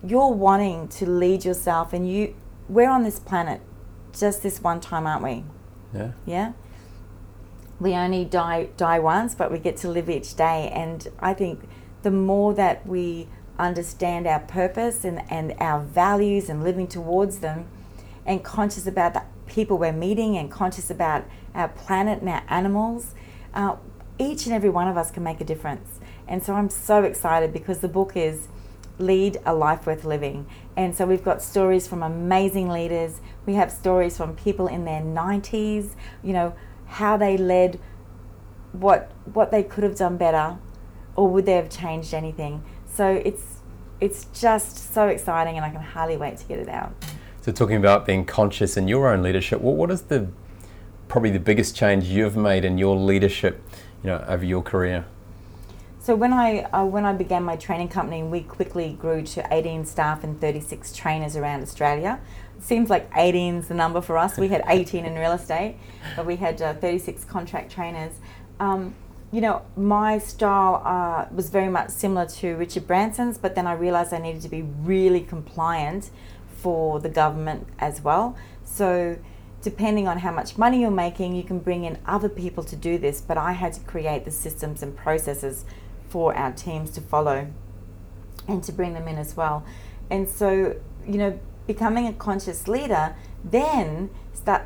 you're 0.05 0.31
wanting 0.33 0.87
to 0.87 1.05
lead 1.05 1.45
yourself 1.45 1.93
and 1.93 2.09
you, 2.09 2.35
we're 2.67 2.89
on 2.89 3.03
this 3.03 3.19
planet 3.19 3.61
just 4.17 4.43
this 4.43 4.61
one 4.61 4.79
time, 4.79 5.07
aren't 5.07 5.23
we? 5.23 5.43
Yeah. 5.93 6.11
Yeah. 6.25 6.53
We 7.79 7.93
only 7.93 8.25
die 8.25 8.69
die 8.77 8.99
once, 8.99 9.35
but 9.35 9.51
we 9.51 9.59
get 9.59 9.77
to 9.77 9.89
live 9.89 10.09
each 10.09 10.35
day. 10.35 10.69
And 10.73 11.07
I 11.19 11.33
think 11.33 11.67
the 12.03 12.11
more 12.11 12.53
that 12.53 12.85
we 12.87 13.27
understand 13.57 14.27
our 14.27 14.39
purpose 14.39 15.03
and, 15.03 15.21
and 15.31 15.53
our 15.59 15.81
values 15.81 16.49
and 16.49 16.63
living 16.63 16.87
towards 16.87 17.39
them, 17.39 17.67
and 18.25 18.43
conscious 18.43 18.87
about 18.87 19.13
the 19.13 19.23
people 19.47 19.77
we're 19.77 19.91
meeting 19.91 20.37
and 20.37 20.49
conscious 20.51 20.89
about 20.89 21.25
our 21.53 21.69
planet 21.69 22.19
and 22.19 22.29
our 22.29 22.43
animals, 22.49 23.13
uh, 23.53 23.75
each 24.17 24.45
and 24.45 24.55
every 24.55 24.69
one 24.69 24.87
of 24.87 24.97
us 24.97 25.11
can 25.11 25.23
make 25.23 25.41
a 25.41 25.43
difference. 25.43 25.99
And 26.27 26.43
so 26.43 26.53
I'm 26.53 26.69
so 26.69 27.03
excited 27.03 27.53
because 27.53 27.79
the 27.79 27.87
book 27.87 28.13
is 28.15 28.47
Lead 28.97 29.37
a 29.45 29.53
Life 29.53 29.85
Worth 29.85 30.05
Living. 30.05 30.47
And 30.75 30.95
so 30.95 31.05
we've 31.05 31.23
got 31.23 31.41
stories 31.41 31.87
from 31.87 32.01
amazing 32.01 32.69
leaders. 32.69 33.21
We 33.45 33.55
have 33.55 33.71
stories 33.71 34.17
from 34.17 34.35
people 34.35 34.67
in 34.67 34.85
their 34.85 35.01
90s, 35.01 35.91
you 36.23 36.33
know, 36.33 36.55
how 36.85 37.17
they 37.17 37.37
led, 37.37 37.79
what 38.71 39.11
what 39.25 39.51
they 39.51 39.63
could 39.63 39.83
have 39.83 39.95
done 39.95 40.17
better, 40.17 40.57
or 41.15 41.27
would 41.29 41.45
they 41.45 41.53
have 41.53 41.69
changed 41.69 42.13
anything. 42.13 42.63
So 42.95 43.21
it's 43.25 43.43
it's 44.01 44.25
just 44.39 44.93
so 44.93 45.07
exciting 45.07 45.55
and 45.55 45.65
I 45.65 45.69
can 45.69 45.81
hardly 45.81 46.17
wait 46.17 46.37
to 46.37 46.45
get 46.45 46.59
it 46.59 46.69
out. 46.69 46.93
So, 47.41 47.51
talking 47.51 47.77
about 47.77 48.05
being 48.05 48.25
conscious 48.25 48.75
in 48.75 48.87
your 48.87 49.07
own 49.07 49.21
leadership, 49.21 49.61
what, 49.61 49.75
what 49.75 49.91
is 49.91 50.03
the 50.03 50.27
probably 51.07 51.29
the 51.29 51.39
biggest 51.39 51.75
change 51.75 52.05
you've 52.05 52.35
made 52.35 52.65
in 52.65 52.77
your 52.77 52.95
leadership, 52.95 53.61
you 54.03 54.09
know, 54.09 54.25
over 54.27 54.43
your 54.43 54.63
career? 54.63 55.05
So 55.99 56.15
when 56.15 56.33
I 56.33 56.61
uh, 56.63 56.85
when 56.85 57.03
I 57.03 57.13
began 57.13 57.43
my 57.43 57.55
training 57.55 57.89
company, 57.89 58.21
we 58.21 58.41
quickly 58.41 58.95
grew 58.99 59.23
to 59.23 59.47
18 59.51 59.85
staff 59.85 60.23
and 60.23 60.39
36 60.39 60.93
trainers 60.93 61.35
around 61.35 61.63
Australia. 61.63 62.19
It 62.57 62.63
seems 62.63 62.89
like 62.89 63.09
18 63.15 63.55
is 63.55 63.67
the 63.69 63.73
number 63.73 64.01
for 64.01 64.17
us. 64.17 64.37
We 64.37 64.47
had 64.49 64.63
18 64.67 65.05
in 65.05 65.15
real 65.15 65.31
estate, 65.31 65.77
but 66.15 66.25
we 66.25 66.35
had 66.35 66.61
uh, 66.61 66.75
36 66.75 67.25
contract 67.25 67.71
trainers. 67.71 68.13
Um, 68.59 68.93
you 69.31 69.41
know, 69.41 69.63
my 69.75 70.17
style 70.17 70.81
uh, 70.85 71.25
was 71.33 71.49
very 71.49 71.69
much 71.69 71.89
similar 71.89 72.25
to 72.27 72.55
Richard 72.55 72.87
Branson's, 72.87 73.37
but 73.37 73.55
then 73.55 73.67
I 73.67 73.73
realized 73.73 74.13
I 74.13 74.19
needed 74.19 74.41
to 74.43 74.49
be 74.49 74.61
really 74.61 75.21
compliant 75.21 76.09
for 76.57 76.99
the 76.99 77.09
government 77.09 77.67
as 77.79 78.01
well. 78.01 78.37
So, 78.63 79.17
depending 79.61 80.07
on 80.07 80.19
how 80.19 80.31
much 80.31 80.57
money 80.57 80.81
you're 80.81 80.91
making, 80.91 81.35
you 81.35 81.43
can 81.43 81.59
bring 81.59 81.85
in 81.85 81.97
other 82.05 82.29
people 82.29 82.63
to 82.63 82.75
do 82.75 82.97
this, 82.97 83.19
but 83.19 83.37
I 83.37 83.53
had 83.53 83.73
to 83.73 83.81
create 83.81 84.25
the 84.25 84.31
systems 84.31 84.83
and 84.83 84.95
processes 84.95 85.65
for 86.07 86.35
our 86.35 86.51
teams 86.51 86.91
to 86.91 87.01
follow 87.01 87.47
and 88.47 88.63
to 88.63 88.71
bring 88.71 88.93
them 88.93 89.07
in 89.07 89.17
as 89.17 89.35
well. 89.35 89.65
And 90.09 90.29
so, 90.29 90.75
you 91.05 91.17
know, 91.17 91.39
becoming 91.67 92.07
a 92.07 92.13
conscious 92.13 92.67
leader 92.67 93.15
then 93.43 94.09
start 94.33 94.63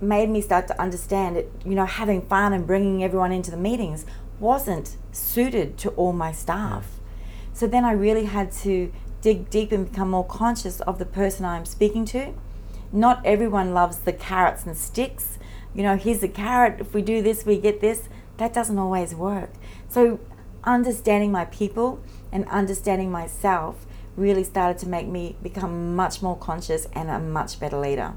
made 0.00 0.28
me 0.28 0.40
start 0.40 0.66
to 0.68 0.80
understand 0.80 1.36
it, 1.36 1.50
you 1.64 1.74
know, 1.74 1.86
having 1.86 2.22
fun 2.22 2.52
and 2.52 2.66
bringing 2.66 3.02
everyone 3.02 3.32
into 3.32 3.50
the 3.50 3.56
meetings 3.56 4.04
wasn't 4.38 4.96
suited 5.12 5.78
to 5.78 5.90
all 5.90 6.12
my 6.12 6.32
staff. 6.32 7.00
So 7.52 7.66
then 7.66 7.84
I 7.84 7.92
really 7.92 8.26
had 8.26 8.52
to 8.52 8.92
dig 9.22 9.48
deep 9.48 9.72
and 9.72 9.90
become 9.90 10.10
more 10.10 10.26
conscious 10.26 10.80
of 10.80 10.98
the 10.98 11.06
person 11.06 11.44
I'm 11.44 11.64
speaking 11.64 12.04
to. 12.06 12.34
Not 12.92 13.24
everyone 13.24 13.74
loves 13.74 13.98
the 14.00 14.12
carrots 14.12 14.64
and 14.66 14.76
sticks. 14.76 15.38
You 15.74 15.82
know, 15.82 15.96
here's 15.96 16.22
a 16.22 16.28
carrot, 16.28 16.80
if 16.80 16.94
we 16.94 17.02
do 17.02 17.22
this, 17.22 17.44
we 17.44 17.58
get 17.58 17.80
this. 17.80 18.08
That 18.36 18.52
doesn't 18.52 18.78
always 18.78 19.14
work. 19.14 19.50
So, 19.88 20.20
understanding 20.64 21.32
my 21.32 21.46
people 21.46 22.00
and 22.30 22.46
understanding 22.48 23.10
myself 23.10 23.86
really 24.16 24.44
started 24.44 24.78
to 24.78 24.88
make 24.88 25.06
me 25.06 25.36
become 25.42 25.94
much 25.94 26.22
more 26.22 26.36
conscious 26.36 26.86
and 26.92 27.10
a 27.10 27.18
much 27.18 27.58
better 27.60 27.78
leader. 27.78 28.14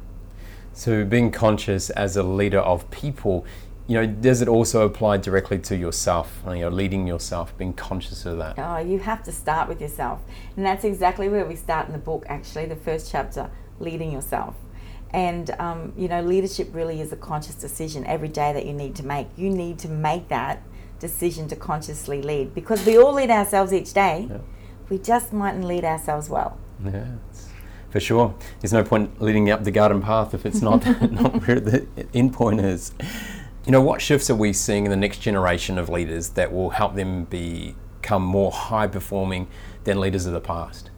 So, 0.74 1.04
being 1.04 1.32
conscious 1.32 1.90
as 1.90 2.16
a 2.16 2.24
leader 2.24 2.60
of 2.60 2.90
people, 2.92 3.46
you 3.88 3.96
know, 3.96 4.06
does 4.06 4.42
it 4.42 4.48
also 4.48 4.86
apply 4.86 5.18
directly 5.18 5.58
to 5.60 5.76
yourself? 5.76 6.42
You 6.46 6.60
know, 6.60 6.70
leading 6.70 7.08
yourself, 7.08 7.58
being 7.58 7.74
conscious 7.74 8.26
of 8.26 8.38
that. 8.38 8.56
Oh, 8.58 8.78
you 8.78 9.00
have 9.00 9.24
to 9.24 9.32
start 9.32 9.68
with 9.68 9.82
yourself, 9.82 10.20
and 10.56 10.66
that's 10.66 10.84
exactly 10.84 11.28
where 11.28 11.46
we 11.46 11.56
start 11.56 11.88
in 11.88 11.94
the 11.94 12.00
book. 12.00 12.26
Actually, 12.30 12.68
the 12.68 12.76
first 12.76 13.12
chapter, 13.12 13.50
leading 13.80 14.12
yourself, 14.12 14.56
and 15.12 15.50
um, 15.60 15.92
you 15.98 16.08
know, 16.08 16.22
leadership 16.22 16.70
really 16.72 17.02
is 17.02 17.12
a 17.12 17.18
conscious 17.18 17.56
decision 17.56 18.06
every 18.06 18.28
day 18.28 18.54
that 18.54 18.66
you 18.66 18.74
need 18.74 18.96
to 18.96 19.06
make. 19.06 19.28
You 19.36 19.50
need 19.50 19.80
to 19.80 19.90
make 19.90 20.28
that 20.30 20.62
decision 21.00 21.48
to 21.48 21.56
consciously 21.56 22.22
lead 22.22 22.54
because 22.54 22.86
we 22.86 22.98
all 22.98 23.14
lead 23.14 23.32
ourselves 23.32 23.74
each 23.74 23.94
day. 23.94 24.28
Yeah. 24.30 24.38
We 24.90 24.98
just 24.98 25.34
mightn't 25.34 25.66
lead 25.66 25.84
ourselves 25.84 26.30
well. 26.30 26.58
Yeah, 26.84 27.06
for 27.90 28.00
sure. 28.00 28.34
There's 28.60 28.74
no 28.74 28.84
point 28.84 29.22
leading 29.22 29.50
up 29.50 29.64
the 29.64 29.72
garden 29.72 30.02
path 30.02 30.34
if 30.34 30.46
it's 30.46 30.62
not 30.62 30.86
not 31.12 31.48
where 31.48 31.60
the 31.60 31.88
end 32.14 32.34
point 32.34 32.60
is. 32.62 32.94
You 33.66 33.72
know, 33.72 33.82
what 33.82 34.02
shifts 34.02 34.30
are 34.30 34.36
we 34.36 34.54
seeing 34.54 34.86
in 34.86 34.92
the 34.92 34.98
next 34.98 35.20
generation 35.20 35.78
of 35.78 35.90
leaders 35.90 36.30
that 36.30 36.52
will 36.52 36.72
help 36.72 36.96
them 36.96 37.26
become 37.26 38.24
more 38.24 38.52
high 38.52 38.88
performing 38.88 39.48
than 39.84 40.00
leaders 40.00 40.26
of 40.26 40.34
the 40.34 40.42
past? 40.42 40.90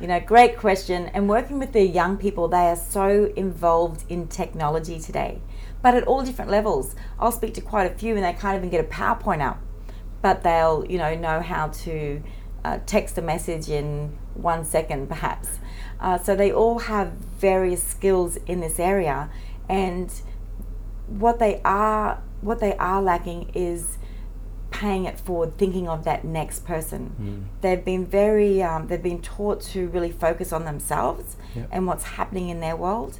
You 0.00 0.06
know, 0.06 0.20
great 0.20 0.56
question. 0.56 1.06
And 1.08 1.28
working 1.28 1.58
with 1.58 1.72
the 1.72 1.82
young 1.82 2.16
people, 2.16 2.46
they 2.46 2.68
are 2.68 2.76
so 2.76 3.32
involved 3.36 4.04
in 4.08 4.28
technology 4.28 5.00
today, 5.00 5.40
but 5.82 5.94
at 5.94 6.04
all 6.04 6.22
different 6.22 6.50
levels. 6.50 6.94
I'll 7.18 7.32
speak 7.32 7.54
to 7.54 7.60
quite 7.60 7.90
a 7.90 7.94
few, 7.94 8.14
and 8.14 8.24
they 8.24 8.32
can't 8.32 8.56
even 8.56 8.70
get 8.70 8.84
a 8.84 8.88
PowerPoint 8.88 9.44
up, 9.44 9.60
but 10.22 10.44
they'll, 10.44 10.86
you 10.88 10.98
know, 10.98 11.16
know 11.16 11.40
how 11.40 11.68
to 11.68 12.22
uh, 12.64 12.78
text 12.86 13.16
a 13.18 13.22
message 13.22 13.68
in 13.68 14.16
one 14.34 14.64
second, 14.64 15.08
perhaps. 15.08 15.58
Uh, 16.00 16.18
so 16.18 16.36
they 16.36 16.52
all 16.52 16.80
have 16.80 17.12
various 17.40 17.82
skills 17.82 18.36
in 18.46 18.60
this 18.60 18.78
area, 18.78 19.30
and 19.68 20.12
what 21.06 21.38
they 21.38 21.60
are 21.64 22.22
what 22.40 22.60
they 22.60 22.76
are 22.76 23.02
lacking 23.02 23.50
is 23.54 23.98
paying 24.70 25.06
it 25.06 25.18
forward, 25.18 25.56
thinking 25.58 25.88
of 25.88 26.04
that 26.04 26.24
next 26.24 26.64
person. 26.64 27.14
Mm. 27.20 27.60
They've 27.62 27.84
been 27.84 28.06
very 28.06 28.62
um, 28.62 28.86
they've 28.86 29.02
been 29.02 29.22
taught 29.22 29.60
to 29.72 29.88
really 29.88 30.12
focus 30.12 30.52
on 30.52 30.64
themselves 30.64 31.36
Yep. 31.56 31.68
and 31.72 31.86
what's 31.86 32.04
happening 32.04 32.48
in 32.50 32.60
their 32.60 32.76
world, 32.76 33.18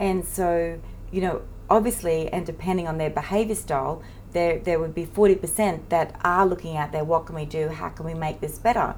and 0.00 0.24
so 0.24 0.80
you 1.12 1.20
know 1.20 1.42
obviously 1.70 2.28
and 2.32 2.46
depending 2.46 2.88
on 2.88 2.98
their 2.98 3.10
behavior 3.10 3.54
style. 3.54 4.02
There, 4.32 4.58
there 4.58 4.78
would 4.78 4.94
be 4.94 5.06
40% 5.06 5.88
that 5.88 6.18
are 6.22 6.46
looking 6.46 6.76
at 6.76 6.92
their 6.92 7.04
what 7.04 7.26
can 7.26 7.34
we 7.34 7.44
do, 7.44 7.68
how 7.68 7.88
can 7.88 8.04
we 8.04 8.14
make 8.14 8.40
this 8.40 8.58
better? 8.58 8.94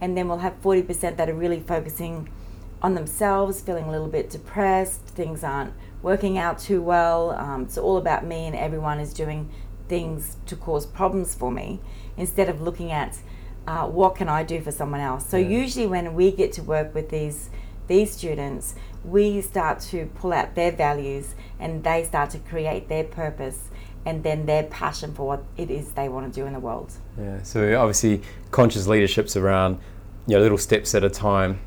And 0.00 0.16
then 0.16 0.28
we'll 0.28 0.38
have 0.38 0.60
40% 0.62 1.16
that 1.16 1.28
are 1.30 1.34
really 1.34 1.60
focusing 1.60 2.28
on 2.82 2.94
themselves, 2.94 3.60
feeling 3.62 3.84
a 3.84 3.90
little 3.90 4.08
bit 4.08 4.28
depressed, 4.28 5.00
things 5.06 5.42
aren't 5.42 5.72
working 6.02 6.36
out 6.36 6.58
too 6.58 6.82
well. 6.82 7.30
Um, 7.30 7.62
it's 7.62 7.78
all 7.78 7.96
about 7.96 8.26
me, 8.26 8.46
and 8.46 8.54
everyone 8.54 9.00
is 9.00 9.14
doing 9.14 9.48
things 9.88 10.36
to 10.46 10.56
cause 10.56 10.84
problems 10.86 11.34
for 11.34 11.50
me 11.50 11.80
instead 12.16 12.48
of 12.48 12.60
looking 12.60 12.92
at 12.92 13.18
uh, 13.66 13.86
what 13.86 14.14
can 14.16 14.28
I 14.28 14.42
do 14.42 14.60
for 14.60 14.70
someone 14.70 15.00
else. 15.00 15.26
So 15.26 15.38
Yeah. 15.38 15.48
usually 15.48 15.86
when 15.86 16.14
we 16.14 16.30
get 16.30 16.52
to 16.54 16.62
work 16.62 16.94
with 16.94 17.08
these 17.10 17.48
these 17.86 18.12
students, 18.12 18.74
we 19.04 19.42
start 19.42 19.78
to 19.78 20.06
pull 20.14 20.32
out 20.32 20.54
their 20.54 20.72
values, 20.72 21.34
and 21.60 21.84
they 21.84 22.02
start 22.02 22.30
to 22.30 22.38
create 22.38 22.88
their 22.88 23.04
purpose. 23.04 23.68
And 24.06 24.22
then 24.22 24.46
their 24.46 24.64
passion 24.64 25.14
for 25.14 25.26
what 25.26 25.44
it 25.56 25.70
is 25.70 25.92
they 25.92 26.08
want 26.08 26.32
to 26.32 26.40
do 26.40 26.46
in 26.46 26.52
the 26.52 26.60
world. 26.60 26.92
Yeah. 27.18 27.42
So 27.42 27.80
obviously, 27.80 28.22
conscious 28.50 28.86
leadership's 28.86 29.36
around, 29.36 29.78
you 30.26 30.36
know, 30.36 30.42
little 30.42 30.58
steps 30.58 30.94
at 30.94 31.04
a 31.04 31.10
time. 31.10 31.60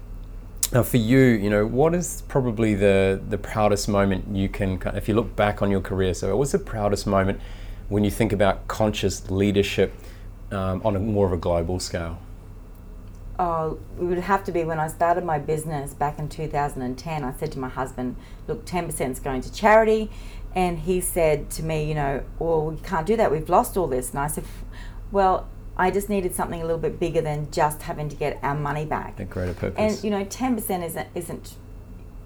Now, 0.72 0.84
for 0.84 0.98
you, 0.98 1.20
you 1.20 1.50
know, 1.50 1.66
what 1.66 1.96
is 1.96 2.24
probably 2.28 2.76
the 2.76 3.22
the 3.30 3.38
proudest 3.38 3.88
moment 3.88 4.36
you 4.36 4.50
can, 4.50 4.82
if 4.94 5.08
you 5.08 5.16
look 5.16 5.36
back 5.36 5.62
on 5.62 5.72
your 5.72 5.82
career? 5.82 6.14
So, 6.14 6.36
what's 6.36 6.52
the 6.52 6.60
proudest 6.60 7.08
moment 7.08 7.40
when 7.90 8.04
you 8.04 8.12
think 8.12 8.34
about 8.34 8.68
conscious 8.68 9.32
leadership 9.32 9.94
um, 10.52 10.82
on 10.84 10.96
a 10.96 11.00
more 11.00 11.26
of 11.26 11.32
a 11.32 11.38
global 11.38 11.80
scale? 11.80 12.20
Oh, 13.40 13.78
it 14.00 14.04
would 14.04 14.18
have 14.18 14.44
to 14.46 14.52
be 14.52 14.64
when 14.64 14.80
I 14.80 14.88
started 14.88 15.24
my 15.24 15.38
business 15.38 15.94
back 15.94 16.18
in 16.18 16.28
2010. 16.28 17.24
I 17.24 17.34
said 17.34 17.52
to 17.52 17.60
my 17.60 17.70
husband, 17.70 18.16
Look, 18.48 18.66
10% 18.66 19.12
is 19.12 19.20
going 19.20 19.42
to 19.42 19.54
charity. 19.54 20.10
And 20.56 20.80
he 20.80 21.02
said 21.02 21.50
to 21.52 21.64
me, 21.64 21.88
You 21.88 21.96
know, 21.96 22.24
well, 22.40 22.66
we 22.72 22.78
can't 22.78 23.06
do 23.06 23.16
that. 23.18 23.32
We've 23.32 23.50
lost 23.50 23.78
all 23.78 23.88
this. 23.88 24.12
And 24.12 24.20
I 24.20 24.28
said, 24.28 24.46
Well, 25.12 25.48
I 25.78 25.92
just 25.92 26.10
needed 26.10 26.34
something 26.34 26.62
a 26.62 26.66
little 26.66 26.82
bit 26.82 27.00
bigger 27.00 27.22
than 27.22 27.52
just 27.52 27.84
having 27.84 28.10
to 28.10 28.16
get 28.16 28.40
our 28.42 28.56
money 28.56 28.86
back. 28.86 29.20
A 29.20 29.26
greater 29.26 29.54
purpose. 29.54 29.78
And 29.78 30.04
you 30.04 30.10
know, 30.10 30.26
ten 30.26 30.56
percent 30.56 30.84
isn't 30.84 31.08
isn't 31.14 31.56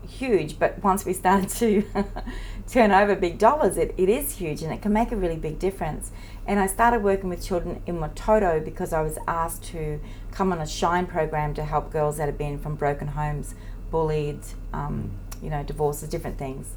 huge, 0.08 0.60
but 0.60 0.84
once 0.84 1.06
we 1.06 1.14
started 1.14 1.50
to 1.50 1.86
turn 2.68 2.92
over 2.92 3.16
big 3.16 3.38
dollars, 3.38 3.78
it, 3.78 3.94
it 3.98 4.10
is 4.10 4.38
huge 4.38 4.62
and 4.62 4.72
it 4.74 4.82
can 4.82 4.94
make 4.94 5.12
a 5.12 5.16
really 5.16 5.38
big 5.38 5.60
difference. 5.60 6.12
And 6.46 6.60
I 6.60 6.68
started 6.68 7.04
working 7.04 7.30
with 7.30 7.44
children 7.44 7.82
in 7.86 7.98
Watoto 8.00 8.64
because 8.64 8.94
I 8.94 9.02
was 9.02 9.18
asked 9.28 9.64
to 9.66 10.00
come 10.32 10.52
on 10.52 10.60
a 10.60 10.68
Shine 10.68 11.06
program 11.06 11.54
to 11.56 11.64
help 11.64 11.92
girls 11.92 12.18
that 12.18 12.28
have 12.28 12.38
been 12.38 12.60
from 12.60 12.76
broken 12.76 13.10
homes, 13.10 13.56
bullied, 13.90 14.42
um, 14.74 15.12
you 15.42 15.50
know, 15.50 15.64
divorces, 15.64 16.10
different 16.10 16.38
things. 16.38 16.74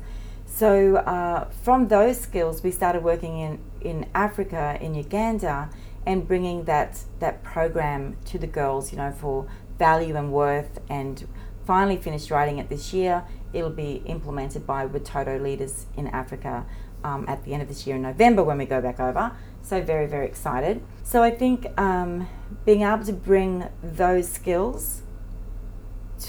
So 0.55 0.99
uh, 0.99 1.49
from 1.64 1.88
those 1.88 2.21
skills, 2.21 2.62
we 2.62 2.71
started 2.71 3.03
working 3.03 3.40
in, 3.40 3.59
in 3.81 4.07
Africa, 4.14 4.79
in 4.81 4.95
Uganda, 4.95 5.69
and 6.07 6.29
bringing 6.29 6.62
that 6.64 7.01
that 7.19 7.43
program 7.43 8.17
to 8.27 8.38
the 8.38 8.47
girls, 8.47 8.93
you 8.93 8.99
know, 8.99 9.11
for 9.11 9.49
value 9.81 10.14
and 10.14 10.31
worth. 10.33 10.79
And 10.88 11.27
finally 11.67 11.97
finished 11.97 12.31
writing 12.31 12.59
it 12.59 12.69
this 12.69 12.93
year. 12.93 13.25
It'll 13.53 13.69
be 13.69 14.03
implemented 14.07 14.64
by 14.64 14.87
Watoto 14.87 15.43
leaders 15.43 15.87
in 15.97 16.07
Africa 16.07 16.67
um, 17.03 17.25
at 17.27 17.43
the 17.45 17.53
end 17.53 17.62
of 17.62 17.67
this 17.67 17.85
year 17.85 17.97
in 17.97 18.03
November 18.03 18.45
when 18.45 18.59
we 18.59 18.64
go 18.64 18.81
back 18.81 19.01
over. 19.01 19.33
So 19.61 19.83
very 19.83 20.07
very 20.07 20.27
excited. 20.27 20.81
So 21.03 21.21
I 21.21 21.33
think 21.33 21.67
um, 21.77 22.29
being 22.65 22.83
able 22.83 23.05
to 23.07 23.13
bring 23.13 23.67
those 23.83 24.29
skills 24.29 25.02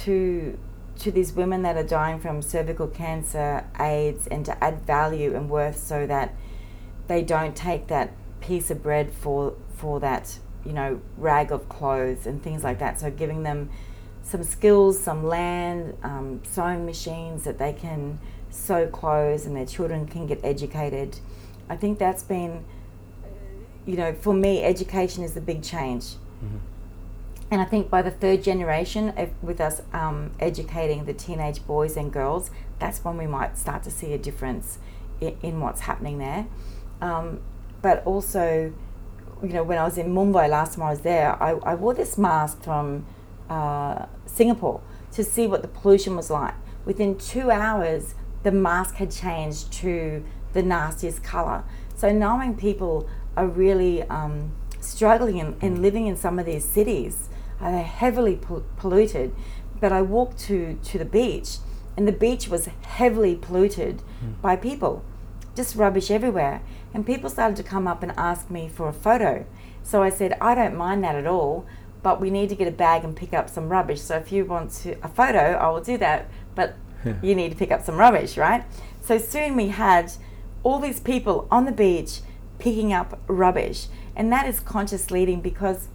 to 0.05 0.57
to 0.99 1.11
these 1.11 1.33
women 1.33 1.61
that 1.63 1.75
are 1.75 1.83
dying 1.83 2.19
from 2.19 2.41
cervical 2.41 2.87
cancer, 2.87 3.65
AIDS, 3.79 4.27
and 4.27 4.45
to 4.45 4.63
add 4.63 4.81
value 4.85 5.35
and 5.35 5.49
worth 5.49 5.77
so 5.77 6.07
that 6.07 6.33
they 7.07 7.21
don't 7.21 7.55
take 7.55 7.87
that 7.87 8.11
piece 8.41 8.69
of 8.71 8.81
bread 8.81 9.11
for 9.11 9.55
for 9.75 9.99
that 9.99 10.39
you 10.65 10.71
know 10.71 11.01
rag 11.17 11.51
of 11.51 11.67
clothes 11.69 12.25
and 12.25 12.41
things 12.41 12.63
like 12.63 12.79
that. 12.79 12.99
So 12.99 13.11
giving 13.11 13.43
them 13.43 13.69
some 14.23 14.43
skills, 14.43 14.99
some 14.99 15.23
land, 15.23 15.95
um, 16.03 16.41
sewing 16.43 16.85
machines 16.85 17.43
that 17.43 17.59
they 17.59 17.73
can 17.73 18.19
sew 18.49 18.87
clothes 18.87 19.45
and 19.45 19.55
their 19.55 19.65
children 19.65 20.07
can 20.07 20.25
get 20.25 20.39
educated. 20.43 21.19
I 21.69 21.75
think 21.75 21.99
that's 21.99 22.23
been, 22.23 22.63
you 23.85 23.97
know, 23.97 24.13
for 24.13 24.33
me, 24.33 24.63
education 24.63 25.23
is 25.23 25.33
the 25.33 25.41
big 25.41 25.61
change. 25.61 26.15
And 27.51 27.61
I 27.61 27.65
think 27.65 27.89
by 27.89 28.01
the 28.01 28.11
third 28.11 28.43
generation, 28.43 29.13
if, 29.17 29.29
with 29.41 29.61
us 29.61 29.81
um, 29.93 30.31
educating 30.39 31.05
the 31.05 31.13
teenage 31.13 31.65
boys 31.65 31.95
and 31.95 32.11
girls, 32.11 32.49
that's 32.79 33.03
when 33.03 33.17
we 33.17 33.27
might 33.27 33.57
start 33.57 33.83
to 33.83 33.91
see 33.91 34.13
a 34.13 34.17
difference 34.17 34.79
in, 35.21 35.37
in 35.41 35.59
what's 35.59 35.81
happening 35.81 36.17
there. 36.17 36.47
Um, 37.01 37.41
but 37.81 38.03
also, 38.05 38.73
you 39.43 39.49
know, 39.49 39.63
when 39.63 39.77
I 39.77 39.83
was 39.83 39.97
in 39.97 40.07
Mumbai 40.13 40.49
last 40.49 40.73
time 40.73 40.83
I 40.83 40.89
was 40.89 41.01
there, 41.01 41.41
I, 41.41 41.51
I 41.51 41.75
wore 41.75 41.93
this 41.93 42.17
mask 42.17 42.63
from 42.63 43.05
uh, 43.49 44.07
Singapore 44.25 44.81
to 45.13 45.23
see 45.23 45.45
what 45.45 45.61
the 45.61 45.67
pollution 45.67 46.15
was 46.15 46.29
like. 46.29 46.55
Within 46.83 47.17
two 47.17 47.51
hours, 47.51 48.15
the 48.43 48.51
mask 48.51 48.95
had 48.95 49.11
changed 49.11 49.71
to 49.73 50.23
the 50.53 50.63
nastiest 50.63 51.23
color. 51.23 51.63
So 51.95 52.11
knowing 52.11 52.55
people 52.55 53.07
are 53.37 53.47
really 53.47 54.03
um, 54.03 54.53
struggling 54.79 55.39
and, 55.39 55.57
and, 55.61 55.81
living 55.81 56.07
in 56.07 56.15
some 56.15 56.39
of 56.39 56.45
these 56.45 56.63
cities, 56.63 57.29
uh, 57.59 57.71
they're 57.71 57.83
heavily 57.83 58.39
polluted. 58.77 59.33
But 59.79 59.91
I 59.91 60.01
walked 60.01 60.39
to, 60.41 60.79
to 60.83 60.97
the 60.97 61.05
beach, 61.05 61.57
and 61.97 62.07
the 62.07 62.11
beach 62.11 62.47
was 62.47 62.67
heavily 62.81 63.35
polluted 63.35 64.01
mm. 64.23 64.41
by 64.41 64.55
people, 64.55 65.03
just 65.55 65.75
rubbish 65.75 66.09
everywhere. 66.09 66.61
And 66.93 67.05
people 67.05 67.29
started 67.29 67.57
to 67.57 67.63
come 67.63 67.87
up 67.87 68.03
and 68.03 68.13
ask 68.17 68.49
me 68.49 68.69
for 68.69 68.87
a 68.87 68.93
photo. 68.93 69.45
So 69.83 70.01
I 70.01 70.09
said, 70.09 70.37
I 70.39 70.55
don't 70.55 70.75
mind 70.75 71.03
that 71.03 71.15
at 71.15 71.27
all, 71.27 71.65
but 72.01 72.21
we 72.21 72.29
need 72.29 72.49
to 72.49 72.55
get 72.55 72.67
a 72.67 72.71
bag 72.71 73.03
and 73.03 73.15
pick 73.15 73.33
up 73.33 73.49
some 73.49 73.69
rubbish. 73.69 74.01
So 74.01 74.15
if 74.15 74.31
you 74.31 74.45
want 74.45 74.71
to, 74.83 74.95
a 75.03 75.07
photo, 75.07 75.53
I 75.53 75.69
will 75.69 75.81
do 75.81 75.97
that, 75.97 76.29
but 76.55 76.75
yeah. 77.05 77.15
you 77.21 77.35
need 77.35 77.49
to 77.51 77.57
pick 77.57 77.71
up 77.71 77.83
some 77.83 77.97
rubbish, 77.97 78.37
right? 78.37 78.63
So 79.01 79.17
soon 79.17 79.55
we 79.55 79.67
had 79.69 80.11
all 80.63 80.79
these 80.79 80.99
people 80.99 81.47
on 81.51 81.65
the 81.65 81.71
beach 81.71 82.21
picking 82.59 82.93
up 82.93 83.19
rubbish. 83.27 83.87
And 84.15 84.31
that 84.31 84.47
is 84.47 84.59
conscious 84.59 85.11
leading 85.11 85.41
because 85.41 85.89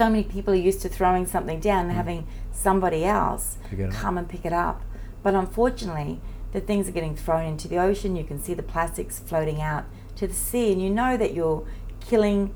so 0.00 0.08
many 0.08 0.24
people 0.24 0.54
are 0.54 0.56
used 0.56 0.80
to 0.80 0.88
throwing 0.88 1.26
something 1.26 1.60
down 1.60 1.80
and 1.84 1.92
mm. 1.92 1.96
having 1.96 2.26
somebody 2.52 3.04
else 3.04 3.58
come 3.92 4.16
and 4.16 4.26
pick 4.26 4.46
it 4.46 4.52
up. 4.52 4.80
But 5.22 5.34
unfortunately, 5.34 6.22
the 6.52 6.60
things 6.62 6.88
are 6.88 6.92
getting 6.92 7.14
thrown 7.14 7.44
into 7.44 7.68
the 7.68 7.76
ocean. 7.76 8.16
You 8.16 8.24
can 8.24 8.40
see 8.40 8.54
the 8.54 8.62
plastics 8.62 9.18
floating 9.18 9.60
out 9.60 9.84
to 10.16 10.26
the 10.26 10.32
sea, 10.32 10.72
and 10.72 10.80
you 10.82 10.88
know 10.88 11.18
that 11.18 11.34
you're 11.34 11.66
killing 12.00 12.54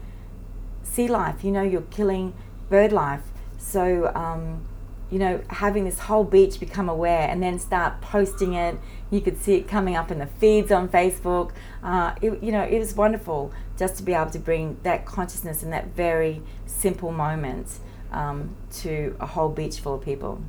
sea 0.83 1.07
life, 1.07 1.45
you 1.45 1.51
know, 1.51 1.61
you're 1.61 1.83
killing 1.83 2.33
bird 2.71 2.93
life. 2.93 3.25
So, 3.59 4.11
um, 4.15 4.67
you 5.11 5.19
know, 5.19 5.43
having 5.51 5.85
this 5.85 5.99
whole 5.99 6.25
beach 6.25 6.59
become 6.59 6.89
aware 6.89 7.29
and 7.29 7.43
then 7.43 7.59
start 7.59 8.01
posting 8.01 8.55
it. 8.55 8.79
You 9.11 9.21
could 9.21 9.39
see 9.39 9.57
it 9.57 9.69
coming 9.69 9.97
up 9.97 10.11
in 10.11 10.19
the 10.19 10.27
feeds 10.27 10.73
on 10.73 10.89
Facebook. 10.89 11.51
Uh, 11.83 12.15
it, 12.23 12.43
you 12.43 12.53
know, 12.53 12.63
it 12.63 12.79
was 12.79 12.95
wonderful 12.95 13.53
just 13.79 13.97
to 13.97 14.03
be 14.03 14.15
able 14.15 14.31
to 14.31 14.39
bring 14.39 14.79
that 14.83 15.05
consciousness 15.05 15.63
in 15.63 15.71
that 15.71 15.89
very 15.89 16.43
simple 16.67 17.13
moment 17.13 17.79
um, 18.13 18.55
to 18.71 19.17
a 19.21 19.27
whole 19.27 19.49
beach 19.49 19.81
full 19.81 19.95
of 19.95 20.03
people. 20.03 20.41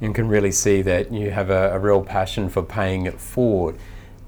You 0.00 0.12
can 0.12 0.28
really 0.28 0.52
see 0.52 0.82
that 0.82 1.12
you 1.12 1.30
have 1.30 1.50
a, 1.50 1.72
a 1.72 1.78
real 1.78 2.02
passion 2.02 2.48
for 2.48 2.62
paying 2.62 3.06
it 3.06 3.20
forward 3.20 3.76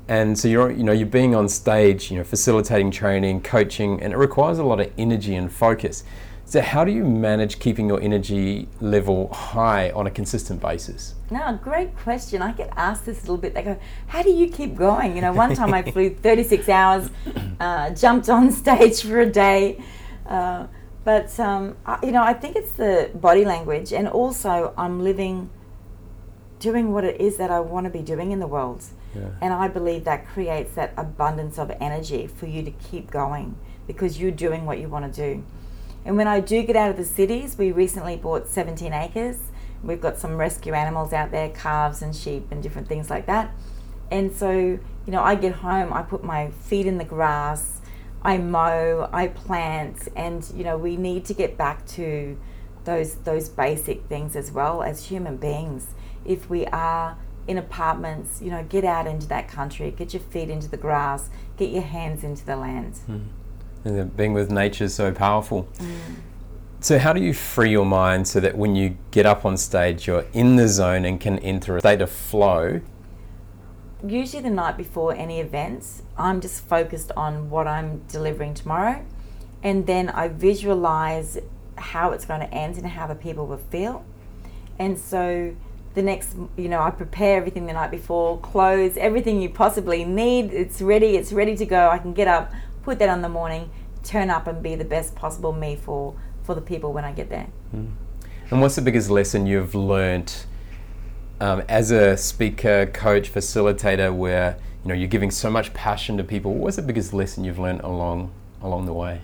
and 0.09 0.39
so 0.39 0.49
you're 0.49 0.71
you 0.71 0.83
know 0.83 0.93
you're 0.93 1.07
being 1.07 1.35
on 1.35 1.49
stage 1.49 2.11
you 2.11 2.19
know 2.19 2.25
facilitating 2.25 2.91
training 2.91 3.41
coaching 3.41 4.03
and 4.03 4.13
it 4.13 4.17
requires 4.17 4.59
a 4.59 4.65
lot 4.65 4.81
of 4.81 4.91
energy 4.99 5.35
and 5.35 5.53
focus 5.53 6.05
so 6.53 6.61
how 6.61 6.85
do 6.85 6.93
you 6.93 7.03
manage 7.03 7.61
keeping 7.61 7.89
your 7.89 7.99
energy 8.03 8.69
level 8.83 9.33
high 9.33 9.91
on 9.93 10.07
a 10.07 10.11
consistent 10.11 10.61
basis? 10.61 11.15
No 11.31 11.59
great 11.63 11.97
question. 11.97 12.43
I 12.43 12.53
get 12.53 12.71
asked 12.77 13.07
this 13.07 13.21
a 13.21 13.23
little 13.23 13.39
bit. 13.39 13.55
They 13.55 13.63
go 13.63 13.79
how 14.07 14.23
do 14.23 14.31
you 14.31 14.51
keep 14.51 14.77
going? 14.77 15.17
You 15.17 15.23
know 15.23 15.33
one 15.33 15.55
time 15.55 15.73
i 15.73 15.81
flew 15.93 16.11
36 16.11 16.69
hours 16.69 17.09
uh, 17.59 17.89
jumped 17.95 18.29
on 18.29 18.53
stage 18.63 19.01
for 19.01 19.21
a 19.21 19.31
day. 19.33 19.83
Uh, 20.27 20.67
but 21.05 21.41
um, 21.41 21.75
I, 21.87 21.99
you 22.05 22.13
know 22.13 22.23
i 22.23 22.35
think 22.35 22.57
it's 22.57 22.75
the 22.75 23.11
body 23.15 23.47
language 23.47 23.95
and 23.95 24.07
also 24.07 24.75
i'm 24.77 25.03
living 25.03 25.49
doing 26.59 26.93
what 26.93 27.03
it 27.03 27.19
is 27.19 27.39
that 27.39 27.51
i 27.51 27.61
want 27.61 27.87
to 27.87 27.91
be 27.91 28.03
doing 28.03 28.31
in 28.31 28.41
the 28.41 28.47
world. 28.47 28.85
Yeah. 29.15 29.31
And 29.41 29.55
I 29.55 29.69
believe 29.69 30.05
that 30.05 30.29
creates 30.29 30.75
that 30.75 30.93
abundance 30.99 31.59
of 31.59 31.71
energy 31.81 32.27
for 32.27 32.45
you 32.45 32.63
to 32.63 32.71
keep 32.73 33.11
going 33.11 33.57
because 33.87 34.21
you're 34.21 34.31
doing 34.31 34.67
what 34.67 34.79
you 34.79 34.91
want 34.91 35.13
to 35.15 35.29
do. 35.29 35.43
And 36.05 36.17
when 36.17 36.27
I 36.27 36.41
do 36.41 36.63
get 36.63 36.77
out 36.77 36.91
of 36.91 36.97
the 36.97 37.05
cities, 37.05 37.57
we 37.57 37.71
recently 37.73 38.17
bought 38.17 38.49
17 38.49 38.93
acres. 38.93 39.39
We've 39.83 40.01
got 40.01 40.17
some 40.17 40.37
rescue 40.37 40.75
animals 40.75 41.13
out 41.13 41.31
there, 41.31 41.49
calves 41.51 42.03
and 42.03 42.15
sheep 42.15 42.47
and 42.51 42.63
different 42.63 42.89
things 42.89 43.11
like 43.11 43.27
that. 43.27 43.53
And 44.11 44.33
so, 44.33 44.51
you 44.51 44.81
know, 45.07 45.23
I 45.23 45.35
get 45.35 45.55
home, 45.55 45.93
I 45.93 46.03
put 46.03 46.23
my 46.23 46.51
feet 46.51 46.87
in 46.87 46.99
the 46.99 47.05
grass, 47.05 47.81
I 48.23 48.39
mow, 48.39 49.09
I 49.13 49.29
plant, 49.29 50.09
and 50.15 50.49
you 50.55 50.65
know, 50.65 50.77
we 50.77 50.97
need 50.97 51.25
to 51.27 51.35
get 51.35 51.57
back 51.57 51.87
to 51.89 52.39
those 52.85 53.15
those 53.17 53.49
basic 53.49 54.07
things 54.07 54.37
as 54.37 54.53
well 54.53 54.83
as 54.83 55.07
human 55.07 55.37
beings. 55.37 55.89
If 56.25 56.51
we 56.51 56.67
are 56.67 57.17
in 57.49 57.59
apartments, 57.59 58.41
you 58.41 58.51
know, 58.51 58.65
get 58.65 58.85
out 58.85 59.07
into 59.07 59.27
that 59.29 59.49
country, 59.49 59.91
get 59.91 60.13
your 60.13 60.23
feet 60.23 60.49
into 60.51 60.69
the 60.69 60.77
grass, 60.77 61.29
get 61.57 61.71
your 61.71 61.83
hands 61.83 62.23
into 62.23 62.45
the 62.45 62.57
land. 62.57 62.95
Mm. 63.09 63.25
Being 63.85 64.33
with 64.33 64.51
nature 64.51 64.85
is 64.85 64.95
so 64.95 65.13
powerful. 65.13 65.69
Mm. 65.79 66.17
So, 66.81 66.99
how 66.99 67.13
do 67.13 67.21
you 67.21 67.33
free 67.33 67.71
your 67.71 67.87
mind 67.87 68.27
so 68.27 68.41
that 68.41 68.57
when 68.57 68.75
you 68.75 68.97
get 69.13 69.25
up 69.25 69.45
on 69.45 69.57
stage, 69.57 70.07
you're 70.07 70.27
in 70.33 70.57
the 70.57 70.67
zone 70.67 71.05
and 71.05 71.21
can 71.21 71.39
enter 71.39 71.77
a 71.77 71.81
state 71.81 72.01
of 72.01 72.11
flow? 72.11 72.81
Usually, 74.05 74.43
the 74.43 74.51
night 74.51 74.77
before 74.77 75.15
any 75.15 75.39
events, 75.39 76.03
I'm 76.19 76.41
just 76.41 76.65
focused 76.67 77.13
on 77.17 77.51
what 77.51 77.69
I'm 77.69 78.03
delivering 78.09 78.55
tomorrow, 78.55 79.05
and 79.63 79.87
then 79.87 80.09
I 80.09 80.29
visualize 80.29 81.39
how 81.77 82.11
it's 82.11 82.25
going 82.25 82.41
to 82.41 82.53
end 82.53 82.79
and 82.79 82.87
how 82.87 83.07
the 83.07 83.15
people 83.15 83.47
will 83.47 83.63
feel. 83.71 84.05
And 84.79 84.99
so, 84.99 85.55
the 85.95 86.03
next 86.03 86.37
you 86.57 86.69
know 86.69 86.81
i 86.81 86.91
prepare 86.91 87.37
everything 87.37 87.67
the 87.67 87.73
night 87.73 87.91
before 87.91 88.39
clothes 88.39 88.97
everything 88.97 89.43
you 89.43 89.49
possibly 89.51 90.05
need 90.05 90.53
it's 90.53 90.81
ready 90.81 91.17
it's 91.17 91.33
ready 91.33 91.55
to 91.55 91.67
go 91.67 91.89
i 91.91 91.99
can 91.99 92.15
get 92.15 92.27
up 92.27 92.51
put 92.83 92.99
that 92.99 93.09
on 93.09 93.23
the 93.23 93.29
morning 93.29 93.71
turn 94.03 94.31
up 94.31 94.47
and 94.47 94.63
be 94.63 94.75
the 94.75 94.85
best 94.85 95.15
possible 95.15 95.53
me 95.53 95.77
for 95.77 96.15
for 96.43 96.55
the 96.55 96.61
people 96.61 96.93
when 96.93 97.05
i 97.05 97.13
get 97.13 97.31
there. 97.31 97.47
Mm. 97.75 97.93
and 98.51 98.61
what's 98.61 98.75
the 98.75 98.83
biggest 98.83 99.11
lesson 99.11 99.47
you've 99.47 99.75
learned 99.75 100.45
um, 101.41 101.63
as 101.69 101.91
a 101.91 102.17
speaker 102.17 102.87
coach 102.87 103.33
facilitator 103.33 104.15
where 104.15 104.57
you 104.83 104.89
know 104.89 104.95
you're 104.95 105.09
giving 105.09 105.31
so 105.31 105.51
much 105.51 105.73
passion 105.75 106.17
to 106.17 106.25
people? 106.25 106.55
What's 106.55 106.77
the 106.77 106.83
biggest 106.83 107.13
lesson 107.13 107.45
you've 107.45 107.59
learned 107.59 107.81
along 107.81 108.33
along 108.61 108.87
the 108.87 108.93
way? 108.93 109.21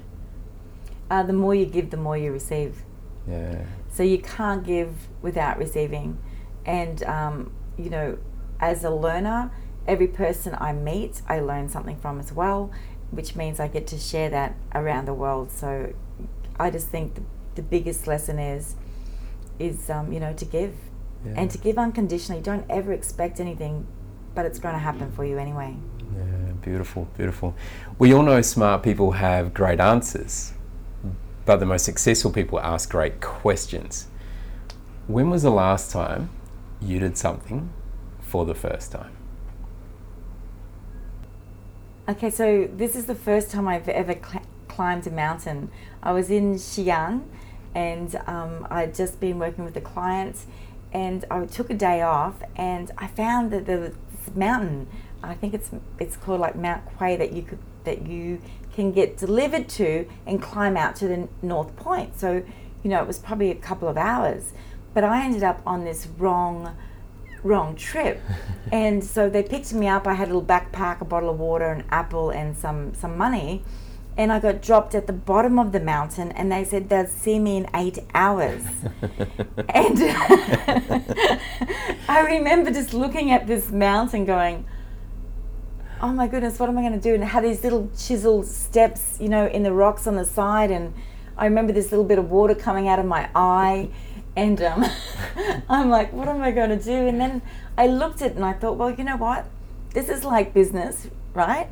Uh, 1.11 1.23
the 1.23 1.33
more 1.33 1.55
you 1.55 1.65
give 1.65 1.91
the 1.91 1.97
more 1.97 2.17
you 2.17 2.33
receive. 2.33 2.83
Yeah. 3.29 3.65
So 3.91 4.03
you 4.03 4.19
can't 4.19 4.65
give 4.65 4.95
without 5.23 5.59
receiving. 5.59 6.19
And, 6.65 7.03
um, 7.05 7.53
you 7.77 7.91
know, 7.91 8.19
as 8.61 8.85
a 8.85 8.91
learner, 8.91 9.51
every 9.87 10.09
person 10.09 10.57
I 10.59 10.73
meet, 10.73 11.23
I 11.29 11.41
learn 11.41 11.69
something 11.69 11.97
from 11.99 12.21
as 12.21 12.33
well, 12.33 12.71
which 13.11 13.35
means 13.37 13.61
I 13.61 13.69
get 13.69 13.87
to 13.89 13.99
share 13.99 14.31
that 14.31 14.55
around 14.75 15.07
the 15.07 15.15
world. 15.15 15.51
So 15.51 15.93
I 16.59 16.71
just 16.71 16.89
think 16.89 17.15
the, 17.15 17.23
the 17.57 17.63
biggest 17.63 18.07
lesson 18.07 18.39
is, 18.39 18.77
is 19.59 19.91
um, 19.91 20.13
you 20.13 20.21
know, 20.21 20.33
to 20.35 20.45
give. 20.45 20.75
Yeah. 21.25 21.35
And 21.37 21.51
to 21.51 21.59
give 21.59 21.79
unconditionally. 21.79 22.41
Don't 22.41 22.65
ever 22.71 22.93
expect 22.93 23.41
anything, 23.41 23.87
but 24.35 24.47
it's 24.47 24.61
going 24.61 24.75
to 24.75 24.79
happen 24.79 25.11
for 25.11 25.25
you 25.25 25.37
anyway. 25.39 25.75
Yeah, 26.17 26.53
beautiful, 26.63 27.09
beautiful. 27.17 27.57
We 27.99 28.15
all 28.15 28.23
know 28.23 28.41
smart 28.41 28.85
people 28.85 29.13
have 29.13 29.53
great 29.53 29.81
answers, 29.81 30.53
but 31.45 31.57
the 31.57 31.67
most 31.67 31.85
successful 31.85 32.31
people 32.31 32.61
ask 32.61 32.91
great 32.91 33.21
questions. 33.21 34.07
When 35.09 35.29
was 35.29 35.43
the 35.43 35.51
last 35.51 35.91
time 35.91 36.31
you 36.81 37.01
did 37.01 37.19
something 37.19 37.71
for 38.21 38.45
the 38.45 38.55
first 38.55 38.93
time? 38.93 39.18
Okay, 42.09 42.31
so 42.31 42.67
this 42.73 42.97
is 42.97 43.05
the 43.05 43.15
first 43.15 43.51
time 43.51 43.69
I've 43.69 43.87
ever 43.87 44.15
cl- 44.15 44.43
climbed 44.67 45.07
a 45.07 45.11
mountain. 45.11 45.71
I 46.03 46.13
was 46.13 46.31
in 46.31 46.55
Xi'an 46.55 47.25
and 47.75 48.15
um, 48.27 48.67
I'd 48.71 48.95
just 48.95 49.21
been 49.21 49.39
working 49.39 49.63
with 49.63 49.77
a 49.77 49.83
client 49.83 50.47
and 50.91 51.27
I 51.31 51.45
took 51.45 51.69
a 51.69 51.75
day 51.75 52.01
off 52.01 52.37
and 52.57 52.91
I 52.97 53.09
found 53.09 53.51
that 53.51 53.67
the 53.67 53.93
mountain, 54.35 54.89
I 55.23 55.35
think 55.35 55.53
it's 55.53 55.71
it's 55.99 56.17
called 56.17 56.41
like 56.41 56.57
Mount 56.57 56.83
Quay 56.99 57.17
that 57.17 57.33
you 57.35 57.43
could 57.43 57.59
that 57.85 58.07
you 58.07 58.41
can 58.73 58.91
get 58.91 59.19
delivered 59.19 59.69
to 59.71 60.09
and 60.27 60.41
climb 60.41 60.79
out 60.79 60.97
to 60.97 61.09
the 61.09 61.29
North 61.43 61.77
Point. 61.77 62.19
So, 62.19 62.43
you 62.83 62.89
know, 62.89 63.03
it 63.03 63.07
was 63.07 63.19
probably 63.19 63.51
a 63.51 63.55
couple 63.55 63.87
of 63.87 63.99
hours. 63.99 64.55
But 64.95 65.05
I 65.05 65.27
ended 65.27 65.43
up 65.43 65.61
on 65.67 65.85
this 65.85 66.07
wrong 66.17 66.75
wrong 67.43 67.77
trip. 67.77 68.21
and 68.73 69.03
so 69.03 69.29
they 69.29 69.43
picked 69.43 69.73
me 69.73 69.89
up. 69.89 70.07
I 70.07 70.15
had 70.15 70.29
a 70.29 70.35
little 70.35 70.47
backpack, 70.47 71.01
a 71.01 71.05
bottle 71.05 71.31
of 71.31 71.39
water, 71.39 71.67
an 71.67 71.85
apple, 71.91 72.31
and 72.31 72.57
some, 72.57 72.95
some 72.95 73.17
money. 73.17 73.63
And 74.17 74.33
I 74.33 74.41
got 74.41 74.61
dropped 74.61 74.97
at 74.97 75.07
the 75.07 75.13
bottom 75.13 75.61
of 75.61 75.71
the 75.71 75.79
mountain, 75.79 76.33
and 76.33 76.51
they 76.51 76.65
said 76.65 76.89
they'd 76.89 77.09
see 77.09 77.39
me 77.39 77.57
in 77.57 77.69
eight 77.73 78.01
hours. 78.15 78.65
and 79.69 79.99
I 82.09 82.25
remember 82.27 82.73
just 82.73 82.93
looking 82.93 83.31
at 83.31 83.47
this 83.47 83.71
mountain 83.71 84.25
going, 84.25 84.65
oh 86.01 86.13
my 86.13 86.27
goodness, 86.27 86.59
what 86.59 86.69
am 86.69 86.79
I 86.79 86.83
going 86.83 86.95
to 86.95 87.01
do? 87.01 87.15
And 87.15 87.23
it 87.23 87.27
had 87.27 87.45
these 87.45 87.63
little 87.63 87.91
chiseled 87.97 88.47
steps, 88.47 89.19
you 89.21 89.29
know, 89.29 89.47
in 89.47 89.63
the 89.63 89.73
rocks 89.73 90.07
on 90.07 90.17
the 90.17 90.25
side. 90.25 90.71
And 90.71 90.95
I 91.37 91.45
remember 91.45 91.73
this 91.73 91.91
little 91.91 92.05
bit 92.05 92.19
of 92.19 92.31
water 92.31 92.55
coming 92.55 92.89
out 92.89 92.99
of 92.99 93.07
my 93.07 93.29
eye. 93.35 93.91
And 94.39 94.63
um, 94.63 94.85
I'm 95.69 95.91
like, 95.91 96.13
what 96.13 96.29
am 96.29 96.41
I 96.41 96.51
going 96.53 96.71
to 96.71 96.83
do? 96.83 97.09
And 97.09 97.21
then 97.21 97.43
I 97.77 97.89
looked 97.89 98.23
at 98.23 98.31
it 98.31 98.37
and 98.37 98.45
I 98.45 98.53
thought, 98.53 98.77
well, 98.77 98.91
you 98.91 99.05
know 99.05 99.17
what? 99.17 99.47
This 99.95 100.09
is 100.09 100.25
like 100.25 100.55
business, 100.55 101.09
right? 101.35 101.69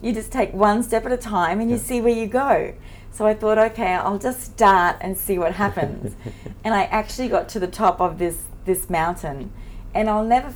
you 0.00 0.12
just 0.12 0.30
take 0.30 0.52
one 0.52 0.82
step 0.82 1.04
at 1.06 1.12
a 1.12 1.16
time 1.16 1.60
and 1.60 1.70
you 1.70 1.78
see 1.78 2.00
where 2.00 2.12
you 2.12 2.26
go. 2.26 2.74
So 3.10 3.26
I 3.26 3.34
thought, 3.34 3.58
okay, 3.58 3.94
I'll 3.94 4.18
just 4.18 4.40
start 4.42 4.96
and 5.00 5.16
see 5.16 5.38
what 5.38 5.54
happens. 5.54 6.14
and 6.64 6.74
I 6.74 6.84
actually 6.84 7.28
got 7.28 7.48
to 7.50 7.58
the 7.58 7.66
top 7.66 8.00
of 8.00 8.18
this 8.18 8.44
this 8.64 8.90
mountain, 8.90 9.50
and 9.94 10.10
I'll 10.10 10.24
never 10.24 10.52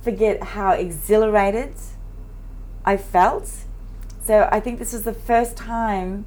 forget 0.00 0.40
how 0.42 0.70
exhilarated 0.70 1.74
I 2.84 2.96
felt. 2.96 3.52
So 4.22 4.48
I 4.52 4.60
think 4.60 4.78
this 4.78 4.92
was 4.92 5.02
the 5.02 5.12
first 5.12 5.56
time 5.56 6.26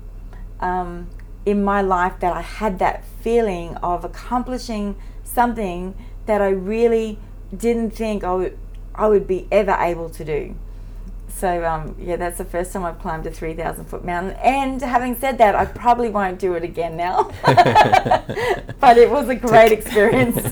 um, 0.60 1.10
in 1.46 1.64
my 1.64 1.82
life 1.82 2.20
that 2.20 2.34
I 2.34 2.42
had 2.42 2.80
that 2.80 3.04
feeling 3.22 3.76
of 3.78 4.04
accomplishing 4.04 4.96
something 5.24 5.96
that 6.26 6.42
I 6.42 6.50
really 6.50 7.20
didn't 7.56 7.92
think 7.92 8.24
I 8.24 8.34
would, 8.34 8.58
I 8.94 9.08
would 9.08 9.28
be 9.28 9.48
ever 9.52 9.76
able 9.80 10.10
to 10.10 10.26
do. 10.26 10.56
So 11.40 11.64
um, 11.64 11.96
yeah, 11.98 12.18
that's 12.18 12.38
the 12.38 12.46
first 12.46 12.74
time 12.74 12.84
I've 12.84 13.00
climbed 13.00 13.26
a 13.26 13.32
three 13.32 13.54
thousand 13.54 13.86
foot 13.86 14.04
mountain. 14.04 14.36
And 14.44 14.82
having 14.82 15.18
said 15.18 15.38
that, 15.38 15.56
I 15.56 15.64
probably 15.66 16.10
won't 16.10 16.38
do 16.38 16.56
it 16.56 16.64
again 16.64 16.98
now. 16.98 17.32
but 17.46 18.98
it 18.98 19.10
was 19.10 19.30
a 19.30 19.36
great 19.36 19.72
experience. 19.72 20.38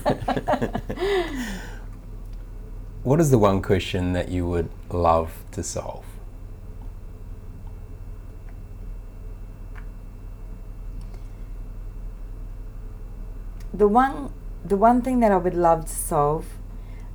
what 3.03 3.19
is 3.19 3.31
the 3.31 3.37
one 3.37 3.61
question 3.61 4.13
that 4.13 4.29
you 4.29 4.47
would 4.47 4.69
love 4.89 5.43
to 5.51 5.61
solve? 5.61 6.05
The 13.77 13.87
one, 13.87 14.33
the 14.65 14.75
one 14.75 15.01
thing 15.01 15.19
that 15.21 15.31
I 15.31 15.37
would 15.37 15.53
love 15.53 15.85
to 15.85 15.95
solve 15.95 16.45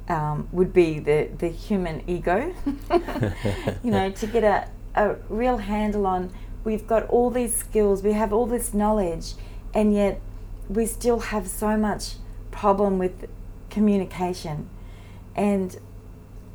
um, 0.08 0.48
would 0.52 0.72
be 0.72 0.98
the, 0.98 1.28
the 1.36 1.48
human 1.48 2.02
ego. 2.08 2.54
you 3.82 3.90
know, 3.90 4.10
to 4.10 4.26
get 4.26 4.44
a, 4.44 4.68
a 4.94 5.16
real 5.28 5.58
handle 5.58 6.06
on 6.06 6.32
we've 6.64 6.86
got 6.86 7.06
all 7.08 7.30
these 7.30 7.54
skills, 7.54 8.02
we 8.02 8.12
have 8.12 8.32
all 8.32 8.46
this 8.46 8.72
knowledge, 8.74 9.34
and 9.74 9.92
yet 9.94 10.20
we 10.68 10.86
still 10.86 11.18
have 11.18 11.48
so 11.48 11.76
much 11.76 12.14
problem 12.50 12.98
with 12.98 13.28
communication. 13.70 14.68
And 15.34 15.76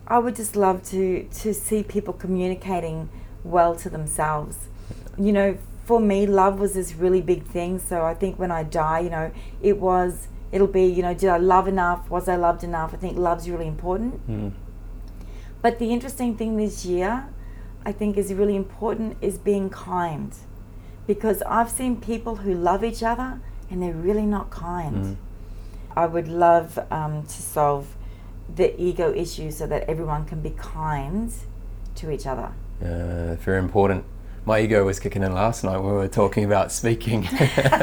I 0.08 0.20
would 0.20 0.36
just 0.36 0.56
love 0.56 0.84
to, 0.90 1.24
to 1.24 1.54
see 1.54 1.84
people 1.84 2.14
communicating 2.14 3.10
well 3.44 3.76
to 3.76 3.90
themselves. 3.90 4.70
You 5.18 5.32
know, 5.32 5.58
for 5.88 6.02
me, 6.02 6.28
love 6.28 6.60
was 6.60 6.74
this 6.74 6.96
really 6.96 7.22
big 7.22 7.46
thing. 7.46 7.80
So 7.80 8.04
I 8.04 8.14
think 8.14 8.38
when 8.38 8.52
I 8.52 8.64
die, 8.64 9.00
you 9.00 9.10
know, 9.10 9.32
it 9.62 9.80
was 9.80 10.28
it'll 10.52 10.68
be 10.68 10.86
you 10.86 11.02
know 11.02 11.14
did 11.14 11.30
i 11.30 11.38
love 11.38 11.68
enough? 11.68 12.10
Was 12.10 12.28
i 12.28 12.36
loved 12.36 12.64
enough? 12.64 12.94
I 12.94 12.98
think 12.98 13.18
love's 13.18 13.50
really 13.50 13.68
important. 13.68 14.28
Mm. 14.28 14.54
but 15.62 15.80
the 15.80 15.92
interesting 15.92 16.38
thing 16.38 16.58
this 16.58 16.86
year 16.86 17.28
i 17.86 17.92
think 17.92 18.18
is 18.18 18.34
really 18.34 18.56
important 18.56 19.18
is 19.22 19.38
being 19.38 19.70
kind. 19.70 20.34
Because 21.06 21.42
i've 21.44 21.72
seen 21.72 22.00
people 22.00 22.38
who 22.38 22.54
love 22.54 22.84
each 22.84 23.04
other 23.04 23.40
and 23.70 23.82
they're 23.82 24.02
really 24.10 24.26
not 24.26 24.50
kind. 24.50 25.04
Mm. 25.06 25.16
i 25.96 26.06
would 26.06 26.28
love 26.28 26.80
um, 26.92 27.24
to 27.24 27.42
solve 27.42 27.96
the 28.56 28.70
ego 28.82 29.14
issue 29.14 29.52
so 29.52 29.68
that 29.68 29.84
everyone 29.90 30.24
can 30.26 30.42
be 30.42 30.52
kind 30.52 31.34
to 31.96 32.10
each 32.10 32.26
other. 32.26 32.50
Uh, 32.82 33.36
very 33.36 33.60
important 33.60 34.06
my 34.48 34.62
ego 34.62 34.84
was 34.86 34.98
kicking 34.98 35.22
in 35.24 35.34
last 35.34 35.66
night 35.66 35.78
when 35.78 35.92
we 35.92 35.98
were 35.98 36.08
talking 36.08 36.46
about 36.46 36.72
speaking. 36.72 37.24
Had 37.34 37.82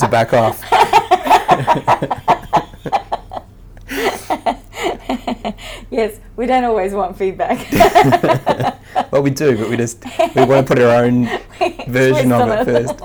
to 0.00 0.06
back 0.06 0.34
off. 0.34 0.62
yes, 5.90 6.20
we 6.36 6.44
don't 6.44 6.64
always 6.64 6.92
want 6.92 7.16
feedback. 7.16 7.72
well, 9.10 9.22
we 9.22 9.30
do, 9.30 9.56
but 9.56 9.70
we 9.70 9.78
just 9.78 10.04
we 10.34 10.44
want 10.44 10.66
to 10.66 10.74
put 10.74 10.78
our 10.78 11.04
own 11.04 11.26
version 11.88 12.30
of 12.30 12.50
it 12.50 12.66
first. 12.66 13.00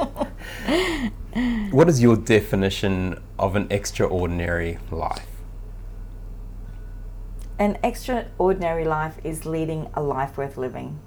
What 1.72 1.88
is 1.88 2.02
your 2.02 2.18
definition 2.18 3.24
of 3.40 3.56
an 3.56 3.68
extraordinary 3.70 4.78
life? 4.92 5.26
An 7.58 7.78
extraordinary 7.82 8.84
life 8.84 9.20
is 9.24 9.46
leading 9.46 9.88
a 9.94 10.04
life 10.04 10.38
worth 10.38 10.58
living 10.58 11.00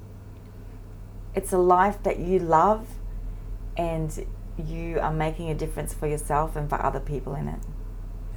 it's 1.37 1.53
a 1.53 1.59
life 1.59 2.03
that 2.03 2.19
you 2.19 2.41
love 2.41 2.89
and 3.77 4.27
you 4.67 4.99
are 5.01 5.13
making 5.13 5.51
a 5.51 5.55
difference 5.55 5.93
for 5.93 6.09
yourself 6.09 6.57
and 6.57 6.67
for 6.69 6.83
other 6.83 6.99
people 6.99 7.35
in 7.35 7.49
it. 7.49 7.61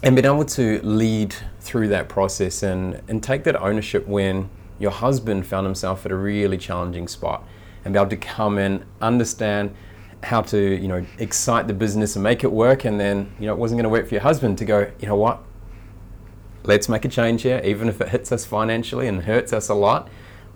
and 0.02 0.16
being 0.16 0.26
able 0.26 0.46
to 0.46 0.82
lead 0.82 1.36
through 1.60 1.90
that 1.90 2.10
process 2.10 2.64
and, 2.64 3.02
and 3.08 3.22
take 3.22 3.44
that 3.44 3.56
ownership 3.62 4.08
when 4.08 4.50
your 4.80 4.92
husband 4.92 5.46
found 5.46 5.66
himself 5.66 6.06
at 6.06 6.12
a 6.12 6.16
really 6.16 6.58
challenging 6.58 7.08
spot 7.08 7.46
and 7.90 7.94
be 7.94 8.00
able 8.00 8.10
to 8.10 8.18
come 8.18 8.60
in, 8.60 8.86
understand 9.02 9.76
how 10.22 10.42
to, 10.42 10.60
you 10.60 10.88
know, 10.88 11.04
excite 11.18 11.68
the 11.68 11.74
business 11.74 12.16
and 12.16 12.24
make 12.24 12.44
it 12.44 12.52
work. 12.52 12.86
And 12.86 13.00
then, 13.00 13.32
you 13.40 13.48
know, 13.48 13.54
it 13.54 13.58
wasn't 13.58 13.78
going 13.78 13.84
to 13.84 13.90
work 13.90 14.08
for 14.08 14.14
your 14.14 14.22
husband 14.22 14.60
to 14.60 14.66
go, 14.66 14.92
you 15.00 15.08
know 15.08 15.16
what, 15.16 15.42
let's 16.64 16.88
make 16.88 17.04
a 17.04 17.08
change 17.10 17.42
here, 17.42 17.62
even 17.66 17.90
if 17.90 18.00
it 18.00 18.10
hits 18.10 18.32
us 18.32 18.46
financially 18.46 19.08
and 19.08 19.24
hurts 19.24 19.54
us 19.54 19.70
a 19.70 19.74
lot. 19.74 20.08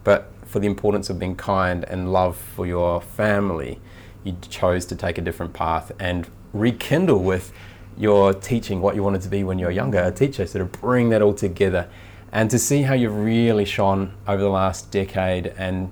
But 0.03 0.31
for 0.45 0.59
the 0.59 0.67
importance 0.67 1.09
of 1.09 1.17
being 1.17 1.35
kind 1.35 1.85
and 1.85 2.13
love 2.13 2.37
for 2.37 2.67
your 2.67 3.01
family, 3.01 3.79
you 4.23 4.37
chose 4.41 4.85
to 4.85 4.95
take 4.95 5.17
a 5.17 5.21
different 5.21 5.53
path 5.53 5.91
and 5.99 6.27
rekindle 6.53 7.23
with 7.23 7.51
your 7.97 8.31
teaching 8.33 8.79
what 8.79 8.95
you 8.95 9.01
wanted 9.01 9.21
to 9.21 9.29
be 9.29 9.43
when 9.43 9.57
you 9.57 9.65
were 9.65 9.71
younger, 9.71 9.99
a 9.99 10.11
teacher, 10.11 10.45
sort 10.45 10.61
of 10.61 10.71
bring 10.71 11.09
that 11.09 11.23
all 11.23 11.33
together. 11.33 11.89
And 12.31 12.51
to 12.51 12.59
see 12.59 12.83
how 12.83 12.93
you've 12.93 13.17
really 13.17 13.65
shone 13.65 14.13
over 14.27 14.41
the 14.41 14.49
last 14.49 14.91
decade 14.91 15.47
and 15.57 15.91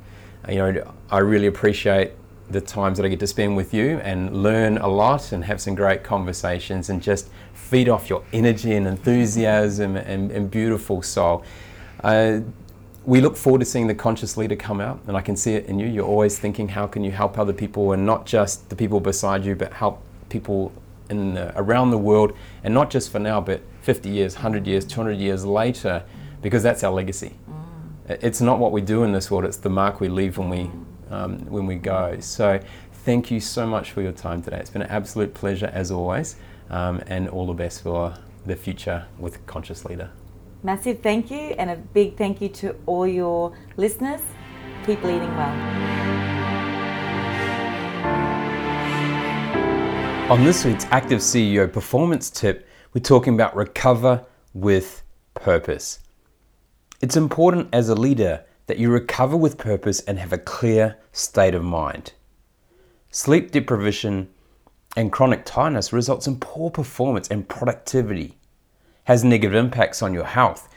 you 0.50 0.56
know, 0.56 0.94
I 1.10 1.20
really 1.20 1.48
appreciate 1.48 2.12
the 2.50 2.62
times 2.62 2.98
that 2.98 3.06
I 3.06 3.10
get 3.10 3.20
to 3.20 3.28
spend 3.28 3.56
with 3.56 3.74
you 3.74 4.00
and 4.00 4.44
learn 4.44 4.78
a 4.78 4.88
lot 4.88 5.32
and 5.32 5.46
have 5.46 5.62
some 5.62 5.76
great 5.76 6.04
conversations 6.04 6.90
and 6.90 7.02
just 7.02 7.30
feed 7.54 7.88
off 7.88 8.10
your 8.10 8.24
energy 8.34 8.74
and 8.74 8.88
enthusiasm 8.88 9.96
and, 9.96 10.32
and 10.32 10.52
beautiful 10.52 11.02
soul. 11.02 11.44
Uh, 12.04 12.42
we 13.06 13.20
look 13.20 13.36
forward 13.36 13.60
to 13.60 13.66
seeing 13.66 13.88
the 13.88 13.96
conscious 13.96 14.38
leader 14.38 14.56
come 14.56 14.80
out, 14.80 15.00
and 15.08 15.18
I 15.18 15.22
can 15.22 15.36
see 15.36 15.54
it 15.54 15.66
in 15.66 15.80
you. 15.80 15.88
You're 15.88 16.06
always 16.06 16.38
thinking, 16.38 16.68
how 16.68 16.86
can 16.86 17.04
you 17.04 17.12
help 17.12 17.40
other 17.40 17.54
people, 17.54 17.94
and 17.94 18.06
not 18.06 18.26
just 18.26 18.70
the 18.70 18.76
people 18.76 19.00
beside 19.00 19.44
you, 19.44 19.56
but 19.56 19.74
help 19.74 20.02
people 20.30 20.72
in 21.10 21.34
the, 21.34 21.52
around 21.60 21.90
the 21.90 21.98
world, 21.98 22.34
and 22.64 22.74
not 22.74 22.92
just 22.92 23.12
for 23.12 23.20
now, 23.20 23.42
but 23.42 23.62
50 23.82 24.10
years, 24.10 24.36
100 24.36 24.68
years, 24.68 24.86
200 24.86 25.18
years 25.18 25.46
later, 25.46 26.04
because 26.42 26.62
that's 26.62 26.84
our 26.84 26.92
legacy. 26.92 27.34
It's 28.22 28.42
not 28.42 28.60
what 28.60 28.72
we 28.72 28.82
do 28.82 29.04
in 29.04 29.12
this 29.12 29.32
world; 29.32 29.46
it's 29.46 29.58
the 29.58 29.70
mark 29.70 30.00
we 30.02 30.10
leave 30.10 30.38
when 30.38 30.50
we 30.50 30.70
um, 31.10 31.40
when 31.46 31.66
we 31.66 31.76
go. 31.76 32.20
So, 32.20 32.60
thank 33.06 33.32
you 33.32 33.40
so 33.40 33.66
much 33.66 33.92
for 33.92 34.02
your 34.02 34.12
time 34.12 34.42
today. 34.42 34.58
It's 34.58 34.70
been 34.70 34.82
an 34.82 34.90
absolute 34.90 35.34
pleasure 35.34 35.70
as 35.74 35.92
always, 35.92 36.36
um, 36.70 37.02
and 37.08 37.30
all 37.30 37.48
the 37.48 37.54
best 37.54 37.84
for 37.84 38.14
the 38.46 38.56
future 38.56 39.06
with 39.18 39.46
Conscious 39.46 39.86
Leader. 39.86 40.10
Massive 40.64 41.00
thank 41.02 41.32
you, 41.32 41.56
and 41.58 41.70
a 41.70 41.76
big 41.76 42.18
thank 42.18 42.42
you 42.42 42.50
to 42.50 42.76
all 42.86 43.08
your 43.08 43.56
listeners. 43.78 44.22
Keep 44.86 45.04
leading 45.04 45.36
well. 45.38 46.02
On 50.32 50.44
this 50.46 50.64
week's 50.64 50.86
Active 50.92 51.20
CEO 51.20 51.72
Performance 51.72 52.30
Tip, 52.30 52.68
we're 52.94 53.02
talking 53.02 53.34
about 53.34 53.56
recover 53.56 54.26
with 54.54 55.04
purpose. 55.34 56.00
It's 57.02 57.18
important 57.18 57.70
as 57.74 57.90
a 57.90 57.96
leader 57.96 58.46
that 58.68 58.78
you 58.78 58.92
recover 58.92 59.36
with 59.36 59.58
purpose 59.58 60.02
and 60.02 60.20
have 60.20 60.32
a 60.32 60.38
clear 60.38 60.98
state 61.12 61.56
of 61.56 61.64
mind. 61.64 62.14
Sleep 63.10 63.50
deprivation 63.50 64.30
and 64.96 65.12
chronic 65.12 65.44
tiredness 65.44 65.92
results 65.92 66.28
in 66.28 66.40
poor 66.40 66.70
performance 66.70 67.28
and 67.30 67.50
productivity, 67.50 68.38
has 69.06 69.24
negative 69.24 69.56
impacts 69.56 70.04
on 70.04 70.14
your 70.14 70.26
health, 70.26 70.70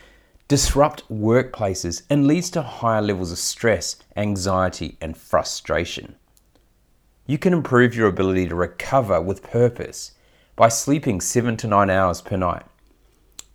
disrupt 0.49 1.07
workplaces, 1.11 2.05
and 2.09 2.27
leads 2.27 2.49
to 2.51 2.63
higher 2.63 3.03
levels 3.03 3.31
of 3.31 3.39
stress, 3.39 3.97
anxiety, 4.17 4.97
and 5.03 5.19
frustration. 5.19 6.15
You 7.27 7.37
can 7.37 7.53
improve 7.53 7.95
your 7.95 8.09
ability 8.09 8.49
to 8.49 8.55
recover 8.55 9.21
with 9.21 9.43
purpose 9.43 10.13
by 10.57 10.71
sleeping 10.71 11.21
7 11.21 11.59
to 11.59 11.67
9 11.67 11.91
hours 11.91 12.23
per 12.23 12.37
night, 12.37 12.65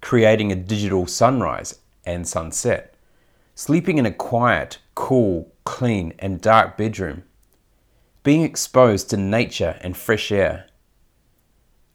creating 0.02 0.52
a 0.52 0.56
digital 0.56 1.08
sunrise 1.08 1.80
and 2.10 2.28
sunset, 2.28 2.96
sleeping 3.56 3.98
in 3.98 4.06
a 4.06 4.12
quiet, 4.12 4.80
cool, 4.96 5.52
clean, 5.64 6.14
and 6.20 6.42
dark 6.42 6.78
bedroom, 6.78 7.24
being 8.24 8.44
exposed 8.44 9.10
to 9.10 9.18
nature 9.18 9.78
and 9.82 9.96
fresh 9.96 10.32
air, 10.32 10.68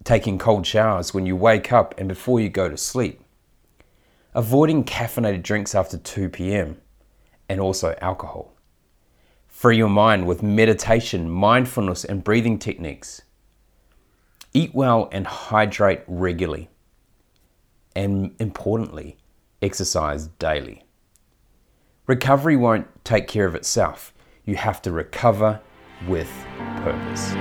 taking 0.05 0.39
cold 0.39 0.67
showers 0.67 1.13
when 1.13 1.27
you 1.27 1.37
wake 1.37 1.73
up 1.73 1.95
and 1.99 2.09
before 2.09 2.41
you 2.41 2.49
go 2.49 2.69
to 2.69 2.77
sleep, 2.77 3.21
avoiding 4.35 4.85
caffeinated 4.85 5.43
drinks 5.43 5.75
after 5.75 5.97
2 5.97 6.29
p.m., 6.29 6.81
and 7.49 7.61
also 7.61 7.95
alcohol. 8.01 8.55
Free 9.47 9.77
your 9.77 9.89
mind 9.89 10.27
with 10.27 10.43
meditation, 10.43 11.31
mindfulness, 11.31 12.05
and 12.05 12.25
breathing 12.25 12.59
techniques. 12.59 13.23
Eat 14.53 14.75
well 14.75 15.09
and 15.13 15.27
hydrate 15.27 16.03
regularly. 16.07 16.71
And 17.95 18.35
importantly, 18.39 19.19
exercise 19.65 20.29
daily. 20.39 20.85
Recovery 22.07 22.55
won't 22.55 22.87
take 23.03 23.27
care 23.27 23.47
of 23.47 23.55
itself. 23.55 24.13
You 24.45 24.57
have 24.57 24.83
to 24.83 24.93
recover 24.93 25.61
with 26.07 26.31
purpose. 26.77 27.33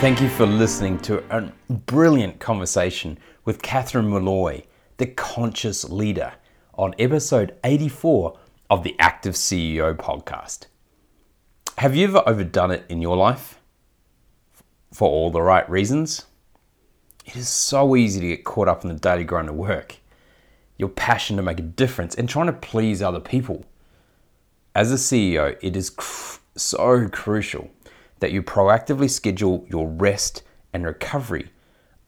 Thank 0.00 0.20
you 0.20 0.28
for 0.28 0.46
listening 0.46 0.98
to 1.00 1.22
a 1.36 1.52
brilliant 1.70 2.40
conversation 2.40 3.18
with 3.44 3.62
Catherine 3.62 4.08
Molloy, 4.08 4.62
the 4.96 5.06
conscious 5.06 5.84
leader 5.84 6.32
on 6.74 6.94
episode 6.98 7.56
84 7.62 8.36
of 8.68 8.82
the 8.82 8.96
Active 8.98 9.34
CEO 9.34 9.94
podcast. 9.94 10.66
Have 11.78 11.94
you 11.94 12.08
ever 12.08 12.22
overdone 12.26 12.72
it 12.72 12.84
in 12.88 13.00
your 13.00 13.16
life? 13.16 13.60
For 14.92 15.08
all 15.08 15.30
the 15.30 15.42
right 15.42 15.68
reasons? 15.70 16.26
It 17.30 17.36
is 17.36 17.48
so 17.48 17.94
easy 17.94 18.20
to 18.20 18.26
get 18.26 18.42
caught 18.42 18.66
up 18.66 18.82
in 18.82 18.88
the 18.88 18.98
daily 18.98 19.22
grind 19.22 19.48
of 19.48 19.54
work, 19.54 19.98
your 20.76 20.88
passion 20.88 21.36
to 21.36 21.44
make 21.44 21.60
a 21.60 21.62
difference, 21.62 22.16
and 22.16 22.28
trying 22.28 22.46
to 22.46 22.52
please 22.52 23.00
other 23.00 23.20
people. 23.20 23.64
As 24.74 24.90
a 24.90 24.96
CEO, 24.96 25.56
it 25.62 25.76
is 25.76 25.90
cr- 25.90 26.40
so 26.56 27.08
crucial 27.08 27.70
that 28.18 28.32
you 28.32 28.42
proactively 28.42 29.08
schedule 29.08 29.64
your 29.70 29.86
rest 29.86 30.42
and 30.72 30.84
recovery. 30.84 31.52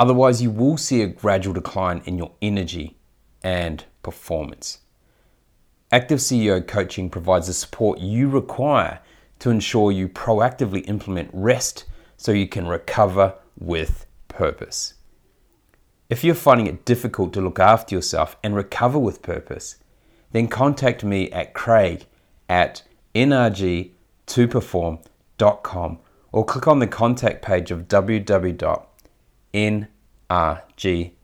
Otherwise, 0.00 0.42
you 0.42 0.50
will 0.50 0.76
see 0.76 1.02
a 1.02 1.06
gradual 1.06 1.54
decline 1.54 2.02
in 2.04 2.18
your 2.18 2.32
energy 2.42 2.96
and 3.44 3.84
performance. 4.02 4.80
Active 5.92 6.18
CEO 6.18 6.66
coaching 6.66 7.08
provides 7.08 7.46
the 7.46 7.52
support 7.52 8.00
you 8.00 8.28
require 8.28 8.98
to 9.38 9.50
ensure 9.50 9.92
you 9.92 10.08
proactively 10.08 10.88
implement 10.88 11.30
rest 11.32 11.84
so 12.16 12.32
you 12.32 12.48
can 12.48 12.66
recover 12.66 13.36
with 13.56 14.04
purpose. 14.26 14.94
If 16.12 16.22
you're 16.22 16.34
finding 16.34 16.66
it 16.66 16.84
difficult 16.84 17.32
to 17.32 17.40
look 17.40 17.58
after 17.58 17.94
yourself 17.94 18.36
and 18.44 18.54
recover 18.54 18.98
with 18.98 19.22
purpose, 19.22 19.76
then 20.32 20.46
contact 20.46 21.02
me 21.02 21.30
at 21.30 21.54
craig 21.54 22.04
at 22.50 22.82
nrg2perform.com 23.14 25.98
or 26.30 26.44
click 26.44 26.68
on 26.68 26.80
the 26.80 26.86
contact 26.86 27.40
page 27.40 27.70
of 27.70 27.88
www.nrg, 27.88 28.82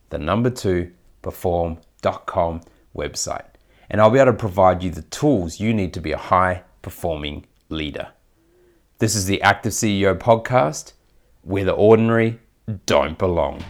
the 0.08 0.18
number 0.18 0.48
two, 0.48 0.92
perform.com 1.20 2.62
website. 2.96 3.44
And 3.90 4.00
I'll 4.00 4.08
be 4.08 4.18
able 4.18 4.32
to 4.32 4.38
provide 4.38 4.82
you 4.82 4.90
the 4.90 5.02
tools 5.02 5.60
you 5.60 5.74
need 5.74 5.92
to 5.92 6.00
be 6.00 6.12
a 6.12 6.16
high 6.16 6.62
performing 6.80 7.44
leader. 7.68 8.08
This 9.00 9.14
is 9.14 9.26
the 9.26 9.42
Active 9.42 9.72
CEO 9.72 10.18
podcast 10.18 10.94
where 11.42 11.66
the 11.66 11.72
ordinary 11.72 12.40
don't 12.86 13.18
belong. 13.18 13.62